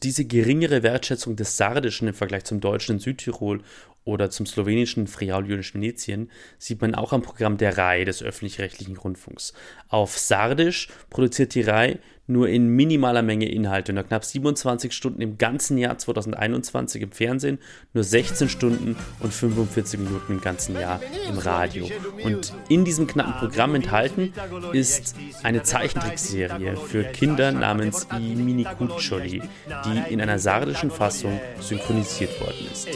Diese 0.02 0.24
geringere 0.24 0.82
Wertschätzung 0.82 1.36
des 1.36 1.58
Sardischen 1.58 2.08
im 2.08 2.14
Vergleich 2.14 2.46
zum 2.46 2.62
Deutschen 2.62 2.96
in 2.96 3.00
Südtirol 3.00 3.64
oder 4.04 4.30
zum 4.30 4.46
slowenischen 4.46 5.08
Friaul-Jüdischen 5.08 5.82
Venetien 5.82 6.32
sieht 6.58 6.82
man 6.82 6.96
auch 6.96 7.14
am 7.14 7.22
Programm 7.22 7.58
der 7.58 7.78
RAI 7.78 8.06
des 8.06 8.24
öffentlich-rechtlichen 8.24 8.98
Rundfunks. 8.98 9.54
Auf 9.88 10.18
Sardisch 10.18 10.90
produziert 11.10 11.54
die 11.56 11.62
RAI 11.62 12.00
nur 12.30 12.48
in 12.48 12.70
minimaler 12.70 13.22
Menge 13.22 13.50
Inhalte. 13.50 13.92
Nur 13.92 14.04
knapp 14.04 14.24
27 14.24 14.94
Stunden 14.94 15.22
im 15.22 15.38
ganzen 15.38 15.78
Jahr 15.78 15.98
2021 15.98 17.02
im 17.02 17.12
Fernsehen, 17.12 17.60
nur 17.94 18.04
16 18.04 18.50
Stunden 18.50 18.96
und 19.20 19.34
45 19.34 20.00
Minuten 20.00 20.34
im 20.34 20.42
ganzen 20.42 20.80
Jahr 20.80 21.02
im 21.28 21.38
Radio. 21.40 21.90
Und 22.24 22.54
in 22.70 22.86
diesem 22.86 23.08
knappen 23.08 23.34
Programm 23.34 23.76
enthalten 23.76 24.34
ist 24.74 25.16
eine 25.44 25.64
Zeichentrickserie 25.64 26.76
für 26.78 27.04
Kinder 27.04 27.52
namens 27.52 28.08
I 28.14 28.36
Mini 28.36 28.64
Cuccioli, 28.64 29.42
die 29.86 30.14
in 30.14 30.22
einer 30.22 30.40
sardischen 30.40 30.92
Fassung 30.92 31.40
synchronisiert 31.60 32.40
worden 32.40 32.68
ist. 32.72 32.88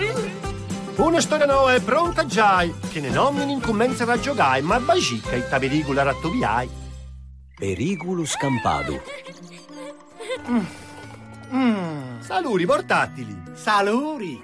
Una 0.96 1.20
storia 1.20 1.46
nuova 1.46 1.74
è 1.74 1.80
pronta 1.80 2.26
già, 2.26 2.66
che 2.90 3.00
ne 3.00 3.10
nomini 3.10 3.52
incommenza 3.52 4.04
a 4.04 4.18
giocare, 4.18 4.60
ma 4.60 4.78
bagica 4.80 5.30
e 5.30 5.48
taverigula 5.48 6.02
rattoviai. 6.02 6.68
Perigulo 7.54 8.24
scampado. 8.24 9.02
Mm. 10.50 10.64
Mm. 11.52 12.20
Saluri 12.20 12.66
portatili. 12.66 13.34
Saluri. 13.54 14.34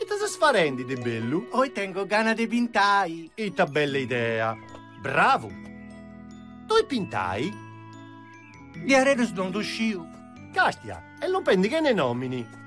E 0.00 0.06
sei 0.06 0.28
sfarendi 0.28 0.84
de 0.84 0.96
bello? 0.96 1.46
Oi 1.52 1.72
tengo 1.72 2.04
gana 2.04 2.34
de 2.34 2.46
pintai. 2.46 3.30
E 3.34 3.52
ta 3.54 3.66
bella 3.66 3.98
idea. 3.98 4.56
Bravo. 5.00 5.48
Tu 6.66 6.86
pintai? 6.86 7.52
Di 8.84 8.94
arenos 8.94 9.30
non 9.30 9.54
usciu. 9.54 10.06
Castia, 10.52 11.16
e 11.20 11.26
non 11.26 11.42
prendi 11.42 11.68
che 11.68 11.80
ne 11.80 11.92
nomini. 11.92 12.57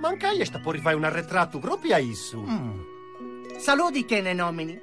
Mancai 0.00 0.44
sta 0.44 0.60
può 0.60 0.70
rifare 0.70 0.94
un 0.94 1.04
arretrato 1.04 1.58
proprio 1.58 1.94
a 1.94 1.98
isso. 1.98 2.40
Mm. 2.40 3.58
Saluti 3.58 4.04
che 4.04 4.20
ne 4.20 4.32
nomini. 4.32 4.80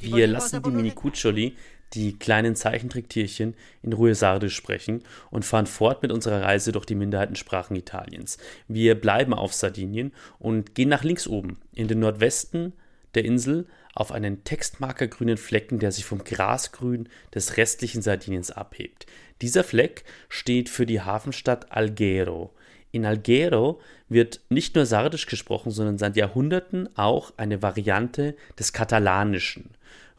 Wir 0.00 0.26
lassen 0.26 0.62
die 0.62 0.70
Mini-Cuccioli, 0.70 1.56
die 1.92 2.18
kleinen 2.18 2.56
Zeichentricktierchen, 2.56 3.54
in 3.82 3.92
Ruhe 3.92 4.14
Sardisch 4.14 4.56
sprechen 4.56 5.04
und 5.30 5.44
fahren 5.44 5.66
fort 5.66 6.02
mit 6.02 6.10
unserer 6.10 6.42
Reise 6.42 6.72
durch 6.72 6.86
die 6.86 6.94
Minderheitensprachen 6.94 7.76
Italiens. 7.76 8.38
Wir 8.66 8.94
bleiben 9.00 9.34
auf 9.34 9.52
Sardinien 9.54 10.12
und 10.38 10.74
gehen 10.74 10.88
nach 10.88 11.04
links 11.04 11.26
oben, 11.28 11.58
in 11.72 11.86
den 11.86 12.00
Nordwesten 12.00 12.72
der 13.14 13.24
Insel, 13.24 13.66
auf 13.94 14.12
einen 14.12 14.44
textmarkergrünen 14.44 15.36
Flecken, 15.36 15.78
der 15.78 15.92
sich 15.92 16.04
vom 16.04 16.24
Grasgrün 16.24 17.08
des 17.34 17.56
restlichen 17.56 18.02
Sardiniens 18.02 18.50
abhebt. 18.50 19.06
Dieser 19.42 19.64
Fleck 19.64 20.04
steht 20.28 20.68
für 20.68 20.86
die 20.86 21.00
Hafenstadt 21.00 21.72
Alghero. 21.72 22.52
In 22.90 23.04
Alghero 23.04 23.80
wird 24.08 24.40
nicht 24.48 24.74
nur 24.74 24.86
Sardisch 24.86 25.26
gesprochen, 25.26 25.70
sondern 25.70 25.98
seit 25.98 26.16
Jahrhunderten 26.16 26.88
auch 26.96 27.32
eine 27.36 27.62
Variante 27.62 28.34
des 28.58 28.72
Katalanischen. 28.72 29.70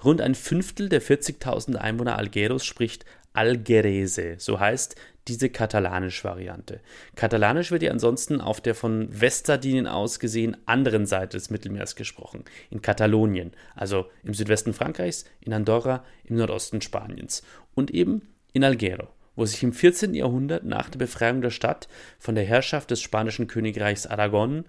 Rund 0.04 0.22
ein 0.22 0.36
Fünftel 0.36 0.88
der 0.88 1.02
40.000 1.02 1.76
Einwohner 1.76 2.18
Algeros 2.18 2.66
spricht 2.66 3.06
Algerese, 3.34 4.36
so 4.38 4.60
heißt 4.60 4.96
diese 5.28 5.50
katalanische 5.50 6.24
Variante. 6.24 6.80
Katalanisch 7.16 7.72
wird 7.72 7.84
ja 7.84 7.92
ansonsten 7.92 8.42
auf 8.42 8.62
der 8.62 8.74
von 8.74 9.08
Westsardinien 9.12 9.86
aus 9.86 10.20
gesehen 10.20 10.58
anderen 10.66 11.06
Seite 11.06 11.38
des 11.38 11.50
Mittelmeers 11.50 11.96
gesprochen, 11.96 12.46
in 12.70 12.82
Katalonien, 12.82 13.52
also 13.76 14.06
im 14.24 14.34
Südwesten 14.34 14.74
Frankreichs, 14.74 15.26
in 15.42 15.54
Andorra, 15.54 16.04
im 16.24 16.38
Nordosten 16.38 16.82
Spaniens 16.82 17.44
und 17.76 17.92
eben 17.92 18.24
in 18.54 18.64
Alghero 18.64 19.10
wo 19.40 19.46
sich 19.46 19.64
im 19.64 19.72
14. 19.72 20.14
Jahrhundert 20.14 20.66
nach 20.66 20.90
der 20.90 21.00
Befreiung 21.00 21.42
der 21.42 21.50
Stadt 21.50 21.88
von 22.20 22.36
der 22.36 22.44
Herrschaft 22.44 22.92
des 22.92 23.00
spanischen 23.00 23.48
Königreichs 23.48 24.06
Aragon 24.06 24.66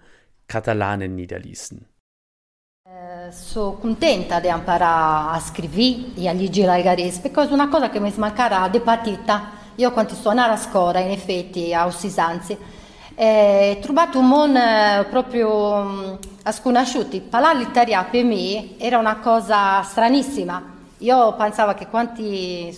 Katalanen 0.47 1.13
niederließen. 1.15 1.85
Eh, 2.87 3.31
Sono 3.31 3.73
contenta 3.73 4.39
di 4.39 4.47
imparare 4.47 5.35
a 5.35 5.39
scrivere 5.41 6.13
e 6.15 6.27
a 6.29 6.31
leggere 6.31 6.67
l'algarese 6.67 7.19
perché 7.19 7.53
una 7.53 7.67
cosa 7.67 7.89
che 7.89 7.99
mi 7.99 8.13
mancherà 8.15 8.69
di 8.69 8.79
partita. 8.79 9.59
Io 9.75 9.91
quando 9.91 10.13
suonare 10.13 10.53
a 10.53 10.57
scuola, 10.57 10.99
in 10.99 11.11
effetti, 11.11 11.73
a 11.73 11.85
Ossisanzi, 11.85 12.57
ho 13.15 13.79
trovato 13.79 14.19
un 14.19 14.27
mondo 14.27 14.59
eh, 14.59 15.05
proprio 15.09 15.83
mm, 15.83 16.13
a 16.43 16.51
sconosciuti. 16.51 17.19
Parlare 17.19 17.57
l'italiano 17.57 18.07
per 18.09 18.23
me 18.23 18.77
era 18.77 18.97
una 18.97 19.17
cosa 19.17 19.81
stranissima. 19.83 20.63
Io 20.99 21.35
pensavo 21.35 21.73
che 21.73 21.87
quanti 21.87 22.77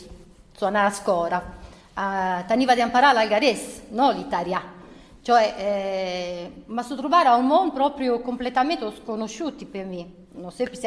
suonare 0.56 0.88
a 0.88 0.92
scuola 0.92 1.62
teniva 1.94 2.76
di 2.76 2.82
imparare 2.82 3.14
l'algarese, 3.14 3.88
non 3.90 4.16
l'italiano. 4.16 4.82
Cioè, 5.22 5.56
eh, 5.58 6.64
ma 6.66 6.82
so 6.82 6.96
trovare 6.96 7.30
un 7.30 7.46
mondo 7.46 7.74
proprio 7.74 8.20
completamente 8.20 8.92
sconosciuto 8.92 9.66
per 9.66 9.86
me. 9.86 10.23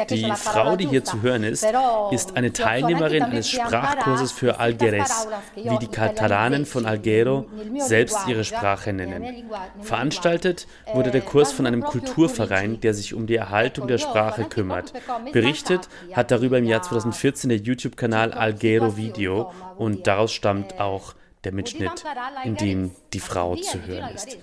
Die 0.09 0.31
Frau, 0.35 0.75
die 0.75 0.87
hier 0.87 1.05
zu 1.05 1.21
hören 1.21 1.43
ist, 1.43 1.65
ist 2.11 2.35
eine 2.35 2.51
Teilnehmerin 2.51 3.23
eines 3.23 3.49
Sprachkurses 3.49 4.33
für 4.33 4.59
Algeres, 4.59 5.27
wie 5.55 5.77
die 5.79 5.87
Katalanen 5.87 6.65
von 6.65 6.85
Alghero 6.85 7.45
selbst 7.77 8.27
ihre 8.27 8.43
Sprache 8.43 8.91
nennen. 8.91 9.49
Veranstaltet 9.81 10.67
wurde 10.93 11.11
der 11.11 11.21
Kurs 11.21 11.53
von 11.53 11.65
einem 11.65 11.81
Kulturverein, 11.81 12.81
der 12.81 12.93
sich 12.93 13.13
um 13.13 13.25
die 13.25 13.37
Erhaltung 13.37 13.87
der 13.87 13.99
Sprache 13.99 14.43
kümmert. 14.43 14.91
Berichtet 15.31 15.87
hat 16.11 16.31
darüber 16.31 16.57
im 16.57 16.65
Jahr 16.65 16.81
2014 16.81 17.49
der 17.49 17.59
YouTube-Kanal 17.59 18.33
Alghero 18.33 18.97
Video 18.97 19.51
und 19.77 20.07
daraus 20.07 20.33
stammt 20.33 20.79
auch 20.79 21.13
der 21.47 21.53
Mitschnitt, 21.53 22.03
in 22.43 22.57
dem 22.57 22.91
die 23.13 23.21
Frau 23.21 23.55
zu 23.55 23.85
hören 23.85 24.13
ist. 24.13 24.37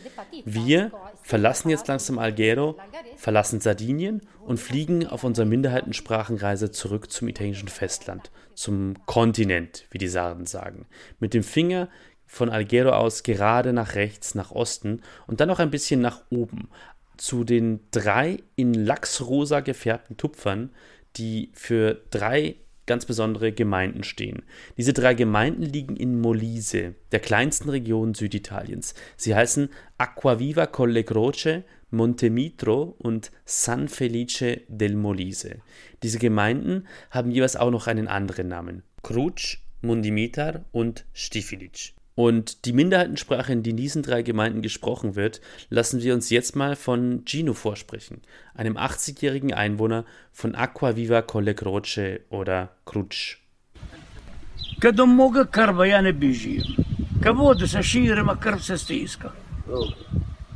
Wir 0.47 0.91
verlassen 1.23 1.69
jetzt 1.69 1.87
langsam 1.87 2.19
Alghero, 2.19 2.79
verlassen 3.17 3.61
Sardinien 3.61 4.23
und 4.47 4.59
fliegen 4.59 5.07
auf 5.07 5.23
unserer 5.23 5.45
Minderheitensprachenreise 5.45 6.71
zurück 6.71 7.11
zum 7.11 7.29
italienischen 7.29 7.69
Festland, 7.69 8.31
zum 8.55 8.95
Kontinent, 9.05 9.87
wie 9.91 9.99
die 9.99 10.09
Sarden 10.09 10.47
sagen. 10.47 10.87
Mit 11.21 11.35
dem 11.35 11.43
Finger 11.43 11.89
von 12.27 12.49
Alghero 12.49 12.91
aus 12.91 13.23
gerade 13.23 13.75
nach 13.75 13.97
rechts, 13.97 14.35
nach 14.35 14.51
Osten 14.51 15.03
und 15.27 15.41
dann 15.41 15.49
noch 15.49 15.59
ein 15.59 15.71
bisschen 15.71 16.01
nach 16.01 16.23
oben. 16.31 16.71
Zu 17.19 17.45
den 17.45 17.81
drei 17.91 18.39
in 18.57 18.73
Lachsrosa 18.73 19.61
gefärbten 19.61 20.17
Tupfern, 20.17 20.71
die 21.17 21.51
für 21.53 22.01
drei 22.11 22.57
ganz 22.87 23.07
besondere 23.07 23.53
Gemeinden 23.53 24.05
stehen. 24.05 24.43
Diese 24.77 24.93
drei 24.93 25.15
Gemeinden 25.15 25.63
liegen 25.63 25.97
in 25.97 26.21
Molise, 26.21 26.95
der 27.13 27.21
kleinsten 27.21 27.71
Region 27.71 28.15
Süditaliens. 28.15 28.95
Sie 29.17 29.35
heißen 29.35 29.71
Acquaviva 29.99 30.67
Colle 30.67 31.05
Croce, 31.05 31.63
Montemitro 31.91 32.97
und 32.99 33.31
San 33.45 33.89
Felice 33.89 34.63
del 34.69 34.97
Molise. 34.97 35.61
Diese 36.03 36.19
Gemeinden 36.19 36.87
haben 37.11 37.31
jeweils 37.31 37.57
auch 37.57 37.71
noch 37.71 37.87
einen 37.87 38.09
anderen 38.09 38.49
Namen: 38.49 38.83
Cruc, 39.03 39.59
Mundimitar 39.81 40.65
und 40.73 41.05
Stifilic. 41.13 41.95
Und 42.15 42.65
die 42.65 42.73
Minderheitensprache, 42.73 43.53
in 43.53 43.63
die 43.63 43.71
in 43.71 43.77
diesen 43.77 44.03
drei 44.03 44.23
Gemeinden 44.23 44.63
gesprochen 44.63 45.17
wird, 45.17 45.41
lassen 45.69 46.03
wir 46.03 46.15
uns 46.15 46.31
jetzt 46.31 46.55
mal 46.55 46.77
von 46.77 47.25
Gino 47.27 47.55
vorsprechen, 47.55 48.23
einem 48.55 48.77
80-jährigen 48.77 49.53
Einwohner 49.53 50.05
von 50.33 50.55
Aqua 50.55 50.95
Viva 50.95 51.23
Colle 51.23 51.55
Croce 51.55 52.21
oder 52.31 52.71
Crutsch. 52.85 53.39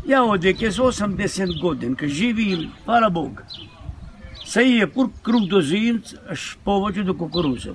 Ja 0.09 0.24
ne 0.24 0.30
odek 0.30 0.62
je 0.62 0.70
80 0.70 1.61
godin, 1.61 1.94
ka 1.96 2.06
živim, 2.06 2.70
hvala 2.84 3.11
Boga. 3.11 3.44
Sai 4.44 4.78
je 4.78 4.86
pur 4.86 5.11
krug 5.22 5.48
do 5.48 5.61
zinc, 5.62 6.14
až 6.28 6.56
povođu 6.64 7.04
do 7.04 7.14
kukuruza. 7.14 7.74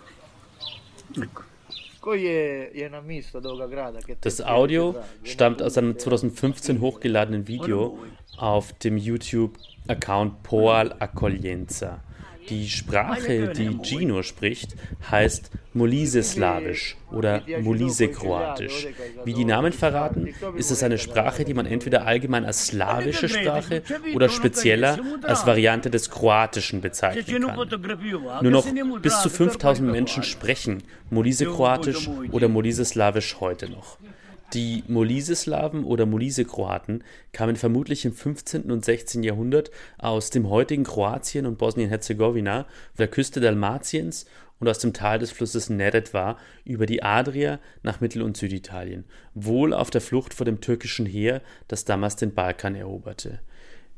Das 4.22 4.42
Audio 4.42 4.96
stammt 5.24 5.62
aus 5.62 5.78
einem 5.78 5.98
2015 5.98 6.82
hochgeladenen 6.82 7.48
Video 7.48 7.98
auf 8.38 8.74
dem 8.74 8.98
YouTube-Account 8.98 10.44
Poal 10.44 10.94
Accoglienza. 11.00 12.04
Die 12.50 12.70
Sprache, 12.70 13.50
die 13.50 13.78
Gino 13.82 14.22
spricht, 14.24 14.76
heißt 15.10 15.52
Molise-Slawisch 15.74 16.98
oder 17.12 17.42
Molise-Kroatisch. 17.62 18.88
Wie 19.26 19.34
die 19.34 19.46
Namen 19.46 19.74
verraten, 19.74 20.34
ist 20.56 20.72
es 20.72 20.84
eine 20.84 20.98
Sprache, 20.98 21.46
die 21.46 21.54
man 21.54 21.66
entweder 21.66 22.06
allgemein 22.06 22.46
als 22.46 22.68
slawische 22.68 23.30
Sprache 23.30 23.82
oder 24.14 24.30
spezieller 24.30 25.00
als 25.24 25.46
Variante 25.46 25.90
des 25.90 26.10
Kroatischen 26.10 26.82
bezeichnen 26.82 27.48
kann. 27.48 27.70
Nur 28.42 28.52
noch 28.52 28.68
bis 29.02 29.22
zu 29.22 29.30
5000 29.30 29.90
Menschen 29.92 30.24
sprechen 30.24 30.84
Molise-Kroatisch 31.10 32.10
oder 32.32 32.48
Molise-Slawisch 32.50 33.38
heute 33.40 33.70
noch. 33.70 33.98
Die 34.54 34.84
Molise-Slawen 34.88 35.84
oder 35.84 36.06
Molise-Kroaten 36.06 37.04
kamen 37.32 37.56
vermutlich 37.56 38.06
im 38.06 38.14
15. 38.14 38.70
und 38.72 38.86
16. 38.86 39.24
Jahrhundert 39.24 39.72
aus 39.98 40.30
dem 40.30 40.48
heutigen 40.48 40.84
Kroatien 40.84 41.48
und 41.48 41.58
Bosnien-Herzegowina, 41.58 42.68
der 43.00 43.08
Küste 43.08 43.42
Dalmatiens 43.42 44.28
und 44.60 44.70
aus 44.70 44.78
dem 44.78 44.94
Tal 44.94 45.18
des 45.18 45.32
Flusses 45.32 45.72
Neretva 45.72 46.38
über 46.66 46.86
die 46.86 47.02
Adria 47.02 47.60
nach 47.82 48.00
Mittel- 48.00 48.22
und 48.22 48.38
Süditalien, 48.38 49.06
wohl 49.34 49.74
auf 49.74 49.90
der 49.90 50.02
Flucht 50.02 50.36
vor 50.36 50.46
dem 50.46 50.62
türkischen 50.62 51.08
Heer, 51.08 51.42
das 51.68 51.84
damals 51.84 52.16
den 52.16 52.36
Balkan 52.36 52.76
eroberte. 52.76 53.40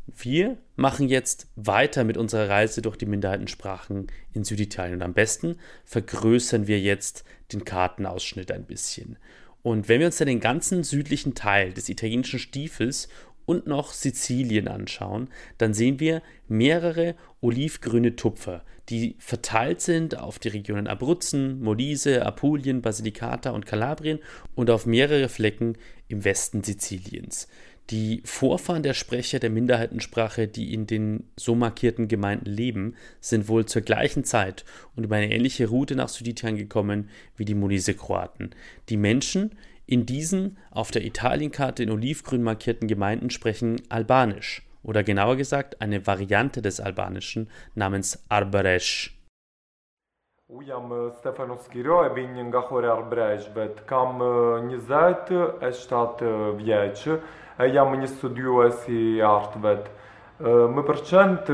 Wir 0.08 0.58
machen 0.78 1.10
jetzt 1.10 1.48
weiter 1.58 2.06
mit 2.06 2.16
unserer 2.16 2.48
Reise 2.48 2.82
durch 2.82 2.96
die 2.96 3.08
Minderheitensprachen 3.08 4.08
in 4.34 4.46
Süditalien 4.46 4.96
und 4.96 5.02
am 5.02 5.14
besten 5.14 5.58
vergrößern 5.84 6.68
wir 6.68 6.80
jetzt 6.80 7.26
den 7.52 7.66
Kartenausschnitt 7.66 8.52
ein 8.52 8.64
bisschen. 8.64 9.18
Und 9.66 9.90
wenn 9.90 10.00
wir 10.00 10.06
uns 10.06 10.18
dann 10.18 10.28
den 10.28 10.42
ganzen 10.42 10.84
südlichen 10.84 11.34
Teil 11.34 11.74
des 11.74 11.90
italienischen 11.90 12.38
Stiefels 12.38 13.10
und 13.48 13.66
noch 13.66 13.94
Sizilien 13.94 14.68
anschauen, 14.68 15.28
dann 15.58 15.74
sehen 15.74 16.00
wir 16.00 16.22
mehrere 16.48 17.16
olivgrüne 17.42 18.16
Tupfer, 18.16 18.64
die 18.90 19.16
verteilt 19.18 19.82
sind 19.82 20.20
auf 20.20 20.38
die 20.38 20.50
Regionen 20.50 20.86
Abruzzen, 20.86 21.64
Molise, 21.64 22.24
Apulien, 22.24 22.84
Basilicata 22.84 23.50
und 23.50 23.66
Kalabrien 23.66 24.20
und 24.54 24.70
auf 24.70 24.86
mehrere 24.86 25.30
Flecken 25.30 25.80
im 26.10 26.24
Westen 26.24 26.64
Siziliens. 26.64 27.48
Die 27.92 28.24
Vorfahren 28.26 28.82
der 28.82 28.96
Sprecher 28.96 29.38
der 29.38 29.52
Minderheitensprache, 29.52 30.48
die 30.48 30.74
in 30.74 30.88
den 30.88 31.30
so 31.36 31.54
markierten 31.54 32.08
Gemeinden 32.08 32.50
leben, 32.50 32.96
sind 33.20 33.48
wohl 33.48 33.68
zur 33.68 33.84
gleichen 33.84 34.24
Zeit 34.24 34.66
und 34.96 35.04
über 35.04 35.18
eine 35.18 35.32
ähnliche 35.32 35.68
Route 35.68 35.96
nach 35.96 36.10
Süditalien 36.10 36.58
gekommen 36.58 37.10
wie 37.38 37.46
die 37.46 37.54
Molise-Kroaten. 37.54 38.56
Die 38.90 38.98
Menschen 38.98 39.52
in 39.86 40.08
diesen 40.08 40.58
auf 40.72 40.90
der 40.90 41.06
Italienkarte 41.06 41.84
in 41.84 41.92
olivgrün 41.92 42.42
markierten 42.42 42.88
Gemeinden 42.88 43.30
sprechen 43.30 43.80
Albanisch 43.90 44.64
oder 44.82 45.04
genauer 45.04 45.36
gesagt 45.36 45.80
eine 45.80 46.08
Variante 46.08 46.64
des 46.64 46.80
Albanischen 46.80 47.52
namens 47.76 48.24
Arbaresh. 48.30 49.12
U 50.48 50.62
jam 50.62 51.12
Stefano 51.20 51.58
Skiro 51.58 52.06
e 52.06 52.10
binj 52.10 52.40
nga 52.50 52.70
Hore 52.70 52.92
Arbreshbet. 52.92 53.88
Kam 53.88 54.20
20 54.20 55.32
e 55.62 55.72
7 55.72 56.58
vjeç 56.58 57.08
përqend 60.88 61.48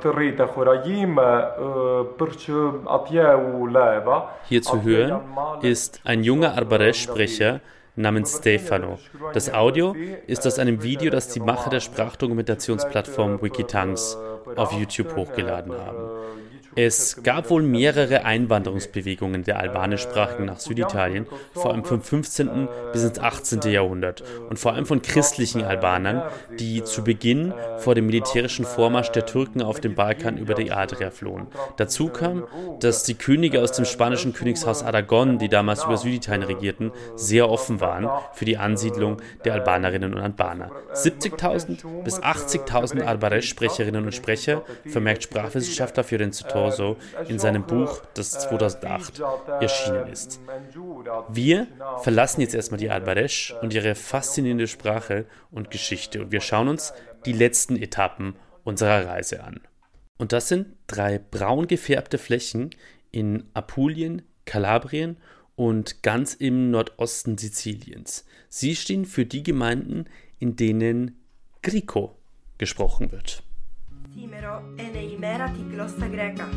të 0.00 0.12
rritë 0.16 0.46
Horajime 0.54 1.26
përçë 2.16 2.62
atje 2.96 3.26
u 3.36 3.66
leva. 3.68 4.16
Hier 4.48 4.62
zu 4.62 4.80
hören 4.80 5.20
ist 5.60 6.00
ein 6.04 6.24
junger 6.24 6.56
Arbaresh-Sprecher 6.56 7.60
namens 7.96 8.38
Stefano. 8.38 8.98
Das 9.34 9.52
Audio 9.52 9.94
ist 10.26 10.46
aus 10.46 10.58
einem 10.58 10.82
Video, 10.82 11.10
das 11.10 11.28
die 11.28 11.40
Macher 11.40 11.68
der 11.68 11.80
Sprachdokumentationsplattform 11.80 13.42
Wikitanks 13.42 14.16
auf 14.56 14.72
YouTube 14.72 15.14
hochgeladen 15.14 15.72
haben. 15.72 16.08
Es 16.76 17.22
gab 17.22 17.50
wohl 17.50 17.62
mehrere 17.62 18.24
Einwanderungsbewegungen 18.24 19.44
der 19.44 19.60
Albanischsprachigen 19.60 20.46
nach 20.46 20.58
Süditalien, 20.58 21.26
vor 21.52 21.72
allem 21.72 21.84
vom 21.84 22.02
15. 22.02 22.68
bis 22.92 23.04
ins 23.04 23.18
18. 23.18 23.60
Jahrhundert 23.70 24.24
und 24.50 24.58
vor 24.58 24.72
allem 24.72 24.84
von 24.84 25.00
christlichen 25.00 25.62
Albanern, 25.62 26.22
die 26.58 26.82
zu 26.82 27.04
Beginn 27.04 27.54
vor 27.78 27.94
dem 27.94 28.06
militärischen 28.06 28.64
Vormarsch 28.64 29.12
der 29.12 29.24
Türken 29.24 29.62
auf 29.62 29.80
dem 29.80 29.94
Balkan 29.94 30.36
über 30.36 30.54
die 30.54 30.72
Adria 30.72 31.10
flohen. 31.10 31.46
Dazu 31.76 32.08
kam, 32.08 32.44
dass 32.80 33.04
die 33.04 33.14
Könige 33.14 33.62
aus 33.62 33.72
dem 33.72 33.84
spanischen 33.84 34.32
Königshaus 34.32 34.82
Aragon, 34.82 35.38
die 35.38 35.48
damals 35.48 35.84
über 35.84 35.96
Süditalien 35.96 36.42
regierten, 36.42 36.90
sehr 37.14 37.48
offen 37.48 37.80
waren 37.80 38.08
für 38.32 38.44
die 38.44 38.56
Ansiedlung 38.56 39.18
der 39.44 39.54
Albanerinnen 39.54 40.12
und 40.12 40.20
Albaner. 40.20 40.72
70.000 40.92 42.02
bis 42.02 42.20
80.000 42.20 43.02
Albaresch-Sprecherinnen 43.02 44.04
und 44.04 44.14
Sprecher, 44.14 44.64
vermerkt 44.86 45.22
Sprachwissenschaftler 45.22 46.02
für 46.02 46.18
Corso 46.64 46.96
in 47.28 47.38
seinem 47.38 47.66
Buch, 47.66 48.02
das 48.14 48.30
2008 48.30 49.22
erschienen 49.60 50.08
ist. 50.08 50.40
Wir 51.28 51.66
verlassen 52.02 52.40
jetzt 52.40 52.54
erstmal 52.54 52.78
die 52.80 52.90
Albaresh 52.90 53.54
und 53.62 53.74
ihre 53.74 53.94
faszinierende 53.94 54.66
Sprache 54.66 55.26
und 55.50 55.70
Geschichte 55.70 56.22
und 56.22 56.32
wir 56.32 56.40
schauen 56.40 56.68
uns 56.68 56.92
die 57.26 57.32
letzten 57.32 57.76
Etappen 57.76 58.36
unserer 58.64 59.06
Reise 59.06 59.44
an. 59.44 59.60
Und 60.16 60.32
das 60.32 60.48
sind 60.48 60.66
drei 60.86 61.18
braun 61.18 61.66
gefärbte 61.66 62.18
Flächen 62.18 62.70
in 63.10 63.44
Apulien, 63.52 64.22
Kalabrien 64.44 65.16
und 65.56 66.02
ganz 66.02 66.34
im 66.34 66.70
Nordosten 66.70 67.38
Siziliens. 67.38 68.24
Sie 68.48 68.76
stehen 68.76 69.04
für 69.04 69.26
die 69.26 69.42
Gemeinden, 69.42 70.06
in 70.38 70.56
denen 70.56 71.20
Grico 71.62 72.16
gesprochen 72.58 73.12
wird. 73.12 73.42
Timero 74.14 74.70
e 74.76 74.90
neimera 74.92 75.48
ti 75.48 75.66
glossa 75.66 76.06
greca. 76.06 76.48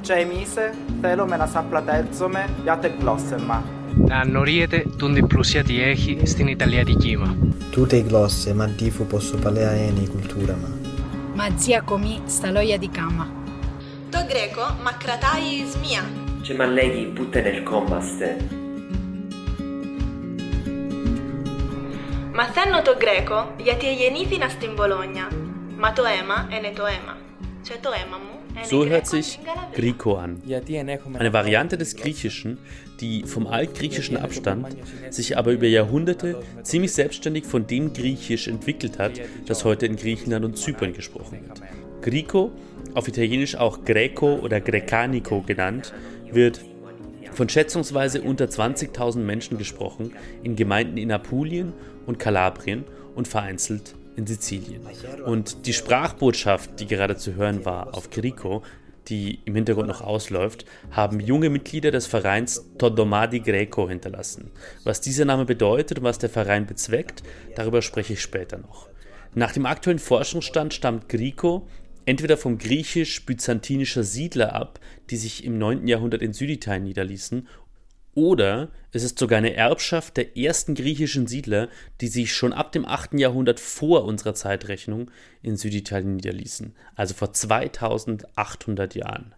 Cioè, 0.00 0.26
Cemise, 0.26 0.74
thelomena 1.00 1.46
saplatezome, 1.46 2.48
iate 2.64 2.96
glossema. 2.96 3.62
Annoriete, 4.08 4.96
tunde 4.96 5.24
plusiati 5.24 5.80
echi, 5.80 6.26
stin 6.26 6.48
italiati 6.48 6.96
chima. 6.96 7.32
Tute 7.70 8.02
glosse, 8.02 8.52
ma 8.54 8.66
difu 8.66 9.06
posso 9.06 9.38
palea 9.38 9.72
eni 9.72 10.08
cultura 10.08 10.56
ma. 10.56 10.68
Ma 11.34 11.56
zia 11.56 11.82
comi 11.82 12.22
staloia 12.24 12.76
di 12.76 12.88
cama. 12.90 13.24
To 14.10 14.24
greco, 14.26 14.74
ma 14.82 14.96
cratai 14.96 15.64
smia. 15.68 16.02
Ce 16.42 16.54
ma 16.54 16.66
leghi 16.66 17.04
butte 17.04 17.40
nel 17.40 17.62
commaste. 17.62 18.48
Ma 22.32 22.50
senno 22.52 22.82
to 22.82 22.96
greco, 22.96 23.52
iati 23.58 23.86
ienifi 23.86 24.38
nasti 24.38 24.64
in 24.64 24.74
Bologna. 24.74 25.49
So 28.64 28.84
hört 28.84 29.06
sich 29.06 29.38
Griko 29.74 30.16
an. 30.16 30.42
Eine 31.18 31.32
Variante 31.32 31.78
des 31.78 31.96
Griechischen, 31.96 32.58
die 33.00 33.22
vom 33.22 33.46
Altgriechischen 33.46 34.18
abstammt, 34.18 34.76
sich 35.08 35.38
aber 35.38 35.52
über 35.52 35.66
Jahrhunderte 35.66 36.42
ziemlich 36.62 36.92
selbstständig 36.92 37.46
von 37.46 37.66
dem 37.66 37.94
Griechisch 37.94 38.48
entwickelt 38.48 38.98
hat, 38.98 39.12
das 39.46 39.64
heute 39.64 39.86
in 39.86 39.96
Griechenland 39.96 40.44
und 40.44 40.58
Zypern 40.58 40.92
gesprochen 40.92 41.40
wird. 41.46 41.62
Griko, 42.02 42.52
auf 42.94 43.08
Italienisch 43.08 43.56
auch 43.56 43.84
Greco 43.84 44.34
oder 44.34 44.60
Grecanico 44.60 45.40
genannt, 45.42 45.94
wird 46.30 46.60
von 47.32 47.48
schätzungsweise 47.48 48.20
unter 48.20 48.46
20.000 48.46 49.20
Menschen 49.20 49.56
gesprochen 49.56 50.12
in 50.42 50.56
Gemeinden 50.56 50.98
in 50.98 51.10
Apulien 51.10 51.72
und 52.04 52.18
Kalabrien 52.18 52.84
und 53.14 53.28
vereinzelt 53.28 53.94
in 54.16 54.26
Sizilien. 54.26 54.82
Und 55.24 55.66
die 55.66 55.72
Sprachbotschaft, 55.72 56.80
die 56.80 56.86
gerade 56.86 57.16
zu 57.16 57.34
hören 57.34 57.64
war 57.64 57.94
auf 57.94 58.10
Grico, 58.10 58.62
die 59.08 59.40
im 59.44 59.54
Hintergrund 59.54 59.88
noch 59.88 60.02
ausläuft, 60.02 60.64
haben 60.90 61.20
junge 61.20 61.50
Mitglieder 61.50 61.90
des 61.90 62.06
Vereins 62.06 62.64
Todomadi 62.78 63.40
Greco 63.40 63.88
hinterlassen. 63.88 64.50
Was 64.84 65.00
dieser 65.00 65.24
Name 65.24 65.44
bedeutet 65.44 65.98
und 65.98 66.04
was 66.04 66.18
der 66.18 66.30
Verein 66.30 66.66
bezweckt, 66.66 67.22
darüber 67.56 67.82
spreche 67.82 68.12
ich 68.12 68.20
später 68.20 68.58
noch. 68.58 68.88
Nach 69.34 69.52
dem 69.52 69.66
aktuellen 69.66 69.98
Forschungsstand 69.98 70.74
stammt 70.74 71.08
Grico 71.08 71.66
entweder 72.04 72.36
vom 72.36 72.58
griechisch-byzantinischer 72.58 74.02
Siedler 74.02 74.54
ab, 74.54 74.80
die 75.10 75.16
sich 75.16 75.44
im 75.44 75.58
9. 75.58 75.86
Jahrhundert 75.86 76.22
in 76.22 76.32
Süditalien 76.32 76.84
niederließen, 76.84 77.46
oder 78.14 78.70
es 78.92 79.04
ist 79.04 79.18
sogar 79.18 79.38
eine 79.38 79.54
Erbschaft 79.54 80.16
der 80.16 80.36
ersten 80.36 80.74
griechischen 80.74 81.26
Siedler, 81.26 81.68
die 82.00 82.08
sich 82.08 82.32
schon 82.32 82.52
ab 82.52 82.72
dem 82.72 82.84
8. 82.84 83.14
Jahrhundert 83.14 83.60
vor 83.60 84.04
unserer 84.04 84.34
Zeitrechnung 84.34 85.10
in 85.42 85.56
Süditalien 85.56 86.16
niederließen, 86.16 86.74
also 86.96 87.14
vor 87.14 87.32
2800 87.32 88.94
Jahren. 88.94 89.34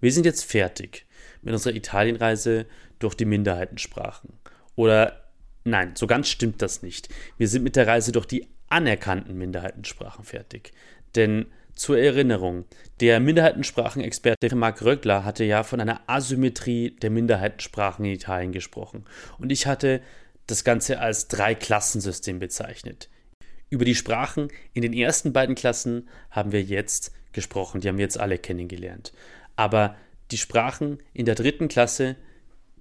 Wir 0.00 0.12
sind 0.12 0.24
jetzt 0.24 0.44
fertig 0.44 1.06
mit 1.42 1.52
unserer 1.52 1.74
Italienreise 1.74 2.66
durch 2.98 3.14
die 3.14 3.24
Minderheitensprachen. 3.24 4.38
Oder 4.76 5.30
nein, 5.64 5.92
so 5.96 6.06
ganz 6.06 6.28
stimmt 6.28 6.62
das 6.62 6.82
nicht. 6.82 7.08
Wir 7.36 7.48
sind 7.48 7.62
mit 7.62 7.76
der 7.76 7.86
Reise 7.86 8.12
durch 8.12 8.26
die 8.26 8.46
anerkannten 8.68 9.36
Minderheitensprachen 9.36 10.24
fertig. 10.24 10.72
Denn 11.16 11.46
Zur 11.80 11.98
Erinnerung, 11.98 12.66
der 13.00 13.20
Minderheitensprachenexperte 13.20 14.54
Marc 14.54 14.82
Röckler 14.82 15.24
hatte 15.24 15.44
ja 15.44 15.62
von 15.62 15.80
einer 15.80 16.02
Asymmetrie 16.08 16.90
der 16.90 17.08
Minderheitensprachen 17.08 18.04
in 18.04 18.12
Italien 18.12 18.52
gesprochen. 18.52 19.06
Und 19.38 19.50
ich 19.50 19.66
hatte 19.66 20.02
das 20.46 20.62
Ganze 20.62 21.00
als 21.00 21.28
Drei-Klassensystem 21.28 22.38
bezeichnet. 22.38 23.08
Über 23.70 23.86
die 23.86 23.94
Sprachen 23.94 24.48
in 24.74 24.82
den 24.82 24.92
ersten 24.92 25.32
beiden 25.32 25.54
Klassen 25.54 26.10
haben 26.30 26.52
wir 26.52 26.62
jetzt 26.62 27.12
gesprochen, 27.32 27.80
die 27.80 27.88
haben 27.88 27.96
wir 27.96 28.04
jetzt 28.04 28.20
alle 28.20 28.36
kennengelernt. 28.36 29.14
Aber 29.56 29.96
die 30.32 30.36
Sprachen 30.36 30.98
in 31.14 31.24
der 31.24 31.34
dritten 31.34 31.68
Klasse, 31.68 32.16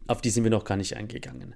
auf 0.07 0.19
die 0.19 0.29
sind 0.29 0.43
wir 0.43 0.51
noch 0.51 0.65
gar 0.65 0.75
nicht 0.75 0.97
eingegangen. 0.97 1.55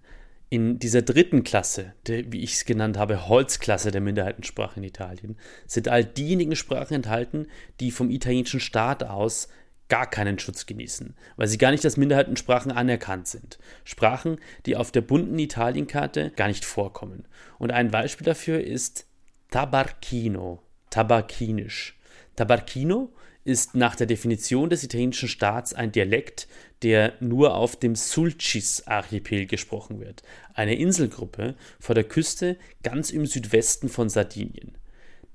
In 0.50 0.78
dieser 0.78 1.02
dritten 1.02 1.44
Klasse, 1.44 1.94
der, 2.06 2.32
wie 2.32 2.42
ich 2.42 2.54
es 2.54 2.66
genannt 2.66 2.98
habe, 2.98 3.28
Holzklasse 3.28 3.92
der 3.92 4.02
Minderheitensprachen 4.02 4.84
in 4.84 4.90
Italien, 4.90 5.38
sind 5.66 5.88
all 5.88 6.06
diejenigen 6.06 6.56
Sprachen 6.56 6.94
enthalten, 6.94 7.48
die 7.80 7.90
vom 7.90 8.12
italienischen 8.12 8.60
Staat 8.60 9.04
aus 9.04 9.48
gar 9.90 10.10
keinen 10.10 10.40
Schutz 10.40 10.66
genießen, 10.66 11.16
weil 11.36 11.48
sie 11.48 11.58
gar 11.58 11.72
nicht 11.72 11.86
als 11.86 11.98
Minderheitensprachen 11.98 12.72
anerkannt 12.72 13.28
sind. 13.28 13.60
Sprachen, 13.84 14.38
die 14.66 14.76
auf 14.76 14.92
der 14.92 15.02
bunten 15.02 15.38
Italienkarte 15.38 16.32
gar 16.36 16.48
nicht 16.48 16.66
vorkommen. 16.66 17.28
Und 17.60 17.72
ein 17.72 17.92
Beispiel 17.92 18.26
dafür 18.26 18.64
ist 18.64 19.06
Tabarchino, 19.52 20.64
Tabarkinisch. 20.90 22.00
Tabarchino 22.36 23.14
ist 23.46 23.76
nach 23.76 23.96
der 23.96 24.08
Definition 24.08 24.70
des 24.70 24.84
italienischen 24.84 25.28
Staats 25.28 25.74
ein 25.74 25.92
Dialekt, 25.92 26.48
der 26.82 27.14
nur 27.20 27.56
auf 27.56 27.76
dem 27.76 27.96
Sulcis-Archipel 27.96 29.46
gesprochen 29.46 30.00
wird, 30.00 30.24
eine 30.54 30.76
Inselgruppe 30.76 31.56
vor 31.80 31.96
der 31.96 32.04
Küste 32.04 32.58
ganz 32.84 33.10
im 33.10 33.26
Südwesten 33.26 33.90
von 33.90 34.10
Sardinien. 34.10 34.78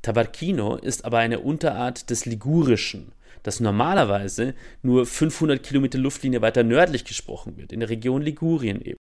Tabarchino 0.03 0.77
ist 0.77 1.05
aber 1.05 1.19
eine 1.19 1.41
Unterart 1.41 2.11
des 2.11 2.25
Ligurischen, 2.25 3.13
das 3.43 3.61
normalerweise 3.61 4.55
nur 4.83 5.07
500 5.07 5.63
Kilometer 5.63 5.99
Luftlinie 5.99 6.41
weiter 6.41 6.63
nördlich 6.63 7.05
gesprochen 7.05 7.57
wird, 7.57 7.73
in 7.73 7.81
der 7.81 7.89
Region 7.89 8.23
Ligurien 8.23 8.81
eben. 8.81 8.99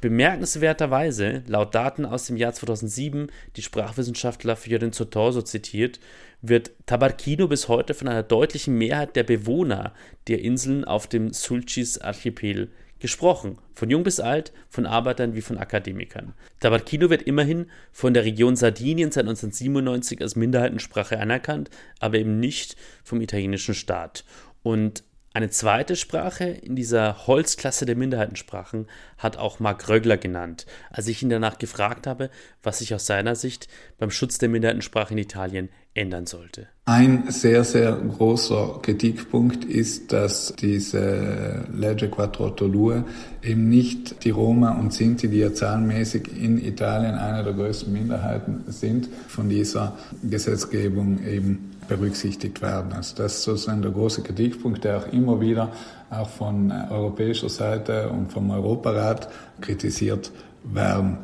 Bemerkenswerterweise, 0.00 1.42
laut 1.46 1.74
Daten 1.74 2.04
aus 2.04 2.26
dem 2.26 2.36
Jahr 2.36 2.52
2007, 2.52 3.30
die 3.56 3.62
Sprachwissenschaftler 3.62 4.54
Fiorenzo 4.54 5.06
Torso 5.06 5.40
zitiert, 5.40 6.00
wird 6.48 6.72
Tabarchino 6.86 7.48
bis 7.48 7.68
heute 7.68 7.94
von 7.94 8.08
einer 8.08 8.22
deutlichen 8.22 8.76
Mehrheit 8.76 9.16
der 9.16 9.24
Bewohner 9.24 9.92
der 10.28 10.40
Inseln 10.40 10.84
auf 10.84 11.06
dem 11.06 11.32
Sulcis-Archipel 11.32 12.70
gesprochen. 12.98 13.58
Von 13.74 13.90
jung 13.90 14.04
bis 14.04 14.20
alt, 14.20 14.52
von 14.68 14.86
Arbeitern 14.86 15.34
wie 15.34 15.42
von 15.42 15.58
Akademikern. 15.58 16.34
Tabarchino 16.60 17.10
wird 17.10 17.22
immerhin 17.22 17.66
von 17.92 18.14
der 18.14 18.24
Region 18.24 18.56
Sardinien 18.56 19.10
seit 19.10 19.24
1997 19.24 20.22
als 20.22 20.36
Minderheitensprache 20.36 21.18
anerkannt, 21.18 21.70
aber 22.00 22.18
eben 22.18 22.40
nicht 22.40 22.76
vom 23.04 23.20
italienischen 23.20 23.74
Staat. 23.74 24.24
Und 24.62 25.04
eine 25.36 25.50
zweite 25.50 25.96
Sprache 25.96 26.44
in 26.44 26.76
dieser 26.76 27.26
Holzklasse 27.26 27.84
der 27.84 27.94
Minderheitensprachen 27.94 28.86
hat 29.18 29.36
auch 29.36 29.60
Marc 29.60 29.86
Rögler 29.86 30.16
genannt, 30.16 30.64
als 30.88 31.08
ich 31.08 31.22
ihn 31.22 31.28
danach 31.28 31.58
gefragt 31.58 32.06
habe, 32.06 32.30
was 32.62 32.78
sich 32.78 32.94
aus 32.94 33.04
seiner 33.04 33.34
Sicht 33.34 33.68
beim 33.98 34.10
Schutz 34.10 34.38
der 34.38 34.48
Minderheitensprache 34.48 35.12
in 35.12 35.18
Italien 35.18 35.68
ändern 35.92 36.24
sollte. 36.24 36.68
Ein 36.86 37.30
sehr, 37.30 37.64
sehr 37.64 37.92
großer 37.92 38.78
Kritikpunkt 38.80 39.66
ist, 39.66 40.10
dass 40.10 40.54
diese 40.56 41.66
Legge 41.70 42.08
482 42.08 43.04
eben 43.42 43.68
nicht 43.68 44.24
die 44.24 44.30
Roma 44.30 44.78
und 44.78 44.94
Sinti, 44.94 45.28
die 45.28 45.40
ja 45.40 45.52
zahlenmäßig 45.52 46.30
in 46.34 46.64
Italien 46.64 47.14
eine 47.14 47.44
der 47.44 47.52
größten 47.52 47.92
Minderheiten 47.92 48.64
sind, 48.68 49.10
von 49.28 49.50
dieser 49.50 49.98
Gesetzgebung 50.22 51.22
eben 51.26 51.75
berücksichtigt 51.88 52.62
werden. 52.62 52.92
Also 52.92 53.16
das 53.16 53.34
ist 53.34 53.42
sozusagen 53.42 53.82
der 53.82 53.90
große 53.90 54.22
Kritikpunkt, 54.22 54.84
der 54.84 54.98
auch 54.98 55.12
immer 55.12 55.40
wieder 55.40 55.72
auch 56.10 56.28
von 56.28 56.70
europäischer 56.70 57.48
Seite 57.48 58.08
und 58.10 58.32
vom 58.32 58.50
Europarat 58.50 59.30
kritisiert 59.60 60.30
werden. 60.64 61.18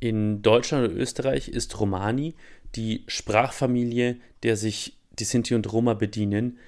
In 0.00 0.42
Deutschland 0.42 0.88
und 0.88 0.96
Österreich 0.96 1.48
ist 1.48 1.78
Romani 1.78 2.34
die 2.74 3.04
Sprachfamilie, 3.06 4.16
der 4.42 4.56
sich 4.56 4.98
die 5.18 5.24
Sinti 5.24 5.54
und 5.54 5.70
Roma 5.72 5.94
bedienen, 5.94 6.58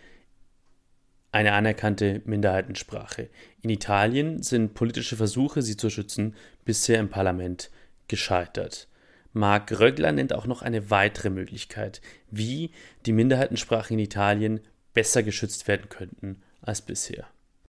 eine 1.33 1.53
anerkannte 1.53 2.23
Minderheitensprache. 2.27 3.29
In 3.61 3.71
Italien 3.71 4.43
sind 4.43 4.75
politische 4.75 5.17
Versuche, 5.17 5.63
sie 5.63 5.77
zu 5.77 5.91
schützen, 5.91 6.37
bisher 6.65 7.01
im 7.01 7.09
Parlament 7.09 7.71
gescheitert. 8.07 8.87
Marc 9.35 9.79
Röggler 9.79 10.13
nennt 10.13 10.33
auch 10.33 10.47
noch 10.47 10.63
eine 10.63 10.91
weitere 10.91 11.29
Möglichkeit, 11.29 12.01
wie 12.31 12.71
die 13.05 13.13
Minderheitensprachen 13.13 13.99
in 13.99 14.05
Italien 14.05 14.61
besser 14.95 15.23
geschützt 15.23 15.69
werden 15.69 15.89
könnten 15.89 16.43
als 16.63 16.81
bisher. 16.81 17.27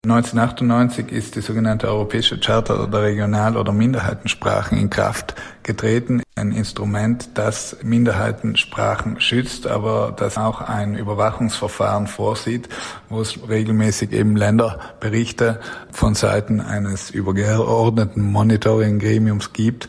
1998 0.04 1.12
ist 1.12 1.36
die 1.36 1.42
sogenannte 1.42 1.86
Europäische 1.86 2.40
Charta 2.40 2.86
der 2.86 3.02
Regional- 3.02 3.56
oder 3.56 3.70
Minderheitensprachen 3.70 4.76
in 4.76 4.90
Kraft 4.90 5.36
getreten. 5.62 6.24
Ein 6.34 6.50
Instrument, 6.50 7.28
das 7.34 7.76
Minderheitensprachen 7.84 9.20
schützt, 9.20 9.68
aber 9.68 10.12
das 10.16 10.38
auch 10.38 10.60
ein 10.60 10.96
Überwachungsverfahren 10.96 12.08
vorsieht, 12.08 12.68
wo 13.10 13.20
es 13.20 13.48
regelmäßig 13.48 14.10
eben 14.10 14.34
Länderberichte 14.34 15.60
von 15.92 16.14
Seiten 16.14 16.60
eines 16.60 17.10
übergeordneten 17.10 18.24
Monitoring-Gremiums 18.24 19.52
gibt, 19.52 19.88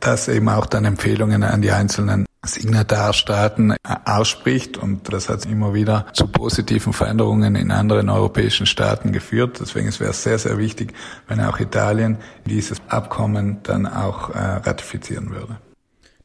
das 0.00 0.28
eben 0.28 0.48
auch 0.48 0.66
dann 0.66 0.84
Empfehlungen 0.84 1.42
an 1.42 1.62
die 1.62 1.70
einzelnen 1.70 2.26
Signatarstaaten 2.44 3.74
ausspricht 4.04 4.76
und 4.76 5.12
das 5.12 5.28
hat 5.28 5.44
immer 5.44 5.74
wieder 5.74 6.06
zu 6.12 6.28
positiven 6.28 6.92
Veränderungen 6.92 7.56
in 7.56 7.70
anderen 7.70 8.08
europäischen 8.08 8.66
Staaten 8.66 9.12
geführt. 9.12 9.58
Deswegen 9.60 9.88
wäre 9.98 10.10
es 10.10 10.22
sehr, 10.22 10.38
sehr 10.38 10.58
wichtig, 10.58 10.94
wenn 11.26 11.40
auch 11.40 11.58
Italien 11.58 12.18
dieses 12.46 12.80
Abkommen 12.88 13.58
dann 13.64 13.86
auch 13.86 14.30
äh, 14.30 14.38
ratifizieren 14.38 15.30
würde. 15.30 15.58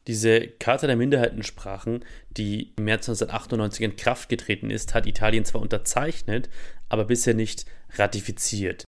Diese 0.08 0.48
Charta 0.60 0.86
der 0.86 0.98
Minderheitensprachen, 0.98 2.04
die 2.30 2.74
im 2.76 2.86
März 2.86 3.08
1998 3.08 3.82
in 3.82 3.96
Kraft 3.96 4.30
getreten 4.30 4.70
ist, 4.70 4.94
hat 4.94 5.08
Italien 5.08 5.46
zwar 5.46 5.62
unterzeichnet, 5.62 6.50
aber 6.90 7.06
bisher 7.06 7.34
nicht 7.34 7.66
ratifiziert. 7.96 8.84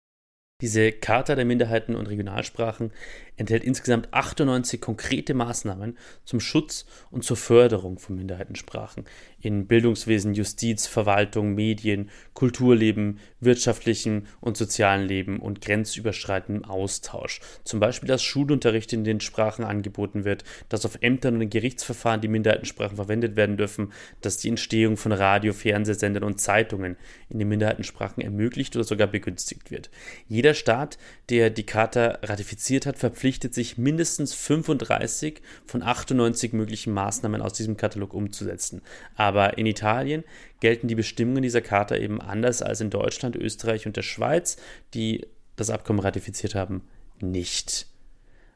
Diese 0.61 0.91
Charta 0.91 1.35
der 1.35 1.45
Minderheiten 1.45 1.95
und 1.95 2.07
Regionalsprachen 2.07 2.91
enthält 3.35 3.63
insgesamt 3.63 4.13
98 4.13 4.79
konkrete 4.79 5.33
Maßnahmen 5.33 5.97
zum 6.23 6.39
Schutz 6.39 6.85
und 7.09 7.23
zur 7.23 7.37
Förderung 7.37 7.97
von 7.97 8.15
Minderheitensprachen 8.15 9.05
in 9.41 9.67
Bildungswesen, 9.67 10.33
Justiz, 10.33 10.87
Verwaltung, 10.87 11.55
Medien, 11.55 12.09
Kulturleben, 12.33 13.19
wirtschaftlichem 13.39 14.27
und 14.39 14.57
sozialen 14.57 15.07
Leben 15.07 15.39
und 15.39 15.61
grenzüberschreitendem 15.61 16.65
Austausch. 16.65 17.41
Zum 17.63 17.79
Beispiel, 17.79 18.07
dass 18.07 18.23
Schulunterricht 18.23 18.93
in 18.93 19.03
den 19.03 19.19
Sprachen 19.19 19.65
angeboten 19.65 20.25
wird, 20.25 20.43
dass 20.69 20.85
auf 20.85 20.97
Ämtern 21.01 21.35
und 21.35 21.41
in 21.41 21.49
Gerichtsverfahren 21.49 22.21
die 22.21 22.27
Minderheitensprachen 22.27 22.95
verwendet 22.95 23.35
werden 23.35 23.57
dürfen, 23.57 23.91
dass 24.21 24.37
die 24.37 24.49
Entstehung 24.49 24.97
von 24.97 25.11
Radio, 25.11 25.53
Fernsehsendern 25.53 26.23
und 26.23 26.39
Zeitungen 26.39 26.97
in 27.29 27.39
den 27.39 27.47
Minderheitensprachen 27.47 28.23
ermöglicht 28.23 28.75
oder 28.75 28.85
sogar 28.85 29.07
begünstigt 29.07 29.71
wird. 29.71 29.89
Jeder 30.27 30.53
Staat, 30.53 30.97
der 31.29 31.49
die 31.49 31.65
Charta 31.65 32.19
ratifiziert 32.21 32.85
hat, 32.85 32.97
verpflichtet 32.97 33.53
sich, 33.53 33.77
mindestens 33.77 34.33
35 34.33 35.41
von 35.65 35.81
98 35.81 36.53
möglichen 36.53 36.93
Maßnahmen 36.93 37.41
aus 37.41 37.53
diesem 37.53 37.77
Katalog 37.77 38.13
umzusetzen. 38.13 38.81
Aber 39.15 39.30
in 39.57 39.65
Italien 39.65 40.23
gelten 40.59 40.87
die 40.87 40.95
Bestimmungen 40.95 41.43
dieser 41.43 41.61
Charta 41.61 41.95
eben 41.95 42.21
anders 42.21 42.61
als 42.61 42.81
in 42.81 42.89
Deutschland, 42.89 43.35
Österreich 43.35 43.85
und 43.85 43.97
der 43.97 44.03
Schweiz, 44.03 44.57
die 44.93 45.25
das 45.55 45.69
Abkommen 45.69 45.99
ratifiziert 45.99 46.55
haben, 46.55 46.83
nicht. 47.19 47.87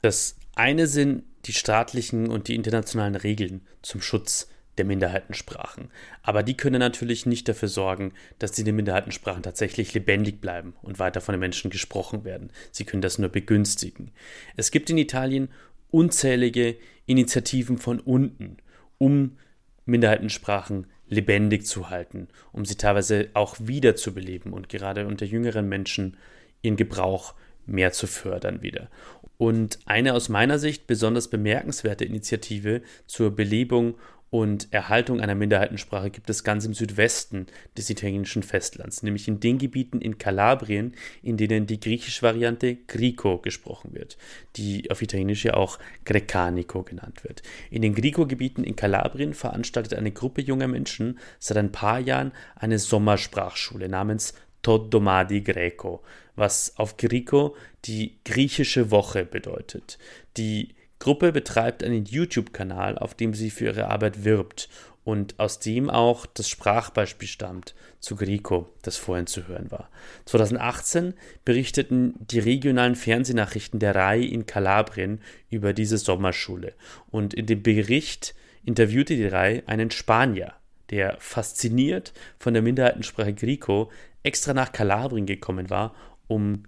Das 0.01 0.35
eine 0.55 0.87
sind 0.87 1.23
die 1.45 1.53
staatlichen 1.53 2.29
und 2.29 2.47
die 2.47 2.55
internationalen 2.55 3.15
Regeln 3.15 3.61
zum 3.81 4.01
Schutz 4.01 4.49
der 4.77 4.85
Minderheitensprachen. 4.85 5.89
Aber 6.21 6.43
die 6.43 6.57
können 6.57 6.79
natürlich 6.79 7.25
nicht 7.25 7.47
dafür 7.47 7.69
sorgen, 7.69 8.13
dass 8.39 8.51
diese 8.51 8.71
Minderheitensprachen 8.71 9.43
tatsächlich 9.43 9.93
lebendig 9.93 10.41
bleiben 10.41 10.73
und 10.81 10.99
weiter 10.99 11.21
von 11.21 11.33
den 11.33 11.39
Menschen 11.39 11.71
gesprochen 11.71 12.23
werden. 12.23 12.51
Sie 12.71 12.83
können 12.83 13.01
das 13.01 13.17
nur 13.17 13.29
begünstigen. 13.29 14.11
Es 14.57 14.71
gibt 14.71 14.89
in 14.89 14.97
Italien 14.97 15.49
unzählige 15.91 16.75
Initiativen 17.05 17.77
von 17.77 17.99
unten, 17.99 18.57
um 18.97 19.37
Minderheitensprachen 19.85 20.87
lebendig 21.07 21.65
zu 21.65 21.89
halten, 21.89 22.27
um 22.51 22.65
sie 22.65 22.75
teilweise 22.75 23.29
auch 23.33 23.55
wiederzubeleben 23.59 24.53
und 24.53 24.69
gerade 24.69 25.07
unter 25.07 25.25
jüngeren 25.25 25.69
Menschen 25.69 26.17
ihren 26.61 26.77
Gebrauch 26.77 27.35
mehr 27.65 27.91
zu 27.91 28.07
fördern 28.07 28.61
wieder. 28.61 28.89
Und 29.37 29.79
eine 29.85 30.13
aus 30.13 30.29
meiner 30.29 30.59
Sicht 30.59 30.87
besonders 30.87 31.29
bemerkenswerte 31.29 32.05
Initiative 32.05 32.81
zur 33.05 33.35
Belebung 33.35 33.95
und 34.29 34.73
Erhaltung 34.73 35.21
einer 35.21 35.35
Minderheitensprache 35.35 36.09
gibt 36.09 36.29
es 36.29 36.43
ganz 36.43 36.65
im 36.65 36.73
Südwesten 36.73 37.47
des 37.77 37.89
italienischen 37.89 38.43
Festlands, 38.43 39.03
nämlich 39.03 39.27
in 39.27 39.39
den 39.39 39.57
Gebieten 39.57 40.01
in 40.01 40.17
Kalabrien, 40.17 40.93
in 41.21 41.37
denen 41.37 41.67
die 41.67 41.79
griechische 41.79 42.23
Variante 42.23 42.75
Grico 42.75 43.37
gesprochen 43.37 43.93
wird, 43.93 44.17
die 44.57 44.91
auf 44.91 45.01
Italienisch 45.01 45.45
ja 45.45 45.53
auch 45.53 45.79
Grecanico 46.03 46.83
genannt 46.83 47.23
wird. 47.23 47.43
In 47.69 47.81
den 47.81 47.95
Grico-Gebieten 47.95 48.63
in 48.63 48.75
Kalabrien 48.75 49.33
veranstaltet 49.33 49.93
eine 49.93 50.11
Gruppe 50.11 50.41
junger 50.41 50.67
Menschen 50.67 51.19
seit 51.39 51.57
ein 51.57 51.71
paar 51.71 51.99
Jahren 51.99 52.33
eine 52.55 52.79
Sommersprachschule 52.79 53.87
namens 53.87 54.33
Toddomadi 54.63 55.41
Greco, 55.41 56.03
was 56.35 56.73
auf 56.77 56.97
Grico 56.97 57.55
die 57.85 58.17
griechische 58.25 58.91
Woche 58.91 59.23
bedeutet. 59.23 59.97
Die 60.37 60.74
Gruppe 60.99 61.31
betreibt 61.31 61.83
einen 61.83 62.05
YouTube-Kanal, 62.05 62.97
auf 62.97 63.13
dem 63.13 63.33
sie 63.33 63.49
für 63.49 63.65
ihre 63.65 63.87
Arbeit 63.89 64.23
wirbt 64.23 64.69
und 65.05 65.39
aus 65.39 65.59
dem 65.59 65.89
auch 65.89 66.25
das 66.25 66.49
Sprachbeispiel 66.49 67.27
stammt 67.27 67.75
zu 67.99 68.15
Grico, 68.15 68.67
das 68.81 68.97
vorhin 68.97 69.27
zu 69.27 69.47
hören 69.47 69.69
war. 69.71 69.89
2018 70.25 71.13
berichteten 71.45 72.15
die 72.19 72.39
regionalen 72.39 72.95
Fernsehnachrichten 72.95 73.79
der 73.79 73.95
RAI 73.95 74.21
in 74.21 74.47
Kalabrien 74.47 75.21
über 75.49 75.73
diese 75.73 75.99
Sommerschule 75.99 76.73
und 77.11 77.33
in 77.33 77.45
dem 77.45 77.61
Bericht 77.61 78.33
interviewte 78.65 79.15
die 79.15 79.27
RAI 79.27 79.63
einen 79.67 79.91
Spanier, 79.91 80.53
der 80.89 81.17
fasziniert 81.19 82.13
von 82.39 82.53
der 82.53 82.63
Minderheitensprache 82.63 83.33
Grico 83.33 83.91
extra 84.23 84.53
nach 84.53 84.71
Kalabrien 84.71 85.27
gekommen 85.27 85.69
war, 85.69 85.93
um 86.27 86.63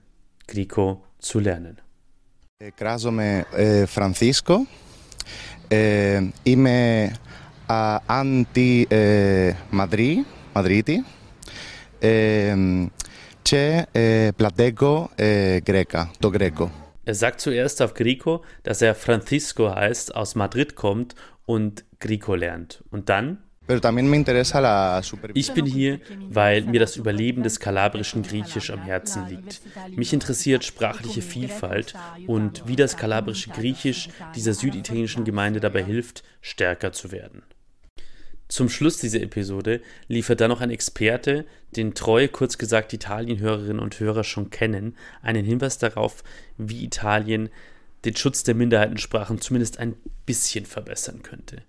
Grico 0.45 1.03
zu 1.17 1.39
lernen. 1.39 1.81
Κράζομαι 2.74 3.44
ε, 3.54 3.86
Φρανθίσκο. 3.86 4.66
Ε, 5.68 6.22
είμαι 6.42 7.10
αντι-Μαδρί, 8.06 10.26
Μαδρίτη 10.52 11.04
ε, 11.98 12.56
και 13.42 13.86
Πλαντέγκο 14.36 15.10
Γκρέκα, 15.62 16.10
το 16.18 16.30
Γκρέκο. 16.30 16.70
Er 17.04 17.14
sagt 17.14 17.40
zuerst 17.40 17.82
auf 17.82 17.94
Grico, 17.94 18.42
dass 18.62 18.80
er 18.80 18.94
Francisco 18.94 19.74
heißt, 19.74 20.14
aus 20.14 20.36
Madrid 20.36 20.76
kommt 20.76 21.16
und 21.46 21.84
Grico 21.98 22.36
lernt. 22.36 22.84
Und 22.90 23.08
dann 23.08 23.38
ich 25.33 25.53
bin 25.53 25.65
hier, 25.65 25.99
weil 26.29 26.63
mir 26.63 26.79
das 26.79 26.95
Überleben 26.95 27.43
des 27.43 27.59
kalabrischen 27.59 28.23
Griechisch 28.23 28.69
am 28.69 28.81
Herzen 28.81 29.27
liegt. 29.27 29.61
Mich 29.95 30.13
interessiert 30.13 30.63
sprachliche 30.63 31.21
Vielfalt 31.21 31.93
und 32.27 32.67
wie 32.67 32.75
das 32.75 32.95
kalabrische 32.97 33.49
Griechisch 33.49 34.09
dieser 34.35 34.53
süditalienischen 34.53 35.25
Gemeinde 35.25 35.59
dabei 35.59 35.83
hilft, 35.83 36.23
stärker 36.41 36.93
zu 36.93 37.11
werden. 37.11 37.43
Zum 38.47 38.69
Schluss 38.69 38.97
dieser 38.97 39.21
Episode 39.21 39.81
liefert 40.07 40.39
dann 40.39 40.49
noch 40.49 40.61
ein 40.61 40.71
Experte, 40.71 41.45
den 41.75 41.93
treue, 41.93 42.29
kurz 42.29 42.57
gesagt 42.57 42.93
Italien-Hörerinnen 42.93 43.79
und 43.79 43.99
Hörer 43.99 44.23
schon 44.23 44.49
kennen, 44.49 44.95
einen 45.21 45.43
Hinweis 45.43 45.77
darauf, 45.77 46.23
wie 46.57 46.85
Italien 46.85 47.49
den 48.05 48.15
Schutz 48.15 48.43
der 48.43 48.55
Minderheitensprachen 48.55 49.41
zumindest 49.41 49.79
ein 49.79 49.95
bisschen 50.25 50.65
verbessern 50.65 51.23
könnte. 51.23 51.63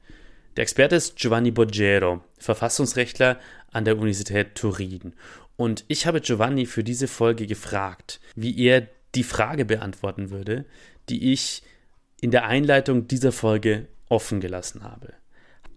Der 0.59 0.63
Experte 0.63 0.97
ist 0.97 1.15
Giovanni 1.15 1.53
Boggero, 1.53 2.21
Verfassungsrechtler 2.37 3.39
an 3.71 3.85
der 3.85 3.95
Universität 3.95 4.57
Turin. 4.57 5.15
Und 5.55 5.85
ich 5.87 6.05
habe 6.05 6.21
Giovanni 6.21 6.67
für 6.67 6.83
diese 6.83 7.07
Folge 7.07 7.47
gefragt, 7.47 8.19
wie 8.35 8.61
er 8.65 8.89
die 9.15 9.23
Frage 9.23 9.65
beantworten 9.65 10.31
würde, 10.31 10.65
die 11.11 11.33
ich 11.33 11.63
in 12.21 12.33
der 12.33 12.47
Einleitung 12.47 13.07
dieser 13.07 13.31
Folge 13.31 13.87
offen 14.09 14.41
gelassen 14.41 14.83
habe. 14.83 15.13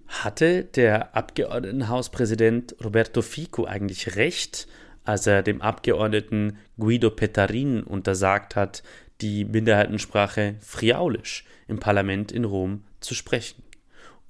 Hatte 0.08 0.64
der 0.64 1.16
Abgeordnetenhauspräsident 1.16 2.76
Roberto 2.84 3.22
Fico 3.22 3.66
eigentlich 3.66 4.16
recht, 4.16 4.68
als 5.04 5.28
er 5.28 5.44
dem 5.44 5.62
Abgeordneten 5.62 6.58
Guido 6.80 7.12
Petarin 7.12 7.84
untersagt 7.84 8.56
hat, 8.56 8.82
die 9.22 9.46
Minderheitensprache 9.46 10.56
Friaulisch 10.60 11.46
im 11.68 11.80
Parlament 11.80 12.32
in 12.32 12.46
Rom 12.46 12.84
zu 13.00 13.14
sprechen? 13.14 13.62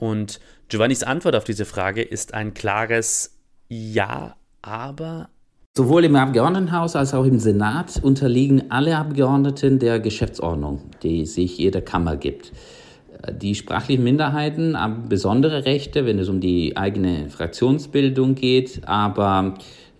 Und 0.02 0.39
Giovannis 0.68 1.04
Antwort 1.04 1.36
auf 1.36 1.43
diese 1.43 1.64
Frage 1.64 2.02
ist 2.02 2.34
ein 2.34 2.56
klares 2.56 3.38
Ja, 3.70 4.36
aber. 4.64 5.30
Sowohl 5.78 6.06
im 6.06 6.16
Abgeordnetenhaus 6.16 6.95
als 6.95 7.14
auch 7.14 7.24
im 7.24 7.38
Senat 7.38 7.99
unterliegen 8.02 8.72
alle 8.72 8.97
Abgeordneten 8.97 9.78
der 9.78 9.99
Geschäftsordnung, 9.99 10.82
die 11.04 11.28
sich 11.28 11.60
jede 11.60 11.84
Kammer 11.84 12.18
gibt. 12.18 12.52
Die 13.32 13.54
sprachlichen 13.54 14.04
Minderheiten 14.04 14.76
haben 14.76 15.08
besondere 15.08 15.66
Rechte, 15.66 16.04
wenn 16.08 16.18
es 16.18 16.30
um 16.30 16.41
die 16.41 16.76
eigene 16.76 17.30
Fraktionsbildung 17.30 18.34
geht, 18.34 18.82
aber 18.88 19.54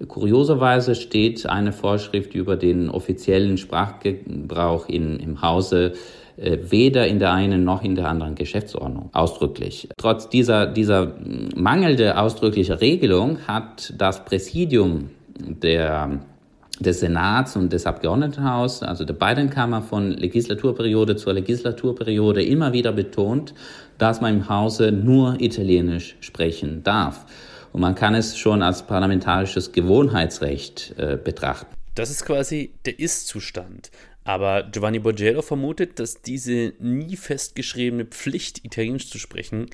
kurioserweise 0.08 0.96
steht 0.96 1.46
eine 1.46 1.74
Vorschrift 1.74 2.34
über 2.34 2.58
den 2.58 2.90
offiziellen 2.90 3.60
Sprachgebrauch 3.60 4.90
in, 4.90 5.20
im 5.20 5.44
Hause 5.44 5.94
weder 6.42 7.08
in 7.08 7.20
der 7.20 7.32
einen 7.34 7.64
noch 7.64 7.84
in 7.84 7.96
der 7.96 8.08
anderen 8.08 8.36
Geschäftsordnung 8.36 9.10
ausdrücklich. 9.14 9.90
Trotz 9.98 10.30
dieser, 10.30 10.66
dieser 10.66 11.14
mangelnde 11.56 12.18
ausdrückliche 12.18 12.82
Regelung 12.82 13.40
hat 13.48 13.94
das 13.98 14.26
Präsidium 14.26 15.10
der 15.38 16.20
des 16.82 17.00
Senats 17.00 17.56
und 17.56 17.72
des 17.72 17.86
Abgeordnetenhauses, 17.86 18.84
also 18.84 19.06
der 19.06 19.14
beiden 19.14 19.50
Kammern 19.50 19.84
von 19.84 20.12
Legislaturperiode 20.12 21.16
zur 21.16 21.34
Legislaturperiode 21.34 22.44
immer 22.44 22.74
wieder 22.74 22.92
betont, 22.92 23.54
dass 23.98 24.20
man 24.20 24.38
im 24.38 24.50
Hause 24.50 24.92
nur 24.92 25.40
Italienisch 25.40 26.16
sprechen 26.22 26.84
darf. 26.84 27.26
Und 27.72 27.82
man 27.82 27.96
kann 27.96 28.16
es 28.16 28.38
schon 28.38 28.64
als 28.64 28.84
parlamentarisches 28.84 29.72
Gewohnheitsrecht 29.72 30.96
äh, 30.98 31.18
betrachten. 31.24 31.68
Das 31.96 32.10
ist 32.10 32.26
quasi 32.26 32.74
der 32.86 33.00
Ist-Zustand. 33.00 33.92
Aber 34.24 34.64
Giovanni 34.64 35.00
Borgero 35.00 35.42
vermutet, 35.42 36.00
dass 36.00 36.22
diese 36.22 36.74
nie 36.80 37.16
festgeschriebene 37.16 38.06
Pflicht, 38.06 38.64
Italienisch 38.64 39.10
zu 39.10 39.18
sprechen, 39.18 39.68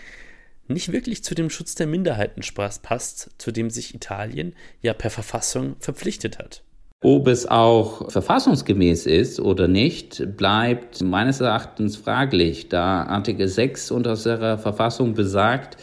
nicht 0.68 0.92
wirklich 0.92 1.24
zu 1.24 1.36
dem 1.36 1.50
Schutz 1.50 1.76
der 1.76 1.88
Minderheiten 1.88 2.42
passt, 2.82 3.30
zu 3.38 3.52
dem 3.52 3.70
sich 3.70 3.96
Italien 3.96 4.54
ja 4.82 4.94
per 4.94 5.10
Verfassung 5.10 5.76
verpflichtet 5.80 6.40
hat. 6.40 6.64
Ob 7.04 7.28
es 7.28 7.46
auch 7.46 8.10
verfassungsgemäß 8.10 9.06
ist 9.06 9.40
oder 9.40 9.68
nicht, 9.68 10.36
bleibt 10.36 11.04
meines 11.04 11.42
Erachtens 11.42 11.96
fraglich, 11.96 12.70
da 12.70 13.04
Artikel 13.04 13.48
6 13.48 13.92
unserer 13.92 14.58
Verfassung 14.58 15.14
besagt, 15.14 15.78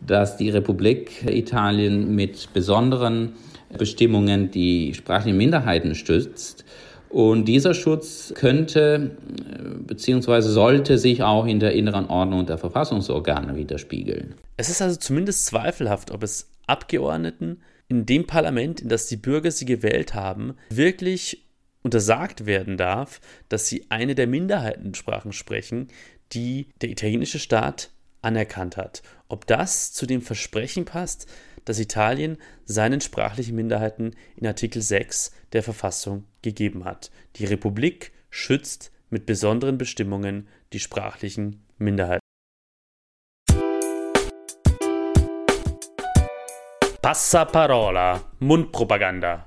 dass 0.00 0.36
die 0.36 0.48
Republik 0.48 1.24
Italien 1.28 2.14
mit 2.14 2.52
besonderen 2.52 3.32
Bestimmungen 3.76 4.50
die 4.52 4.94
sprachlichen 4.94 5.36
Minderheiten 5.36 5.94
stützt. 5.94 6.64
Und 7.10 7.46
dieser 7.46 7.74
Schutz 7.74 8.32
könnte 8.36 9.16
bzw. 9.86 10.42
sollte 10.42 10.96
sich 10.96 11.22
auch 11.24 11.44
in 11.44 11.58
der 11.58 11.72
inneren 11.72 12.06
Ordnung 12.06 12.46
der 12.46 12.56
Verfassungsorgane 12.56 13.56
widerspiegeln. 13.56 14.36
Es 14.56 14.70
ist 14.70 14.80
also 14.80 14.96
zumindest 14.96 15.46
zweifelhaft, 15.46 16.12
ob 16.12 16.22
es 16.22 16.50
Abgeordneten 16.68 17.62
in 17.88 18.06
dem 18.06 18.28
Parlament, 18.28 18.80
in 18.80 18.88
das 18.88 19.08
die 19.08 19.16
Bürger 19.16 19.50
sie 19.50 19.64
gewählt 19.64 20.14
haben, 20.14 20.54
wirklich 20.70 21.44
untersagt 21.82 22.46
werden 22.46 22.76
darf, 22.76 23.20
dass 23.48 23.66
sie 23.66 23.86
eine 23.88 24.14
der 24.14 24.28
Minderheitensprachen 24.28 25.32
sprechen, 25.32 25.88
die 26.32 26.68
der 26.80 26.90
italienische 26.90 27.40
Staat 27.40 27.90
anerkannt 28.22 28.76
hat. 28.76 29.02
Ob 29.28 29.48
das 29.48 29.92
zu 29.92 30.06
dem 30.06 30.22
Versprechen 30.22 30.84
passt, 30.84 31.26
das 31.64 31.80
Italien 31.80 32.38
seinen 32.64 33.00
sprachlichen 33.00 33.56
Minderheiten 33.56 34.12
in 34.36 34.46
Artikel 34.46 34.82
6 34.82 35.32
der 35.52 35.62
Verfassung 35.62 36.24
gegeben 36.42 36.84
hat. 36.84 37.10
Die 37.36 37.44
Republik 37.44 38.12
schützt 38.30 38.92
mit 39.10 39.26
besonderen 39.26 39.78
Bestimmungen 39.78 40.48
die 40.72 40.80
sprachlichen 40.80 41.64
Minderheiten. 41.78 42.20
Passaparola, 47.02 48.22
Mundpropaganda. 48.38 49.46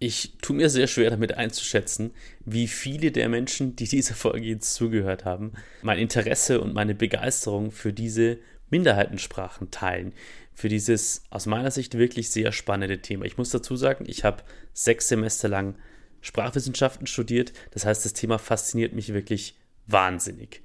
Ich 0.00 0.36
tue 0.42 0.56
mir 0.56 0.68
sehr 0.68 0.86
schwer 0.86 1.10
damit 1.10 1.34
einzuschätzen, 1.34 2.12
wie 2.44 2.68
viele 2.68 3.10
der 3.10 3.28
Menschen, 3.28 3.76
die 3.76 3.88
dieser 3.88 4.14
Folge 4.14 4.46
jetzt 4.46 4.74
zugehört 4.74 5.24
haben, 5.24 5.52
mein 5.82 5.98
Interesse 5.98 6.60
und 6.60 6.74
meine 6.74 6.94
Begeisterung 6.94 7.72
für 7.72 7.92
diese 7.92 8.38
Minderheitensprachen 8.70 9.70
teilen, 9.70 10.12
für 10.58 10.68
dieses 10.68 11.22
aus 11.30 11.46
meiner 11.46 11.70
Sicht 11.70 11.96
wirklich 11.96 12.30
sehr 12.30 12.50
spannende 12.50 12.98
Thema. 12.98 13.24
Ich 13.26 13.38
muss 13.38 13.50
dazu 13.50 13.76
sagen, 13.76 14.04
ich 14.08 14.24
habe 14.24 14.42
sechs 14.72 15.06
Semester 15.06 15.46
lang 15.46 15.76
Sprachwissenschaften 16.20 17.06
studiert, 17.06 17.52
das 17.70 17.86
heißt, 17.86 18.04
das 18.04 18.12
Thema 18.12 18.40
fasziniert 18.40 18.92
mich 18.92 19.14
wirklich 19.14 19.54
wahnsinnig. 19.86 20.62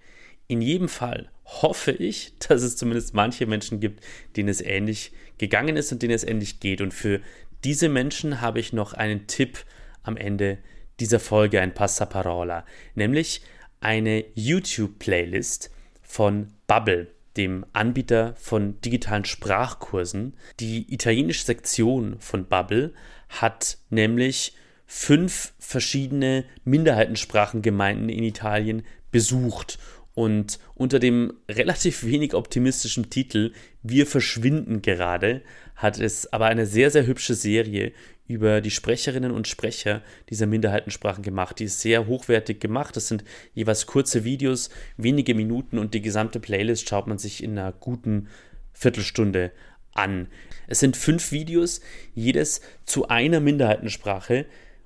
In 0.47 0.63
jedem 0.63 0.89
Fall 0.89 1.29
hoffe 1.45 1.91
ich, 1.91 2.33
dass 2.39 2.63
es 2.63 2.75
zumindest 2.75 3.13
manche 3.13 3.45
Menschen 3.45 3.79
gibt, 3.79 4.03
denen 4.35 4.49
es 4.49 4.61
ähnlich 4.61 5.11
gegangen 5.37 5.77
ist 5.77 5.91
und 5.91 6.01
denen 6.01 6.15
es 6.15 6.23
ähnlich 6.23 6.59
geht. 6.59 6.81
Und 6.81 6.91
für 6.91 7.21
diese 7.63 7.87
Menschen 7.87 8.41
habe 8.41 8.59
ich 8.59 8.73
noch 8.73 8.93
einen 8.93 9.27
Tipp 9.27 9.59
am 10.01 10.18
Ende 10.18 10.57
dieser 10.99 11.19
Folge, 11.19 11.61
ein 11.61 11.76
Passaparola, 11.76 12.65
nämlich 12.95 13.43
eine 13.80 14.26
YouTube-Playlist 14.34 15.69
von 16.01 16.47
Bubble. 16.65 17.13
Dem 17.38 17.65
Anbieter 17.73 18.35
von 18.35 18.80
digitalen 18.81 19.26
Sprachkursen. 19.26 20.35
Die 20.60 20.93
italienische 20.93 21.45
Sektion 21.45 22.18
von 22.19 22.45
Bubble 22.45 22.93
hat 23.30 23.77
nämlich 23.89 24.55
fünf 24.85 25.53
verschiedene 25.60 26.45
Minderheitensprachengemeinden 26.65 28.10
in 28.10 28.23
Italien 28.23 28.84
besucht 29.11 29.80
und 30.14 30.60
unter 30.76 30.99
dem 30.99 31.34
relativ 31.49 32.03
wenig 32.03 32.35
optimistischen 32.35 33.10
Titel 33.10 33.53
Wir 33.84 34.07
verschwinden 34.07 34.81
gerade 34.81 35.41
hat 35.76 35.99
es 35.99 36.31
aber 36.31 36.45
eine 36.45 36.65
sehr, 36.65 36.89
sehr 36.89 37.05
hübsche 37.05 37.34
Serie 37.34 37.91
über 38.27 38.61
die 38.61 38.72
Sprecherinnen 38.72 39.31
und 39.31 39.49
Sprecher 39.49 40.01
dieser 40.30 40.45
Minderheitensprachen 40.45 41.23
gemacht. 41.23 41.60
Die 41.60 41.65
ist 41.65 41.81
sehr 41.81 42.07
hochwertig 42.07 42.61
gemacht. 42.61 42.95
Das 42.95 43.10
sind 43.10 43.26
jeweils 43.53 43.85
kurze 43.85 44.23
Videos, 44.23 44.69
wenige 44.95 45.35
Minuten 45.35 45.77
und 45.77 45.93
die 45.93 46.01
gesamte 46.01 46.39
Playlist 46.39 46.88
schaut 46.88 47.07
man 47.07 47.18
sich 47.18 47.43
in 47.43 47.57
einer 47.57 47.73
guten 47.73 48.30
Viertelstunde 48.72 49.51
an. 49.93 50.27
Es 50.68 50.80
sind 50.80 50.95
fünf 50.95 51.31
Videos, 51.34 51.81
jedes 52.15 52.61
zu 52.85 53.10
einer 53.10 53.41
Minderheitensprache 53.41 54.45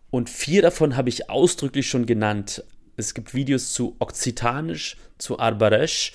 und 0.10 0.30
vier 0.30 0.64
davon 0.64 0.98
habe 0.98 1.10
ich 1.10 1.30
ausdrücklich 1.30 1.88
schon 1.88 2.08
genannt. 2.08 2.64
Es 2.96 3.14
gibt 3.14 3.36
Videos 3.36 3.74
zu 3.74 3.96
Okzitanisch, 4.00 4.98
zu 5.20 5.38
Arbaresch, 5.38 6.14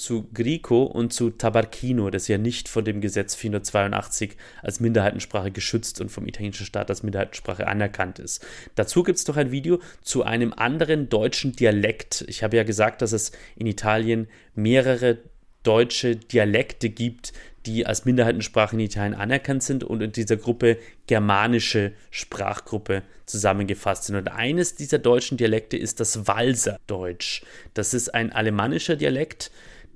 zu 0.00 0.28
Grico 0.32 0.84
und 0.84 1.12
zu 1.12 1.30
Tabarchino, 1.30 2.10
das 2.10 2.26
ja 2.26 2.38
nicht 2.38 2.68
von 2.68 2.84
dem 2.84 3.00
Gesetz 3.00 3.34
482 3.34 4.36
als 4.62 4.80
Minderheitensprache 4.80 5.50
geschützt 5.50 6.00
und 6.00 6.10
vom 6.10 6.26
italienischen 6.26 6.66
Staat 6.66 6.88
als 6.88 7.02
Minderheitensprache 7.02 7.66
anerkannt 7.66 8.18
ist. 8.18 8.44
Dazu 8.74 9.02
gibt 9.02 9.18
es 9.18 9.26
noch 9.28 9.36
ein 9.36 9.50
Video 9.50 9.78
zu 10.02 10.22
einem 10.22 10.52
anderen 10.54 11.08
deutschen 11.08 11.52
Dialekt. 11.52 12.24
Ich 12.28 12.42
habe 12.42 12.56
ja 12.56 12.62
gesagt, 12.62 13.02
dass 13.02 13.12
es 13.12 13.32
in 13.56 13.66
Italien 13.66 14.28
mehrere 14.54 15.18
deutsche 15.62 16.16
Dialekte 16.16 16.88
gibt, 16.88 17.34
die 17.66 17.84
als 17.84 18.06
Minderheitensprache 18.06 18.74
in 18.74 18.80
Italien 18.80 19.14
anerkannt 19.14 19.62
sind 19.62 19.84
und 19.84 20.00
in 20.00 20.12
dieser 20.12 20.38
Gruppe 20.38 20.78
germanische 21.06 21.92
Sprachgruppe 22.10 23.02
zusammengefasst 23.26 24.04
sind. 24.04 24.16
Und 24.16 24.28
eines 24.28 24.76
dieser 24.76 24.98
deutschen 24.98 25.36
Dialekte 25.36 25.76
ist 25.76 26.00
das 26.00 26.26
Walserdeutsch. 26.26 27.42
Das 27.74 27.92
ist 27.92 28.14
ein 28.14 28.32
alemannischer 28.32 28.96
Dialekt, 28.96 29.50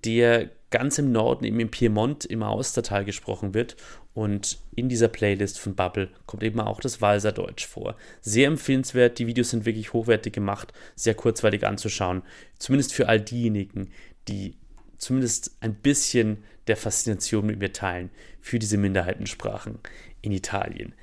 der 0.04 0.50
ganz 0.70 0.98
im 0.98 1.12
Norden, 1.12 1.44
im 1.44 1.70
Piemont, 1.70 2.24
im 2.24 2.42
Austertal 2.42 3.04
gesprochen 3.04 3.54
wird. 3.54 3.76
Und 4.12 4.58
in 4.74 4.88
dieser 4.88 5.08
Playlist 5.08 5.58
von 5.58 5.74
Bubble 5.74 6.08
kommt 6.26 6.42
eben 6.42 6.60
auch 6.60 6.80
das 6.80 7.00
Walserdeutsch 7.00 7.66
vor. 7.66 7.96
Sehr 8.20 8.48
empfehlenswert, 8.48 9.18
die 9.18 9.26
Videos 9.26 9.50
sind 9.50 9.66
wirklich 9.66 9.92
hochwertig 9.92 10.32
gemacht, 10.32 10.72
sehr 10.94 11.14
kurzweilig 11.14 11.66
anzuschauen. 11.66 12.22
Zumindest 12.58 12.92
für 12.92 13.08
all 13.08 13.20
diejenigen, 13.20 13.90
die 14.28 14.56
zumindest 14.98 15.56
ein 15.60 15.74
bisschen 15.74 16.44
der 16.66 16.76
Faszination 16.76 17.46
mit 17.46 17.58
mir 17.58 17.72
teilen 17.72 18.10
für 18.40 18.58
diese 18.58 18.76
Minderheitensprachen 18.76 19.78
in 20.22 20.32
Italien. 20.32 20.94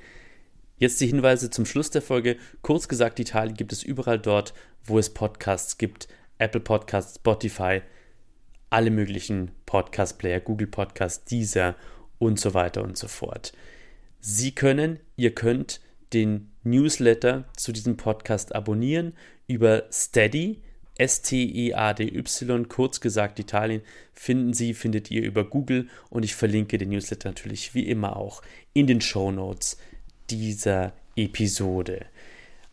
Jetzt 0.76 1.00
die 1.00 1.06
Hinweise 1.06 1.48
zum 1.48 1.64
Schluss 1.64 1.90
der 1.90 2.02
Folge. 2.02 2.36
Kurz 2.60 2.88
gesagt, 2.88 3.20
Italien 3.20 3.54
gibt 3.54 3.72
es 3.72 3.82
überall 3.82 4.18
dort, 4.18 4.52
wo 4.84 4.98
es 4.98 5.10
Podcasts 5.14 5.78
gibt. 5.78 6.08
Apple 6.38 6.60
Podcasts, 6.60 7.16
Spotify, 7.16 7.82
alle 8.72 8.90
möglichen 8.90 9.50
Podcast-Player, 9.66 10.40
Google 10.40 10.66
Podcasts, 10.66 11.24
Deezer 11.24 11.76
und 12.18 12.40
so 12.40 12.54
weiter 12.54 12.82
und 12.82 12.96
so 12.96 13.06
fort. 13.06 13.52
Sie 14.20 14.52
können, 14.52 14.98
ihr 15.16 15.34
könnt 15.34 15.80
den 16.12 16.50
Newsletter 16.64 17.44
zu 17.56 17.72
diesem 17.72 17.96
Podcast 17.96 18.54
abonnieren 18.54 19.14
über 19.46 19.84
Steady. 19.92 20.62
S-T-E-A-D-Y, 20.98 22.68
kurz 22.68 23.00
gesagt 23.00 23.38
Italien, 23.38 23.80
finden 24.12 24.52
Sie, 24.52 24.74
findet 24.74 25.10
ihr 25.10 25.22
über 25.22 25.44
Google 25.44 25.88
und 26.10 26.22
ich 26.22 26.34
verlinke 26.34 26.76
den 26.78 26.90
Newsletter 26.90 27.30
natürlich 27.30 27.74
wie 27.74 27.88
immer 27.88 28.16
auch 28.16 28.42
in 28.74 28.86
den 28.86 29.00
Show 29.00 29.32
Notes 29.32 29.78
dieser 30.30 30.92
Episode. 31.16 32.04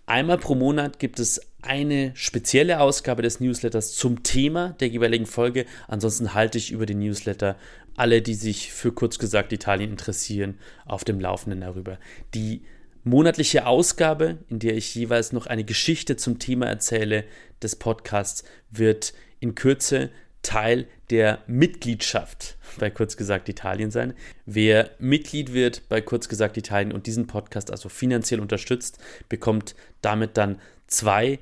Einmal 0.05 0.38
pro 0.38 0.55
Monat 0.55 0.99
gibt 0.99 1.19
es 1.19 1.48
eine 1.61 2.11
spezielle 2.15 2.80
Ausgabe 2.80 3.22
des 3.22 3.40
Newsletters 3.40 3.95
zum 3.95 4.23
Thema 4.23 4.76
der 4.80 4.88
jeweiligen 4.88 5.26
Folge. 5.26 5.65
Ansonsten 5.88 6.34
halte 6.34 6.57
ich 6.57 6.72
über 6.72 6.86
den 6.86 6.99
Newsletter 6.99 7.57
alle, 7.95 8.22
die 8.22 8.34
sich 8.34 8.72
für 8.72 8.94
kurz 8.94 9.19
gesagt 9.19 9.52
Italien 9.52 9.91
interessieren, 9.91 10.57
auf 10.86 11.03
dem 11.03 11.19
Laufenden 11.19 11.61
darüber. 11.61 11.99
Die 12.34 12.61
monatliche 13.03 13.65
Ausgabe, 13.65 14.38
in 14.49 14.60
der 14.60 14.76
ich 14.76 14.95
jeweils 14.95 15.34
noch 15.34 15.48
eine 15.48 15.64
Geschichte 15.64 16.15
zum 16.15 16.40
Thema 16.40 16.68
erzähle 16.68 17.26
des 17.61 17.76
Podcasts, 17.76 18.44
wird 18.72 19.14
in 19.40 19.56
Kürze 19.56 20.10
Teil 20.41 20.88
der 21.10 21.40
Mitgliedschaft 21.48 22.57
bei 22.80 22.90
kurz 22.90 23.18
gesagt 23.18 23.49
Italien 23.49 23.91
sein. 23.91 24.14
Wer 24.45 24.91
Mitglied 24.99 25.53
wird 25.53 25.88
bei 25.90 26.02
kurz 26.02 26.30
gesagt 26.30 26.57
Italien 26.57 26.91
und 26.91 27.07
diesen 27.07 27.28
Podcast 27.28 27.72
also 27.72 27.90
finanziell 27.90 28.40
unterstützt, 28.40 28.99
bekommt 29.28 29.76
damit 30.02 30.38
dann 30.38 30.60
zwei 30.88 31.40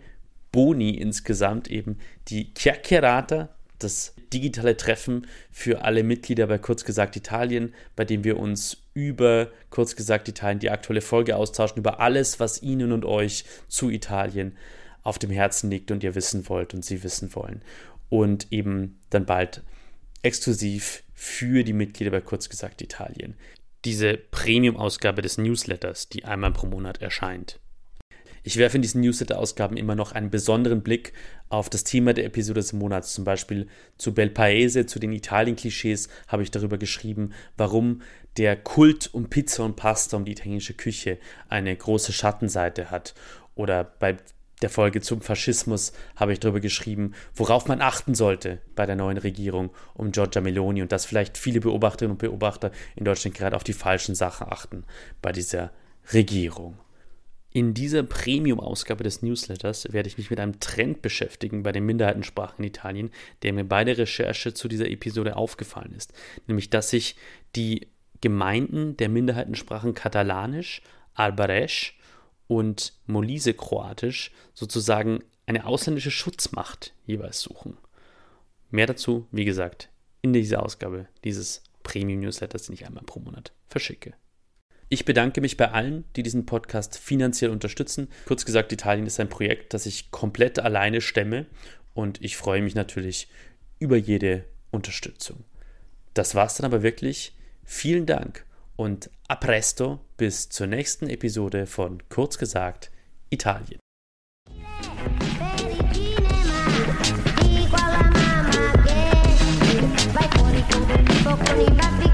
Boni 0.51 0.91
insgesamt, 0.91 1.67
eben 1.69 1.99
die 2.29 2.53
Chiacchierata, 2.53 3.49
das 3.79 4.15
digitale 4.33 4.75
Treffen 4.75 5.27
für 5.51 5.83
alle 5.83 6.03
Mitglieder 6.03 6.47
bei 6.47 6.57
kurz 6.57 6.83
gesagt 6.83 7.15
Italien, 7.15 7.73
bei 7.95 8.05
dem 8.05 8.23
wir 8.23 8.39
uns 8.39 8.77
über 8.93 9.49
kurz 9.69 9.95
gesagt 9.95 10.27
Italien 10.27 10.59
die 10.59 10.71
aktuelle 10.71 11.01
Folge 11.01 11.35
austauschen, 11.35 11.77
über 11.77 11.99
alles, 11.99 12.39
was 12.39 12.61
Ihnen 12.63 12.91
und 12.91 13.05
euch 13.05 13.45
zu 13.67 13.89
Italien 13.89 14.57
auf 15.03 15.19
dem 15.19 15.29
Herzen 15.29 15.69
liegt 15.69 15.91
und 15.91 16.03
ihr 16.03 16.15
wissen 16.15 16.49
wollt 16.49 16.73
und 16.73 16.83
Sie 16.83 17.03
wissen 17.03 17.33
wollen. 17.35 17.61
Und 18.09 18.51
eben 18.51 18.99
dann 19.09 19.25
bald 19.25 19.63
exklusiv 20.21 21.03
für 21.13 21.63
die 21.63 21.73
Mitglieder 21.73 22.11
bei 22.11 22.21
kurz 22.21 22.49
gesagt 22.49 22.81
Italien. 22.81 23.35
Diese 23.85 24.17
Premium-Ausgabe 24.17 25.21
des 25.21 25.37
Newsletters, 25.37 26.09
die 26.09 26.25
einmal 26.25 26.51
pro 26.51 26.67
Monat 26.67 27.01
erscheint. 27.01 27.59
Ich 28.43 28.55
werfe 28.55 28.77
in 28.77 28.81
diesen 28.81 29.01
Newsletter-Ausgaben 29.01 29.75
immer 29.75 29.95
noch 29.95 30.13
einen 30.13 30.29
besonderen 30.29 30.81
Blick 30.81 31.11
auf 31.49 31.69
das 31.69 31.83
Thema 31.83 32.13
der 32.13 32.23
Episode 32.23 32.61
des 32.61 32.71
Monats. 32.71 33.13
Zum 33.13 33.25
Beispiel 33.25 33.67
zu 33.97 34.13
Bel 34.13 34.29
Paese, 34.29 34.85
zu 34.85 34.99
den 34.99 35.11
Italien-Klischees 35.11 36.07
habe 36.29 36.43
ich 36.43 36.51
darüber 36.51 36.77
geschrieben, 36.77 37.33
warum 37.57 38.01
der 38.37 38.55
Kult 38.55 39.13
um 39.13 39.29
Pizza 39.29 39.65
und 39.65 39.75
Pasta, 39.75 40.15
um 40.15 40.23
die 40.23 40.31
italienische 40.31 40.75
Küche 40.75 41.17
eine 41.49 41.75
große 41.75 42.13
Schattenseite 42.13 42.89
hat. 42.89 43.15
Oder 43.55 43.83
bei 43.83 44.15
der 44.61 44.69
Folge 44.69 45.01
zum 45.01 45.21
Faschismus 45.21 45.93
habe 46.15 46.33
ich 46.33 46.39
darüber 46.39 46.59
geschrieben, 46.59 47.13
worauf 47.35 47.67
man 47.67 47.81
achten 47.81 48.15
sollte 48.15 48.59
bei 48.75 48.85
der 48.85 48.95
neuen 48.95 49.17
Regierung 49.17 49.69
um 49.93 50.11
Giorgia 50.11 50.41
Meloni 50.41 50.81
und 50.81 50.91
dass 50.91 51.05
vielleicht 51.05 51.37
viele 51.37 51.59
Beobachterinnen 51.59 52.13
und 52.13 52.19
Beobachter 52.19 52.71
in 52.95 53.05
Deutschland 53.05 53.35
gerade 53.35 53.55
auf 53.55 53.63
die 53.63 53.73
falschen 53.73 54.15
Sachen 54.15 54.47
achten 54.47 54.83
bei 55.21 55.31
dieser 55.31 55.71
Regierung. 56.11 56.79
In 57.51 57.73
dieser 57.73 58.03
Premium-Ausgabe 58.03 59.03
des 59.03 59.21
Newsletters 59.21 59.91
werde 59.91 60.09
ich 60.09 60.17
mich 60.17 60.29
mit 60.29 60.39
einem 60.39 60.59
Trend 60.59 61.01
beschäftigen 61.01 61.63
bei 61.63 61.71
den 61.71 61.85
Minderheitensprachen 61.85 62.63
in 62.63 62.69
Italien, 62.69 63.11
der 63.41 63.53
mir 63.53 63.63
bei 63.63 63.83
der 63.83 63.97
Recherche 63.97 64.53
zu 64.53 64.67
dieser 64.67 64.89
Episode 64.89 65.35
aufgefallen 65.35 65.93
ist. 65.95 66.13
Nämlich, 66.45 66.69
dass 66.69 66.89
sich 66.89 67.15
die 67.55 67.87
Gemeinden 68.21 68.97
der 68.97 69.09
Minderheitensprachen 69.09 69.93
Katalanisch, 69.93 70.81
Albaresch 71.13 71.97
und 72.47 72.93
Molise-Kroatisch 73.05 74.31
sozusagen 74.53 75.23
eine 75.45 75.65
ausländische 75.65 76.11
Schutzmacht 76.11 76.93
jeweils 77.05 77.41
suchen. 77.41 77.77
Mehr 78.69 78.87
dazu, 78.87 79.27
wie 79.31 79.45
gesagt, 79.45 79.89
in 80.21 80.33
dieser 80.33 80.63
Ausgabe 80.63 81.07
dieses 81.23 81.63
Premium-Newsletters, 81.83 82.63
den 82.63 82.73
ich 82.73 82.85
einmal 82.85 83.03
pro 83.03 83.19
Monat 83.19 83.53
verschicke. 83.67 84.13
Ich 84.89 85.05
bedanke 85.05 85.41
mich 85.41 85.57
bei 85.57 85.71
allen, 85.71 86.05
die 86.15 86.23
diesen 86.23 86.45
Podcast 86.45 86.97
finanziell 86.97 87.51
unterstützen. 87.51 88.07
Kurz 88.25 88.45
gesagt, 88.45 88.71
Italien 88.71 89.05
ist 89.05 89.19
ein 89.19 89.29
Projekt, 89.29 89.73
das 89.73 89.85
ich 89.85 90.11
komplett 90.11 90.59
alleine 90.59 91.01
stemme 91.01 91.45
und 91.93 92.21
ich 92.23 92.37
freue 92.37 92.61
mich 92.61 92.75
natürlich 92.75 93.27
über 93.79 93.97
jede 93.97 94.45
Unterstützung. 94.71 95.43
Das 96.13 96.35
war's 96.35 96.55
dann 96.55 96.65
aber 96.65 96.83
wirklich. 96.83 97.33
Vielen 97.63 98.05
Dank 98.05 98.45
und 98.77 99.09
a 99.27 99.35
presto 99.35 99.99
bis 100.15 100.47
zur 100.47 100.67
nächsten 100.67 101.09
Episode 101.09 101.65
von 101.65 102.01
Kurz 102.07 102.37
gesagt 102.37 102.89
Italien. 103.29 103.79
con 111.47 112.03
i 112.03 112.06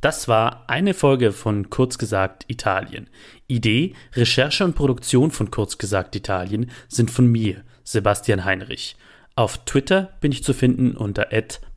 Das 0.00 0.28
war 0.28 0.62
eine 0.68 0.94
Folge 0.94 1.32
von 1.32 1.70
Kurz 1.70 1.98
gesagt 1.98 2.44
Italien. 2.46 3.10
Idee, 3.48 3.94
Recherche 4.14 4.64
und 4.64 4.76
Produktion 4.76 5.32
von 5.32 5.50
Kurz 5.50 5.76
gesagt 5.76 6.14
Italien 6.14 6.70
sind 6.86 7.10
von 7.10 7.26
mir, 7.26 7.64
Sebastian 7.82 8.44
Heinrich. 8.44 8.96
Auf 9.34 9.64
Twitter 9.64 10.16
bin 10.20 10.30
ich 10.30 10.44
zu 10.44 10.52
finden 10.52 10.96
unter 10.96 11.28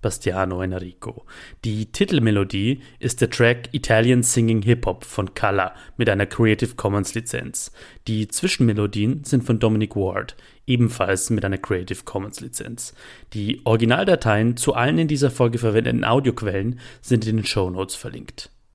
Bastiano 0.01 0.61
Enrico. 0.61 1.25
Die 1.63 1.91
Titelmelodie 1.91 2.81
ist 2.99 3.21
der 3.21 3.29
Track 3.29 3.69
Italian 3.71 4.23
Singing 4.23 4.61
Hip 4.63 4.85
Hop 4.85 5.03
von 5.03 5.33
Kala 5.33 5.73
mit 5.97 6.09
einer 6.09 6.25
Creative 6.25 6.75
Commons 6.75 7.15
Lizenz. 7.15 7.71
Die 8.07 8.27
Zwischenmelodien 8.27 9.23
sind 9.23 9.43
von 9.43 9.59
Dominic 9.59 9.95
Ward, 9.95 10.35
ebenfalls 10.71 11.29
mit 11.29 11.43
einer 11.43 11.57
Creative 11.57 12.03
Commons 12.05 12.39
Lizenz. 12.39 12.93
Die 13.33 13.61
Originaldateien 13.65 14.55
zu 14.57 14.73
allen 14.73 14.97
in 14.97 15.07
dieser 15.07 15.29
Folge 15.29 15.57
verwendeten 15.57 16.05
Audioquellen 16.05 16.79
sind 17.01 17.27
in 17.27 17.37
den 17.37 17.45
Show 17.45 17.69
Notes 17.69 17.95
verlinkt. 17.95 18.49